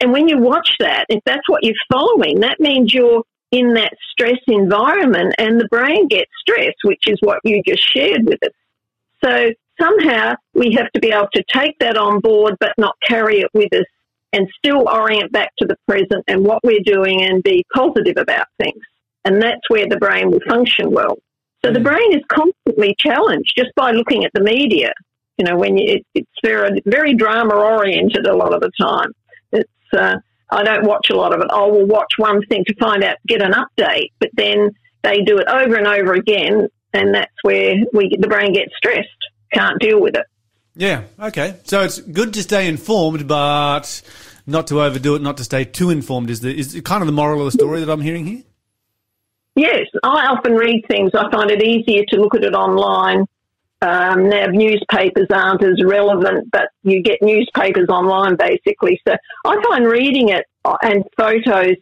and 0.00 0.12
when 0.12 0.28
you 0.28 0.38
watch 0.38 0.70
that, 0.80 1.06
if 1.08 1.22
that's 1.24 1.48
what 1.48 1.62
you're 1.62 1.74
following, 1.92 2.40
that 2.40 2.58
means 2.58 2.92
you're 2.92 3.22
in 3.52 3.74
that 3.74 3.92
stress 4.10 4.38
environment 4.48 5.34
and 5.38 5.60
the 5.60 5.68
brain 5.68 6.08
gets 6.08 6.30
stressed, 6.40 6.78
which 6.82 7.04
is 7.06 7.18
what 7.20 7.38
you 7.44 7.62
just 7.64 7.88
shared 7.88 8.24
with 8.24 8.40
us. 8.42 8.52
So 9.24 9.50
somehow 9.80 10.34
we 10.54 10.72
have 10.72 10.90
to 10.92 11.00
be 11.00 11.12
able 11.12 11.28
to 11.34 11.44
take 11.52 11.78
that 11.78 11.96
on 11.96 12.18
board, 12.18 12.56
but 12.58 12.72
not 12.76 12.96
carry 13.06 13.40
it 13.40 13.50
with 13.54 13.72
us 13.72 13.86
and 14.32 14.48
still 14.58 14.88
orient 14.88 15.32
back 15.32 15.50
to 15.58 15.66
the 15.66 15.76
present 15.88 16.24
and 16.28 16.44
what 16.44 16.62
we're 16.62 16.84
doing 16.84 17.22
and 17.22 17.42
be 17.42 17.64
positive 17.74 18.16
about 18.16 18.46
things. 18.58 18.82
And 19.24 19.42
that's 19.42 19.68
where 19.68 19.86
the 19.88 19.98
brain 19.98 20.30
will 20.30 20.40
function 20.48 20.90
well. 20.90 21.18
So 21.64 21.72
the 21.72 21.80
mm. 21.80 21.84
brain 21.84 22.12
is 22.12 22.22
constantly 22.28 22.94
challenged 22.98 23.52
just 23.56 23.70
by 23.76 23.90
looking 23.90 24.24
at 24.24 24.32
the 24.32 24.40
media. 24.40 24.92
You 25.36 25.44
know, 25.46 25.56
when 25.56 25.76
you, 25.76 25.94
it, 25.96 26.06
it's 26.14 26.30
very, 26.44 26.82
very 26.86 27.14
drama 27.14 27.54
oriented 27.54 28.26
a 28.26 28.36
lot 28.36 28.54
of 28.54 28.60
the 28.60 28.70
time. 28.80 29.12
It's, 29.52 29.68
uh, 29.96 30.16
I 30.50 30.62
don't 30.62 30.86
watch 30.86 31.10
a 31.10 31.16
lot 31.16 31.34
of 31.34 31.40
it. 31.40 31.48
I 31.50 31.64
will 31.66 31.86
watch 31.86 32.12
one 32.16 32.42
thing 32.46 32.64
to 32.66 32.74
find 32.76 33.04
out, 33.04 33.16
get 33.26 33.42
an 33.42 33.52
update, 33.52 34.10
but 34.18 34.30
then 34.34 34.70
they 35.02 35.22
do 35.22 35.38
it 35.38 35.48
over 35.48 35.76
and 35.76 35.86
over 35.86 36.12
again, 36.14 36.68
and 36.92 37.14
that's 37.14 37.32
where 37.42 37.76
we 37.92 38.16
the 38.20 38.28
brain 38.28 38.52
gets 38.52 38.72
stressed, 38.76 39.08
can't 39.52 39.80
deal 39.80 40.00
with 40.00 40.16
it. 40.16 40.26
Yeah. 40.80 41.02
Okay. 41.18 41.56
So 41.64 41.82
it's 41.82 42.00
good 42.00 42.32
to 42.32 42.42
stay 42.42 42.66
informed, 42.66 43.28
but 43.28 44.00
not 44.46 44.66
to 44.68 44.80
overdo 44.80 45.14
it, 45.14 45.20
not 45.20 45.36
to 45.36 45.44
stay 45.44 45.66
too 45.66 45.90
informed. 45.90 46.30
Is 46.30 46.40
the 46.40 46.58
is 46.58 46.80
kind 46.82 47.02
of 47.02 47.06
the 47.06 47.12
moral 47.12 47.40
of 47.40 47.44
the 47.44 47.52
story 47.52 47.80
that 47.80 47.92
I'm 47.92 48.00
hearing 48.00 48.24
here? 48.24 48.42
Yes, 49.54 49.84
I 50.02 50.26
often 50.28 50.54
read 50.54 50.86
things. 50.88 51.10
I 51.12 51.30
find 51.30 51.50
it 51.50 51.62
easier 51.62 52.04
to 52.08 52.16
look 52.16 52.34
at 52.34 52.44
it 52.44 52.54
online. 52.54 53.26
Um, 53.82 54.30
now, 54.30 54.46
newspapers 54.46 55.26
aren't 55.30 55.62
as 55.62 55.84
relevant, 55.84 56.50
but 56.50 56.70
you 56.82 57.02
get 57.02 57.20
newspapers 57.20 57.90
online 57.90 58.36
basically. 58.36 58.98
So 59.06 59.16
I 59.44 59.62
find 59.68 59.86
reading 59.86 60.30
it 60.30 60.46
and 60.82 61.04
photos 61.14 61.76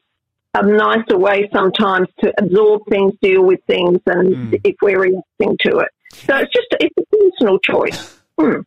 a 0.55 0.67
nicer 0.67 1.17
way 1.17 1.49
sometimes 1.53 2.09
to 2.25 2.33
absorb 2.37 2.83
things, 2.89 3.13
deal 3.23 3.45
with 3.45 3.61
things, 3.69 4.01
and 4.07 4.35
mm. 4.35 4.61
if 4.65 4.75
we're 4.83 5.01
reacting 5.01 5.57
to 5.67 5.79
it. 5.79 5.89
So 6.27 6.37
it's 6.39 6.53
just 6.53 6.67
it's 6.81 6.97
a 6.99 7.17
personal 7.17 7.61
choice. 7.61 8.17
Hmm 8.41 8.61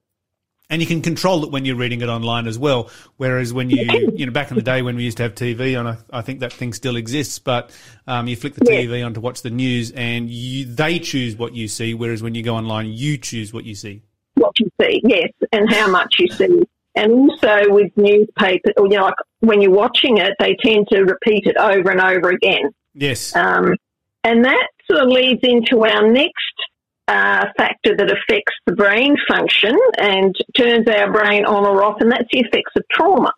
and 0.72 0.82
you 0.82 0.88
can 0.88 1.02
control 1.02 1.44
it 1.44 1.52
when 1.52 1.66
you're 1.66 1.76
reading 1.76 2.02
it 2.02 2.08
online 2.08 2.48
as 2.48 2.58
well. 2.58 2.90
Whereas 3.18 3.54
when 3.54 3.70
you, 3.70 4.10
you 4.16 4.26
know, 4.26 4.32
back 4.32 4.50
in 4.50 4.56
the 4.56 4.64
day 4.64 4.82
when 4.82 4.96
we 4.96 5.04
used 5.04 5.18
to 5.18 5.24
have 5.24 5.36
TV 5.36 5.78
on, 5.78 5.86
I, 5.86 5.98
I 6.12 6.22
think 6.22 6.40
that 6.40 6.54
thing 6.54 6.72
still 6.72 6.96
exists, 6.96 7.38
but 7.40 7.78
um, 8.08 8.28
you 8.28 8.38
flick 8.38 8.56
the 8.56 8.66
TV 8.66 9.06
on 9.06 9.14
to 9.16 9.20
watch 9.20 9.42
the 9.42 9.50
news 9.50 9.92
and 9.92 10.30
you, 10.30 10.66
they 10.66 10.98
choose 10.98 11.36
what 11.36 11.54
you 11.54 11.68
see. 11.68 11.94
Whereas 11.94 12.24
when 12.24 12.34
you 12.36 12.42
go 12.42 12.56
online, 12.56 12.88
you 12.88 13.18
choose 13.18 13.54
what 13.54 13.66
you 13.66 13.76
see. 13.76 14.02
What 14.36 14.58
you 14.60 14.72
see, 14.82 15.02
yes, 15.04 15.30
and 15.52 15.72
how 15.72 15.90
much 15.92 16.16
you 16.18 16.28
see. 16.30 16.64
And 16.96 17.12
also 17.12 17.70
with 17.70 17.92
newspapers, 17.98 18.74
you 18.78 18.88
know, 18.90 19.04
like 19.04 19.14
when 19.42 19.62
you're 19.62 19.72
watching 19.72 20.18
it, 20.18 20.34
they 20.40 20.56
tend 20.64 20.88
to 20.90 21.02
repeat 21.02 21.48
it 21.48 21.58
over 21.58 21.92
and 21.92 22.00
over 22.00 22.30
again. 22.30 22.72
Yes. 22.94 23.36
Um, 23.36 23.76
and 24.24 24.46
that 24.46 24.68
sort 24.90 25.04
of 25.04 25.10
leads 25.10 25.42
into 25.44 25.86
our 25.86 26.08
next 26.10 26.54
uh, 27.12 27.45
factor 27.58 27.93
that 27.97 28.10
affects 28.10 28.54
the 28.65 28.74
brain 28.74 29.17
function 29.28 29.78
and 30.00 30.34
turns 30.56 30.88
our 30.88 31.12
brain 31.12 31.43
on 31.45 31.65
or 31.65 31.84
off, 31.84 32.00
and 32.00 32.10
that's 32.10 32.30
the 32.32 32.39
effects 32.39 32.71
of 32.78 32.84
trauma. 32.89 33.34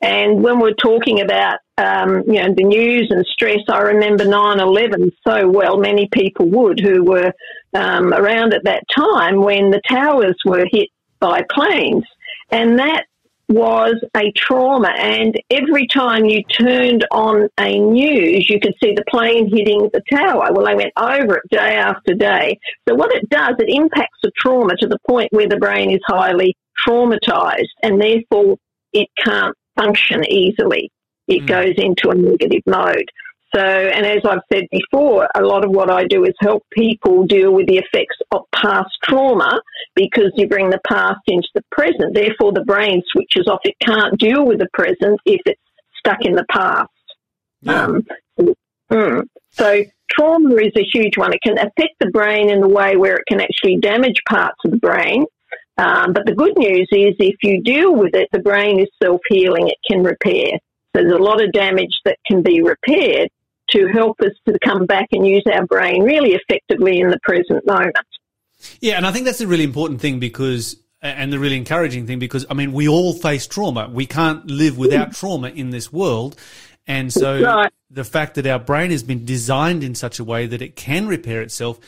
And 0.00 0.42
when 0.42 0.58
we're 0.58 0.72
talking 0.72 1.20
about, 1.20 1.58
um, 1.76 2.22
you 2.26 2.42
know, 2.42 2.54
the 2.56 2.64
news 2.64 3.08
and 3.10 3.26
stress, 3.26 3.60
I 3.68 3.80
remember 3.80 4.24
9-11 4.24 5.10
so 5.26 5.48
well. 5.48 5.76
Many 5.76 6.08
people 6.12 6.48
would 6.48 6.80
who 6.80 7.04
were 7.04 7.32
um, 7.74 8.14
around 8.14 8.54
at 8.54 8.64
that 8.64 8.84
time 8.94 9.42
when 9.42 9.70
the 9.70 9.82
towers 9.86 10.36
were 10.46 10.66
hit 10.70 10.88
by 11.20 11.42
planes. 11.50 12.04
And 12.50 12.78
that 12.78 13.04
was 13.48 13.94
a 14.16 14.32
trauma. 14.36 14.88
And 14.88 15.34
every 15.50 15.86
time 15.86 16.24
you 16.24 16.42
turned 16.44 17.06
on 17.10 17.48
a 17.58 17.78
news, 17.78 18.48
you 18.48 18.60
could 18.60 18.74
see 18.82 18.94
the 18.94 19.04
plane 19.08 19.48
hitting 19.54 19.90
the 19.92 20.02
tower. 20.10 20.48
Well, 20.52 20.66
they 20.66 20.74
went 20.74 20.92
over 20.96 21.36
it 21.36 21.50
day 21.50 21.76
after 21.76 22.14
day. 22.14 22.58
So 22.88 22.94
what 22.94 23.14
it 23.14 23.28
does, 23.28 23.54
it 23.58 23.68
impacts 23.68 24.18
the 24.22 24.32
trauma 24.36 24.76
to 24.76 24.86
the 24.86 24.98
point 25.08 25.32
where 25.32 25.48
the 25.48 25.56
brain 25.56 25.90
is 25.90 26.00
highly 26.06 26.56
traumatized 26.86 27.68
and 27.82 28.00
therefore 28.00 28.56
it 28.92 29.08
can't 29.22 29.56
function 29.76 30.24
easily. 30.30 30.90
It 31.26 31.42
mm. 31.42 31.46
goes 31.46 31.74
into 31.76 32.10
a 32.10 32.14
negative 32.14 32.62
mode. 32.66 33.10
So, 33.54 33.60
and 33.60 34.04
as 34.04 34.22
I've 34.24 34.42
said 34.52 34.64
before, 34.72 35.28
a 35.36 35.42
lot 35.42 35.64
of 35.64 35.70
what 35.70 35.88
I 35.88 36.06
do 36.06 36.24
is 36.24 36.34
help 36.40 36.64
people 36.72 37.24
deal 37.24 37.52
with 37.52 37.68
the 37.68 37.76
effects 37.76 38.16
of 38.32 38.42
past 38.52 38.90
trauma 39.04 39.60
because 39.94 40.32
you 40.34 40.48
bring 40.48 40.70
the 40.70 40.80
past 40.88 41.20
into 41.28 41.46
the 41.54 41.62
present. 41.70 42.14
Therefore, 42.14 42.52
the 42.52 42.64
brain 42.64 43.02
switches 43.12 43.46
off. 43.46 43.60
It 43.62 43.76
can't 43.80 44.18
deal 44.18 44.44
with 44.44 44.58
the 44.58 44.66
present 44.72 45.20
if 45.24 45.40
it's 45.46 45.60
stuck 45.96 46.18
in 46.22 46.34
the 46.34 46.44
past. 46.50 46.90
Yeah. 47.62 47.84
Um, 47.84 48.06
mm. 48.90 49.22
So, 49.52 49.84
trauma 50.10 50.56
is 50.56 50.72
a 50.76 50.84
huge 50.92 51.16
one. 51.16 51.32
It 51.32 51.42
can 51.42 51.56
affect 51.56 51.94
the 52.00 52.10
brain 52.10 52.50
in 52.50 52.60
the 52.60 52.68
way 52.68 52.96
where 52.96 53.14
it 53.14 53.24
can 53.28 53.40
actually 53.40 53.76
damage 53.76 54.20
parts 54.28 54.58
of 54.64 54.72
the 54.72 54.78
brain. 54.78 55.26
Um, 55.78 56.12
but 56.12 56.26
the 56.26 56.34
good 56.34 56.58
news 56.58 56.88
is 56.90 57.14
if 57.20 57.36
you 57.44 57.62
deal 57.62 57.94
with 57.94 58.16
it, 58.16 58.28
the 58.32 58.40
brain 58.40 58.80
is 58.80 58.88
self 59.00 59.20
healing. 59.28 59.68
It 59.68 59.78
can 59.88 60.02
repair. 60.02 60.58
So 60.94 61.02
there's 61.02 61.12
a 61.12 61.18
lot 61.18 61.42
of 61.42 61.52
damage 61.52 62.00
that 62.04 62.18
can 62.26 62.42
be 62.42 62.60
repaired 62.60 63.28
to 63.70 63.88
help 63.88 64.20
us 64.20 64.32
to 64.46 64.58
come 64.64 64.86
back 64.86 65.08
and 65.12 65.26
use 65.26 65.44
our 65.52 65.66
brain 65.66 66.02
really 66.02 66.34
effectively 66.34 67.00
in 67.00 67.10
the 67.10 67.18
present 67.22 67.66
moment. 67.66 67.96
Yeah, 68.80 68.96
and 68.96 69.06
I 69.06 69.12
think 69.12 69.24
that's 69.24 69.40
a 69.40 69.46
really 69.46 69.64
important 69.64 70.00
thing 70.00 70.20
because, 70.20 70.76
and 71.02 71.32
the 71.32 71.38
really 71.38 71.56
encouraging 71.56 72.06
thing 72.06 72.18
because, 72.18 72.46
I 72.48 72.54
mean, 72.54 72.72
we 72.72 72.88
all 72.88 73.12
face 73.12 73.46
trauma. 73.46 73.88
We 73.92 74.06
can't 74.06 74.46
live 74.46 74.78
without 74.78 75.08
hmm. 75.08 75.12
trauma 75.12 75.48
in 75.48 75.70
this 75.70 75.92
world. 75.92 76.36
And 76.86 77.12
so 77.12 77.42
Right. 77.42 77.72
the 77.90 78.04
fact 78.04 78.34
that 78.34 78.46
our 78.46 78.58
brain 78.58 78.90
has 78.90 79.02
been 79.02 79.24
designed 79.24 79.82
in 79.82 79.94
such 79.94 80.18
a 80.18 80.24
way 80.24 80.46
that 80.46 80.60
it 80.62 80.76
can 80.76 81.06
repair 81.06 81.42
itself 81.42 81.78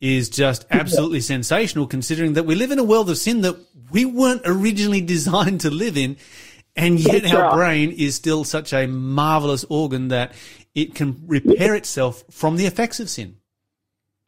is 0.00 0.28
just 0.28 0.66
absolutely 0.70 1.20
sensational 1.20 1.86
considering 1.86 2.34
that 2.34 2.44
we 2.44 2.54
live 2.54 2.70
in 2.70 2.78
a 2.78 2.84
world 2.84 3.08
of 3.08 3.18
sin 3.18 3.40
that 3.42 3.56
we 3.90 4.04
weren't 4.04 4.42
originally 4.44 5.00
designed 5.14 5.60
to 5.62 5.70
live 5.70 5.96
in. 5.96 6.16
And 6.74 7.00
yet 7.00 7.22
That's 7.22 7.34
our 7.34 7.42
right. 7.42 7.54
brain 7.54 7.92
is 7.92 8.14
still 8.14 8.44
such 8.44 8.74
a 8.74 8.86
marvelous 8.86 9.64
organ 9.64 10.08
that 10.08 10.32
it 10.76 10.94
can 10.94 11.22
repair 11.26 11.74
itself 11.74 12.22
from 12.30 12.56
the 12.56 12.66
effects 12.66 13.00
of 13.00 13.10
sin. 13.10 13.38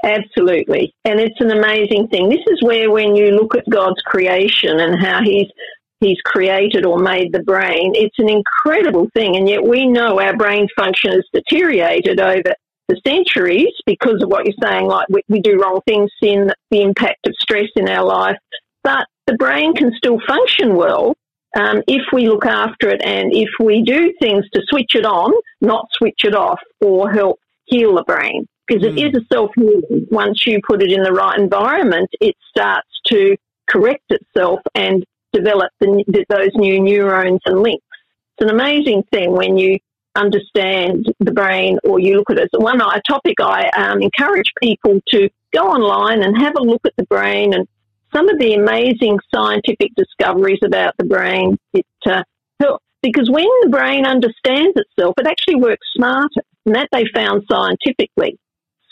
Absolutely. 0.02 0.94
And 1.04 1.20
it's 1.20 1.40
an 1.40 1.50
amazing 1.50 2.08
thing. 2.08 2.28
This 2.28 2.44
is 2.48 2.62
where 2.62 2.90
when 2.90 3.14
you 3.14 3.32
look 3.32 3.54
at 3.54 3.68
God's 3.68 4.00
creation 4.02 4.80
and 4.80 5.00
how 5.00 5.22
he's 5.22 5.48
he's 6.00 6.20
created 6.24 6.86
or 6.86 6.98
made 6.98 7.32
the 7.32 7.42
brain, 7.42 7.92
it's 7.94 8.18
an 8.18 8.28
incredible 8.28 9.08
thing. 9.14 9.36
And 9.36 9.48
yet 9.48 9.62
we 9.62 9.86
know 9.86 10.20
our 10.20 10.36
brain 10.36 10.68
function 10.76 11.10
has 11.12 11.24
deteriorated 11.34 12.20
over 12.20 12.54
the 12.88 13.00
centuries 13.06 13.74
because 13.84 14.22
of 14.22 14.28
what 14.28 14.46
you're 14.46 14.54
saying, 14.62 14.86
like 14.86 15.08
we, 15.10 15.22
we 15.28 15.40
do 15.40 15.60
wrong 15.60 15.80
things, 15.86 16.10
sin, 16.22 16.52
the 16.70 16.82
impact 16.82 17.26
of 17.26 17.34
stress 17.38 17.68
in 17.76 17.88
our 17.88 18.04
life. 18.04 18.38
But 18.84 19.06
the 19.26 19.34
brain 19.34 19.74
can 19.74 19.92
still 19.96 20.18
function 20.26 20.76
well 20.76 21.14
um, 21.56 21.82
if 21.86 22.02
we 22.12 22.28
look 22.28 22.46
after 22.46 22.88
it 22.88 23.00
and 23.02 23.32
if 23.32 23.48
we 23.58 23.82
do 23.82 24.12
things 24.20 24.44
to 24.52 24.62
switch 24.68 24.94
it 24.94 25.06
on, 25.06 25.32
not 25.60 25.86
switch 25.92 26.24
it 26.24 26.34
off 26.34 26.60
or 26.80 27.10
help 27.10 27.38
heal 27.64 27.94
the 27.94 28.04
brain. 28.04 28.46
Because 28.66 28.84
it 28.84 28.98
is 28.98 29.14
a 29.14 29.24
self 29.32 29.50
healing. 29.56 30.06
Once 30.10 30.46
you 30.46 30.60
put 30.66 30.82
it 30.82 30.92
in 30.92 31.02
the 31.02 31.12
right 31.12 31.38
environment, 31.38 32.10
it 32.20 32.36
starts 32.50 32.88
to 33.06 33.34
correct 33.66 34.04
itself 34.10 34.60
and 34.74 35.04
develop 35.32 35.70
the, 35.80 36.24
those 36.28 36.50
new 36.54 36.80
neurons 36.80 37.40
and 37.46 37.62
links. 37.62 37.84
It's 38.36 38.50
an 38.50 38.54
amazing 38.54 39.04
thing 39.10 39.32
when 39.32 39.56
you 39.56 39.78
understand 40.16 41.06
the 41.20 41.32
brain 41.32 41.78
or 41.84 41.98
you 41.98 42.16
look 42.16 42.30
at 42.30 42.38
it. 42.38 42.50
So 42.54 42.60
one 42.60 42.78
topic 43.08 43.40
I 43.40 43.68
um, 43.70 44.02
encourage 44.02 44.52
people 44.62 45.00
to 45.08 45.30
go 45.54 45.62
online 45.62 46.22
and 46.22 46.36
have 46.36 46.54
a 46.56 46.62
look 46.62 46.82
at 46.84 46.92
the 46.96 47.04
brain 47.04 47.54
and 47.54 47.66
some 48.12 48.28
of 48.28 48.38
the 48.38 48.54
amazing 48.54 49.18
scientific 49.34 49.94
discoveries 49.96 50.60
about 50.64 50.94
the 50.98 51.04
brain. 51.04 51.56
It 51.72 51.86
uh, 52.06 52.22
because 53.02 53.30
when 53.30 53.46
the 53.62 53.68
brain 53.68 54.04
understands 54.04 54.76
itself, 54.76 55.14
it 55.18 55.26
actually 55.26 55.56
works 55.56 55.86
smarter, 55.94 56.42
and 56.66 56.74
that 56.74 56.88
they 56.92 57.04
found 57.14 57.44
scientifically. 57.50 58.38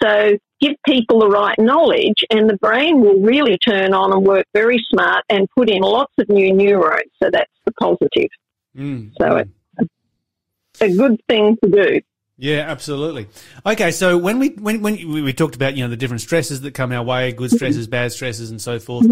So 0.03 0.39
give 0.61 0.75
people 0.87 1.21
the 1.21 1.29
right 1.29 1.59
knowledge, 1.59 2.25
and 2.31 2.49
the 2.49 2.57
brain 2.59 3.01
will 3.01 3.21
really 3.21 3.59
turn 3.59 3.95
on 3.95 4.13
and 4.13 4.25
work 4.25 4.47
very 4.55 4.79
smart 4.91 5.25
and 5.29 5.49
put 5.57 5.69
in 5.69 5.83
lots 5.83 6.13
of 6.19 6.29
new 6.29 6.53
neurons. 6.53 7.11
So 7.23 7.31
that's 7.33 7.51
the 7.65 7.73
positive. 7.73 8.31
Mm. 8.77 9.13
So 9.19 9.43
it's 9.79 10.81
a 10.81 10.95
good 10.95 11.21
thing 11.29 11.57
to 11.65 11.71
do. 11.71 12.01
Yeah, 12.39 12.65
absolutely. 12.69 13.29
Okay, 13.65 13.91
so 13.91 14.19
when 14.19 14.39
we 14.39 14.51
when 14.51 14.83
when 14.83 15.25
we, 15.25 15.33
talked 15.33 15.57
about 15.57 15.77
you 15.77 15.85
know 15.85 15.89
the 15.89 15.97
different 15.97 16.21
stresses 16.21 16.61
that 16.63 16.75
come 16.75 16.93
our 16.93 17.03
way, 17.03 17.33
good 17.33 17.51
stresses, 17.51 17.87
bad 17.87 18.13
stresses, 18.13 18.51
and 18.51 18.61
so 18.61 18.79
forth, 18.79 19.07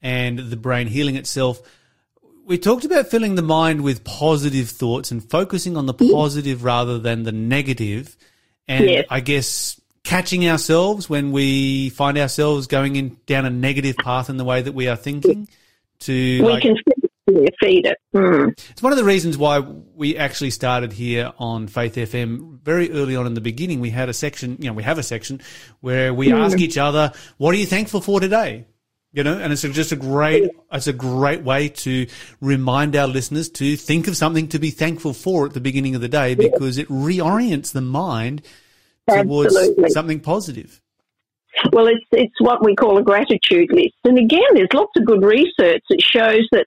and 0.00 0.38
the 0.38 0.56
brain 0.56 0.86
healing 0.86 1.16
itself. 1.16 1.60
We 2.46 2.58
talked 2.58 2.84
about 2.84 3.08
filling 3.08 3.34
the 3.36 3.42
mind 3.42 3.82
with 3.82 4.02
positive 4.02 4.70
thoughts 4.70 5.10
and 5.10 5.22
focusing 5.22 5.76
on 5.76 5.86
the 5.86 5.94
positive 5.94 6.64
rather 6.64 6.98
than 6.98 7.22
the 7.22 7.32
negative, 7.32 8.16
and 8.66 8.86
Yes. 8.86 9.06
I 9.10 9.20
guess 9.20 9.80
catching 10.02 10.48
ourselves 10.48 11.08
when 11.08 11.32
we 11.32 11.90
find 11.90 12.16
ourselves 12.16 12.66
going 12.66 12.96
in 12.96 13.18
down 13.26 13.44
a 13.44 13.50
negative 13.50 13.96
path 13.98 14.30
in 14.30 14.38
the 14.38 14.44
way 14.44 14.62
that 14.62 14.72
we 14.72 14.88
are 14.88 14.96
thinking. 14.96 15.48
To 16.00 16.12
We 16.12 16.40
like, 16.40 16.62
can 16.62 16.76
feed 17.26 17.86
it. 17.86 17.98
Mm. 18.14 18.52
it's 18.70 18.82
one 18.82 18.92
of 18.92 18.98
the 18.98 19.04
reasons 19.04 19.38
why 19.38 19.60
we 19.60 20.16
actually 20.16 20.50
started 20.50 20.92
here 20.92 21.32
on 21.38 21.68
Faith 21.68 21.94
FM 21.94 22.60
very 22.60 22.90
early 22.92 23.16
on 23.16 23.26
in 23.26 23.34
the 23.34 23.40
beginning. 23.40 23.80
We 23.80 23.90
had 23.90 24.08
a 24.08 24.14
section, 24.14 24.56
you 24.60 24.68
know, 24.68 24.74
we 24.74 24.82
have 24.82 24.98
a 24.98 25.02
section 25.02 25.40
where 25.80 26.12
we 26.12 26.32
ask 26.32 26.58
each 26.58 26.78
other, 26.78 27.12
"What 27.38 27.54
are 27.54 27.58
you 27.58 27.66
thankful 27.66 28.00
for 28.00 28.20
today?" 28.20 28.66
You 29.12 29.24
know, 29.24 29.38
and 29.38 29.52
it's 29.52 29.62
just 29.62 29.90
a 29.90 29.96
great, 29.96 30.50
it's 30.72 30.86
a 30.86 30.92
great 30.92 31.42
way 31.42 31.68
to 31.68 32.06
remind 32.40 32.94
our 32.94 33.08
listeners 33.08 33.48
to 33.50 33.76
think 33.76 34.06
of 34.06 34.16
something 34.16 34.48
to 34.48 34.60
be 34.60 34.70
thankful 34.70 35.14
for 35.14 35.46
at 35.46 35.52
the 35.52 35.60
beginning 35.60 35.96
of 35.96 36.00
the 36.00 36.08
day 36.08 36.36
because 36.36 36.78
it 36.78 36.86
reorients 36.88 37.72
the 37.72 37.80
mind 37.80 38.42
towards 39.08 39.56
Absolutely. 39.56 39.90
something 39.90 40.20
positive. 40.20 40.80
Well, 41.72 41.88
it's 41.88 42.04
it's 42.12 42.40
what 42.40 42.64
we 42.64 42.76
call 42.76 42.98
a 42.98 43.02
gratitude 43.02 43.72
list. 43.72 43.96
And 44.04 44.16
again, 44.16 44.46
there's 44.54 44.72
lots 44.72 44.92
of 44.96 45.04
good 45.04 45.22
research 45.22 45.82
that 45.90 46.00
shows 46.00 46.46
that 46.52 46.66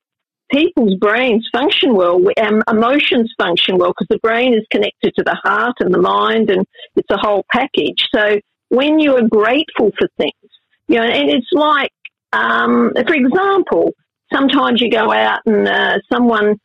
people's 0.54 0.96
brains 0.96 1.48
function 1.52 1.96
well, 1.96 2.22
um, 2.42 2.62
emotions 2.70 3.34
function 3.38 3.78
well, 3.78 3.90
because 3.90 4.08
the 4.10 4.20
brain 4.20 4.54
is 4.54 4.66
connected 4.72 5.14
to 5.16 5.24
the 5.24 5.38
heart 5.44 5.76
and 5.80 5.94
the 5.94 6.02
mind, 6.02 6.50
and 6.50 6.66
it's 6.96 7.10
a 7.10 7.18
whole 7.18 7.44
package. 7.52 8.06
So 8.14 8.40
when 8.70 9.00
you 9.00 9.16
are 9.18 9.28
grateful 9.28 9.92
for 9.98 10.08
things, 10.18 10.52
you 10.88 10.96
know, 10.96 11.04
and 11.06 11.30
it's 11.30 11.50
like, 11.52 11.92
um, 12.32 12.92
for 13.08 13.16
example, 13.16 13.94
sometimes 14.32 14.82
you 14.82 14.90
go 14.92 15.12
out 15.12 15.40
and 15.46 15.68
uh, 15.68 15.98
someone 16.12 16.58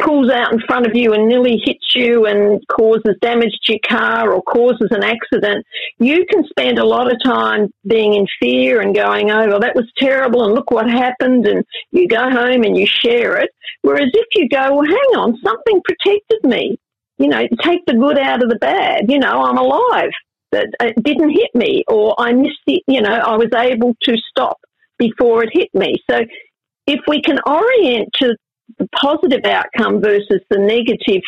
pulls 0.00 0.30
out 0.30 0.52
in 0.52 0.60
front 0.60 0.86
of 0.86 0.94
you 0.94 1.12
and 1.12 1.28
nearly 1.28 1.60
hits 1.64 1.94
you 1.94 2.26
and 2.26 2.66
causes 2.68 3.16
damage 3.20 3.52
to 3.64 3.72
your 3.72 3.80
car 3.88 4.32
or 4.32 4.42
causes 4.42 4.88
an 4.90 5.04
accident, 5.04 5.64
you 5.98 6.24
can 6.28 6.44
spend 6.48 6.78
a 6.78 6.84
lot 6.84 7.12
of 7.12 7.18
time 7.22 7.68
being 7.86 8.14
in 8.14 8.26
fear 8.40 8.80
and 8.80 8.94
going, 8.94 9.30
oh, 9.30 9.48
well, 9.48 9.60
that 9.60 9.76
was 9.76 9.90
terrible 9.96 10.44
and 10.44 10.54
look 10.54 10.70
what 10.70 10.88
happened. 10.88 11.46
And 11.46 11.64
you 11.90 12.08
go 12.08 12.30
home 12.30 12.62
and 12.64 12.76
you 12.76 12.86
share 12.86 13.36
it. 13.38 13.50
Whereas 13.82 14.10
if 14.12 14.26
you 14.34 14.48
go, 14.48 14.74
well, 14.74 14.84
hang 14.84 15.18
on, 15.18 15.38
something 15.44 15.80
protected 15.84 16.44
me. 16.44 16.78
You 17.18 17.28
know, 17.28 17.46
take 17.62 17.84
the 17.86 17.94
good 17.94 18.18
out 18.18 18.42
of 18.42 18.48
the 18.48 18.56
bad. 18.56 19.10
You 19.10 19.18
know, 19.18 19.42
I'm 19.44 19.58
alive. 19.58 20.10
That 20.52 20.66
it 20.80 21.00
didn't 21.02 21.30
hit 21.30 21.54
me 21.54 21.84
or 21.86 22.14
I 22.18 22.32
missed 22.32 22.58
it. 22.66 22.82
You 22.88 23.02
know, 23.02 23.12
I 23.12 23.36
was 23.36 23.50
able 23.54 23.94
to 24.02 24.16
stop 24.30 24.58
before 24.98 25.44
it 25.44 25.50
hit 25.52 25.68
me. 25.74 26.02
So 26.10 26.22
if 26.86 27.00
we 27.06 27.22
can 27.22 27.38
orient 27.46 28.08
to 28.20 28.34
the 28.78 28.88
positive 28.88 29.44
outcome 29.44 30.00
versus 30.00 30.40
the 30.48 30.58
negative 30.58 31.22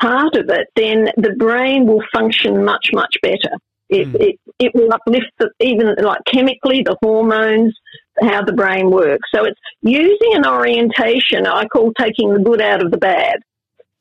part 0.00 0.36
of 0.36 0.48
it, 0.48 0.68
then 0.76 1.10
the 1.16 1.34
brain 1.38 1.86
will 1.86 2.02
function 2.12 2.64
much, 2.64 2.90
much 2.92 3.16
better. 3.22 3.56
It, 3.88 4.14
it, 4.14 4.40
it 4.58 4.74
will 4.74 4.92
uplift 4.92 5.32
the, 5.38 5.50
even 5.60 5.94
like 6.00 6.20
chemically 6.26 6.82
the 6.82 6.96
hormones, 7.02 7.74
how 8.20 8.42
the 8.42 8.52
brain 8.52 8.90
works. 8.90 9.28
So 9.34 9.44
it's 9.44 9.58
using 9.80 10.34
an 10.34 10.46
orientation 10.46 11.46
I 11.46 11.66
call 11.66 11.92
taking 11.98 12.34
the 12.34 12.40
good 12.40 12.60
out 12.60 12.84
of 12.84 12.90
the 12.90 12.98
bad. 12.98 13.40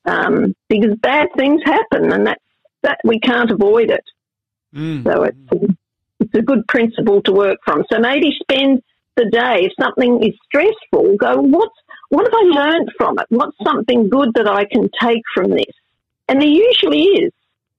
Um, 0.05 0.55
because 0.69 0.95
bad 1.01 1.27
things 1.37 1.61
happen 1.65 2.13
and 2.13 2.27
that, 2.27 2.39
that 2.81 2.99
we 3.03 3.19
can't 3.19 3.51
avoid 3.51 3.89
it. 3.89 4.03
Mm. 4.73 5.03
So 5.03 5.23
it's, 5.23 5.73
it's 6.19 6.33
a 6.33 6.41
good 6.41 6.67
principle 6.67 7.21
to 7.23 7.31
work 7.31 7.59
from. 7.65 7.83
So 7.91 7.99
maybe 7.99 8.31
spend 8.41 8.83
the 9.15 9.25
day, 9.25 9.65
if 9.65 9.73
something 9.79 10.23
is 10.23 10.33
stressful, 10.45 11.17
go, 11.17 11.41
what's, 11.41 11.75
what 12.09 12.25
have 12.25 12.33
I 12.33 12.43
learned 12.61 12.89
from 12.97 13.17
it? 13.19 13.25
What's 13.29 13.57
something 13.63 14.09
good 14.09 14.29
that 14.35 14.47
I 14.47 14.65
can 14.65 14.89
take 15.01 15.21
from 15.33 15.51
this? 15.51 15.65
And 16.27 16.41
there 16.41 16.47
usually 16.47 17.01
is. 17.03 17.31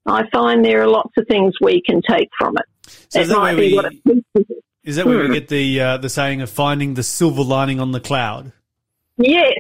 I 0.07 0.23
find 0.33 0.65
there 0.65 0.83
are 0.83 0.89
lots 0.89 1.13
of 1.19 1.27
things 1.29 1.55
we 1.61 1.83
can 1.83 2.01
take 2.09 2.29
from 2.39 2.57
it. 2.57 2.65
So 3.11 3.21
is 3.21 3.29
that 3.29 3.35
might 3.37 3.55
where 3.55 3.57
be 3.57 3.71
we- 3.71 3.77
what 3.77 3.93
it. 3.93 4.63
Is 4.85 4.97
that 4.97 5.07
where 5.07 5.23
Hmm. 5.23 5.29
we 5.33 5.39
get 5.39 5.49
the 5.49 5.81
uh, 5.81 5.97
the 5.99 6.09
saying 6.09 6.41
of 6.41 6.49
finding 6.49 6.95
the 6.95 7.03
silver 7.03 7.43
lining 7.43 7.79
on 7.79 7.93
the 7.93 8.01
cloud? 8.01 8.53
Yes, 9.19 9.53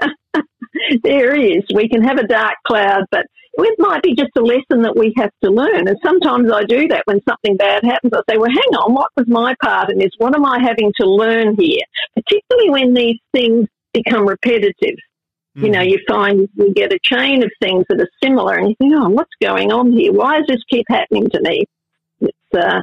there 1.02 1.34
is. 1.34 1.62
We 1.74 1.88
can 1.88 2.02
have 2.02 2.16
a 2.18 2.26
dark 2.26 2.54
cloud, 2.66 3.04
but 3.10 3.26
it 3.54 3.78
might 3.78 4.02
be 4.02 4.14
just 4.14 4.30
a 4.38 4.40
lesson 4.40 4.82
that 4.82 4.96
we 4.96 5.12
have 5.18 5.30
to 5.44 5.50
learn. 5.50 5.86
And 5.88 5.98
sometimes 6.02 6.50
I 6.50 6.64
do 6.64 6.88
that 6.88 7.02
when 7.04 7.20
something 7.28 7.56
bad 7.58 7.84
happens. 7.84 8.12
I 8.14 8.20
say, 8.30 8.38
well, 8.38 8.48
hang 8.48 8.78
on, 8.78 8.94
what 8.94 9.10
was 9.16 9.26
my 9.28 9.54
part 9.62 9.90
in 9.92 9.98
this? 9.98 10.12
What 10.18 10.34
am 10.34 10.46
I 10.46 10.60
having 10.62 10.92
to 11.00 11.06
learn 11.06 11.56
here? 11.58 11.82
Particularly 12.14 12.70
when 12.70 12.94
these 12.94 13.18
things 13.34 13.68
become 13.92 14.26
repetitive. 14.26 14.96
You 15.54 15.70
know, 15.70 15.82
you 15.82 15.98
find 16.08 16.48
you 16.54 16.72
get 16.72 16.92
a 16.92 16.98
chain 17.02 17.42
of 17.42 17.50
things 17.60 17.84
that 17.88 18.00
are 18.00 18.08
similar, 18.22 18.54
and 18.54 18.68
you 18.68 18.74
think, 18.76 18.94
"Oh, 18.96 19.08
what's 19.08 19.34
going 19.42 19.72
on 19.72 19.92
here? 19.92 20.12
Why 20.12 20.38
does 20.38 20.46
this 20.48 20.62
keep 20.70 20.86
happening 20.88 21.28
to 21.30 21.40
me?" 21.42 21.64
It's 22.20 22.54
uh, 22.54 22.82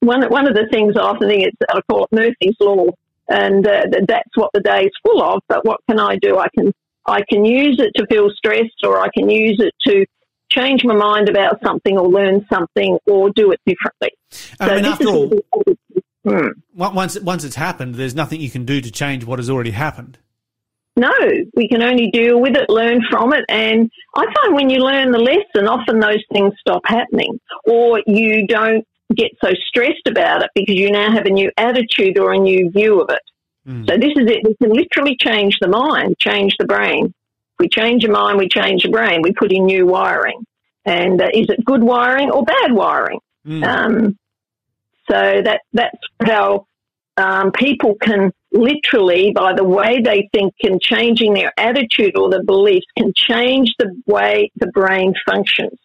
one 0.00 0.22
one 0.28 0.48
of 0.48 0.54
the 0.54 0.66
things 0.70 0.96
I 0.96 1.02
often 1.02 1.28
think 1.28 1.44
it's 1.44 1.56
I 1.70 1.80
call 1.88 2.04
it 2.04 2.12
Murphy's 2.12 2.56
law, 2.60 2.86
and 3.28 3.66
uh, 3.66 3.84
that's 4.06 4.36
what 4.36 4.50
the 4.52 4.60
day 4.60 4.86
is 4.86 4.92
full 5.02 5.22
of. 5.22 5.40
But 5.48 5.64
what 5.64 5.80
can 5.88 6.00
I 6.00 6.16
do? 6.16 6.36
I 6.36 6.48
can 6.54 6.72
I 7.06 7.22
can 7.30 7.44
use 7.44 7.80
it 7.80 7.92
to 7.96 8.06
feel 8.06 8.28
stressed, 8.30 8.84
or 8.84 8.98
I 8.98 9.08
can 9.16 9.30
use 9.30 9.60
it 9.60 9.72
to 9.86 10.04
change 10.50 10.84
my 10.84 10.94
mind 10.94 11.28
about 11.28 11.62
something, 11.64 11.96
or 11.96 12.08
learn 12.08 12.44
something, 12.52 12.98
or 13.06 13.30
do 13.30 13.52
it 13.52 13.60
differently. 13.64 14.10
I 14.60 14.68
So 14.68 14.74
mean, 14.74 14.84
after 14.84 15.08
all, 15.08 15.30
On- 16.24 16.54
once 16.74 17.18
once 17.20 17.44
it's 17.44 17.56
happened, 17.56 17.96
there's 17.96 18.14
nothing 18.14 18.40
you 18.40 18.50
can 18.50 18.64
do 18.64 18.80
to 18.80 18.90
change 18.90 19.24
what 19.24 19.38
has 19.38 19.50
already 19.50 19.72
happened. 19.72 20.18
No, 20.94 21.10
we 21.56 21.68
can 21.68 21.82
only 21.82 22.10
deal 22.10 22.38
with 22.38 22.54
it, 22.54 22.68
learn 22.68 23.00
from 23.10 23.32
it, 23.32 23.44
and 23.48 23.90
I 24.14 24.26
find 24.34 24.54
when 24.54 24.68
you 24.68 24.80
learn 24.80 25.10
the 25.10 25.18
lesson, 25.18 25.66
often 25.66 26.00
those 26.00 26.22
things 26.30 26.52
stop 26.60 26.82
happening, 26.84 27.40
or 27.64 28.02
you 28.06 28.46
don't 28.46 28.86
get 29.14 29.30
so 29.42 29.52
stressed 29.66 30.06
about 30.06 30.42
it 30.42 30.50
because 30.54 30.74
you 30.74 30.90
now 30.90 31.10
have 31.10 31.24
a 31.24 31.30
new 31.30 31.50
attitude 31.56 32.18
or 32.18 32.32
a 32.32 32.38
new 32.38 32.70
view 32.70 33.00
of 33.00 33.08
it. 33.10 33.22
So 33.86 33.96
this 33.96 34.12
is 34.16 34.30
it. 34.30 34.40
We 34.44 34.54
can 34.60 34.76
literally 34.76 35.16
change 35.18 35.56
the 35.60 35.68
mind, 35.68 36.16
change 36.18 36.56
the 36.58 36.66
brain. 36.66 37.06
If 37.06 37.58
we 37.58 37.68
change 37.68 38.02
the 38.02 38.10
mind, 38.10 38.38
we 38.38 38.48
change 38.48 38.82
the 38.82 38.90
brain. 38.90 39.22
We 39.22 39.32
put 39.32 39.52
in 39.52 39.64
new 39.64 39.86
wiring, 39.86 40.44
and 40.84 41.22
uh, 41.22 41.28
is 41.32 41.46
it 41.48 41.64
good 41.64 41.82
wiring 41.82 42.30
or 42.30 42.44
bad 42.44 42.72
wiring? 42.72 43.20
Um, 43.64 44.18
so 45.12 45.42
that 45.44 45.60
that's 45.72 45.98
how 46.24 46.66
um, 47.18 47.52
people 47.52 47.94
can 48.00 48.32
literally, 48.50 49.32
by 49.34 49.52
the 49.54 49.64
way 49.64 50.00
they 50.02 50.30
think 50.32 50.54
and 50.62 50.80
changing 50.80 51.34
their 51.34 51.52
attitude 51.58 52.16
or 52.16 52.30
their 52.30 52.44
beliefs, 52.44 52.86
can 52.96 53.12
change 53.14 53.68
the 53.78 53.90
way 54.06 54.50
the 54.56 54.68
brain 54.68 55.12
functions. 55.28 55.78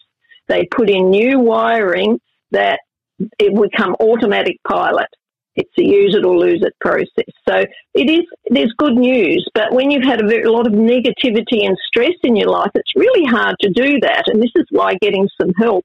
They 0.47 0.65
put 0.65 0.89
in 0.89 1.09
new 1.09 1.39
wiring 1.39 2.19
that 2.51 2.79
it 3.19 3.53
become 3.53 3.95
automatic 3.99 4.57
pilot. 4.65 5.07
It's 5.57 5.71
a 5.79 5.83
use 5.83 6.15
it 6.15 6.23
or 6.23 6.37
lose 6.37 6.61
it 6.61 6.73
process. 6.79 7.33
So 7.49 7.65
it 7.95 8.09
is, 8.09 8.25
there's 8.49 8.73
good 8.77 8.95
news, 8.95 9.45
but 9.53 9.73
when 9.73 9.89
you've 9.91 10.03
had 10.03 10.23
a, 10.23 10.27
very, 10.27 10.43
a 10.43 10.51
lot 10.51 10.67
of 10.67 10.73
negativity 10.73 11.65
and 11.65 11.75
stress 11.87 12.13
in 12.23 12.35
your 12.35 12.49
life, 12.49 12.71
it's 12.75 12.95
really 12.95 13.25
hard 13.25 13.55
to 13.61 13.69
do 13.71 13.99
that. 14.01 14.25
And 14.27 14.41
this 14.41 14.51
is 14.55 14.65
why 14.69 14.93
getting 15.01 15.27
some 15.41 15.51
help 15.57 15.83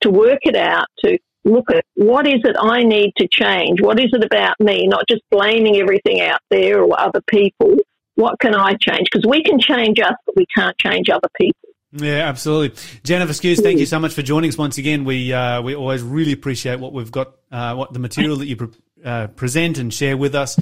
to 0.00 0.10
work 0.10 0.40
it 0.42 0.56
out, 0.56 0.86
to 1.04 1.16
look 1.44 1.70
at 1.70 1.84
what 1.94 2.26
is 2.26 2.40
it 2.44 2.56
I 2.58 2.82
need 2.82 3.12
to 3.18 3.28
change? 3.28 3.80
What 3.80 3.98
is 3.98 4.10
it 4.12 4.24
about 4.24 4.58
me? 4.60 4.86
Not 4.86 5.04
just 5.08 5.22
blaming 5.30 5.76
everything 5.76 6.20
out 6.20 6.40
there 6.50 6.82
or 6.82 6.98
other 6.98 7.20
people. 7.28 7.76
What 8.14 8.38
can 8.40 8.54
I 8.54 8.74
change? 8.74 9.08
Because 9.10 9.26
we 9.28 9.42
can 9.42 9.58
change 9.58 9.98
us, 9.98 10.14
but 10.26 10.36
we 10.36 10.46
can't 10.54 10.76
change 10.78 11.08
other 11.08 11.28
people. 11.36 11.70
Yeah, 11.92 12.28
absolutely. 12.28 12.78
Jennifer 13.04 13.32
Skews, 13.32 13.62
thank 13.62 13.78
you 13.78 13.86
so 13.86 13.98
much 13.98 14.14
for 14.14 14.22
joining 14.22 14.48
us 14.48 14.56
once 14.56 14.78
again. 14.78 15.04
We 15.04 15.32
uh, 15.32 15.60
we 15.60 15.74
always 15.74 16.02
really 16.02 16.32
appreciate 16.32 16.80
what 16.80 16.92
we've 16.92 17.10
got, 17.12 17.34
uh, 17.50 17.74
what 17.74 17.92
the 17.92 17.98
material 17.98 18.36
that 18.36 18.46
you 18.46 18.56
pre- 18.56 18.68
uh, 19.04 19.26
present 19.28 19.78
and 19.78 19.92
share 19.92 20.16
with 20.16 20.34
us. 20.34 20.58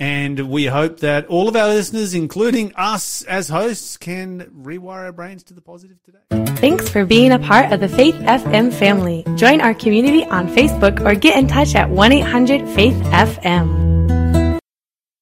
And 0.00 0.48
we 0.48 0.64
hope 0.64 1.00
that 1.00 1.26
all 1.26 1.46
of 1.46 1.54
our 1.54 1.68
listeners, 1.68 2.14
including 2.14 2.72
us 2.74 3.22
as 3.24 3.50
hosts, 3.50 3.98
can 3.98 4.50
rewire 4.62 5.04
our 5.04 5.12
brains 5.12 5.42
to 5.44 5.54
the 5.54 5.60
positive 5.60 5.98
today. 6.02 6.54
Thanks 6.56 6.88
for 6.88 7.04
being 7.04 7.32
a 7.32 7.38
part 7.38 7.70
of 7.70 7.80
the 7.80 7.88
Faith 7.88 8.14
FM 8.14 8.72
family. 8.72 9.24
Join 9.36 9.60
our 9.60 9.74
community 9.74 10.24
on 10.24 10.48
Facebook 10.48 11.04
or 11.04 11.14
get 11.14 11.36
in 11.36 11.46
touch 11.46 11.74
at 11.74 11.90
1 11.90 12.12
800 12.12 12.66
Faith 12.70 12.94
FM. 12.94 13.99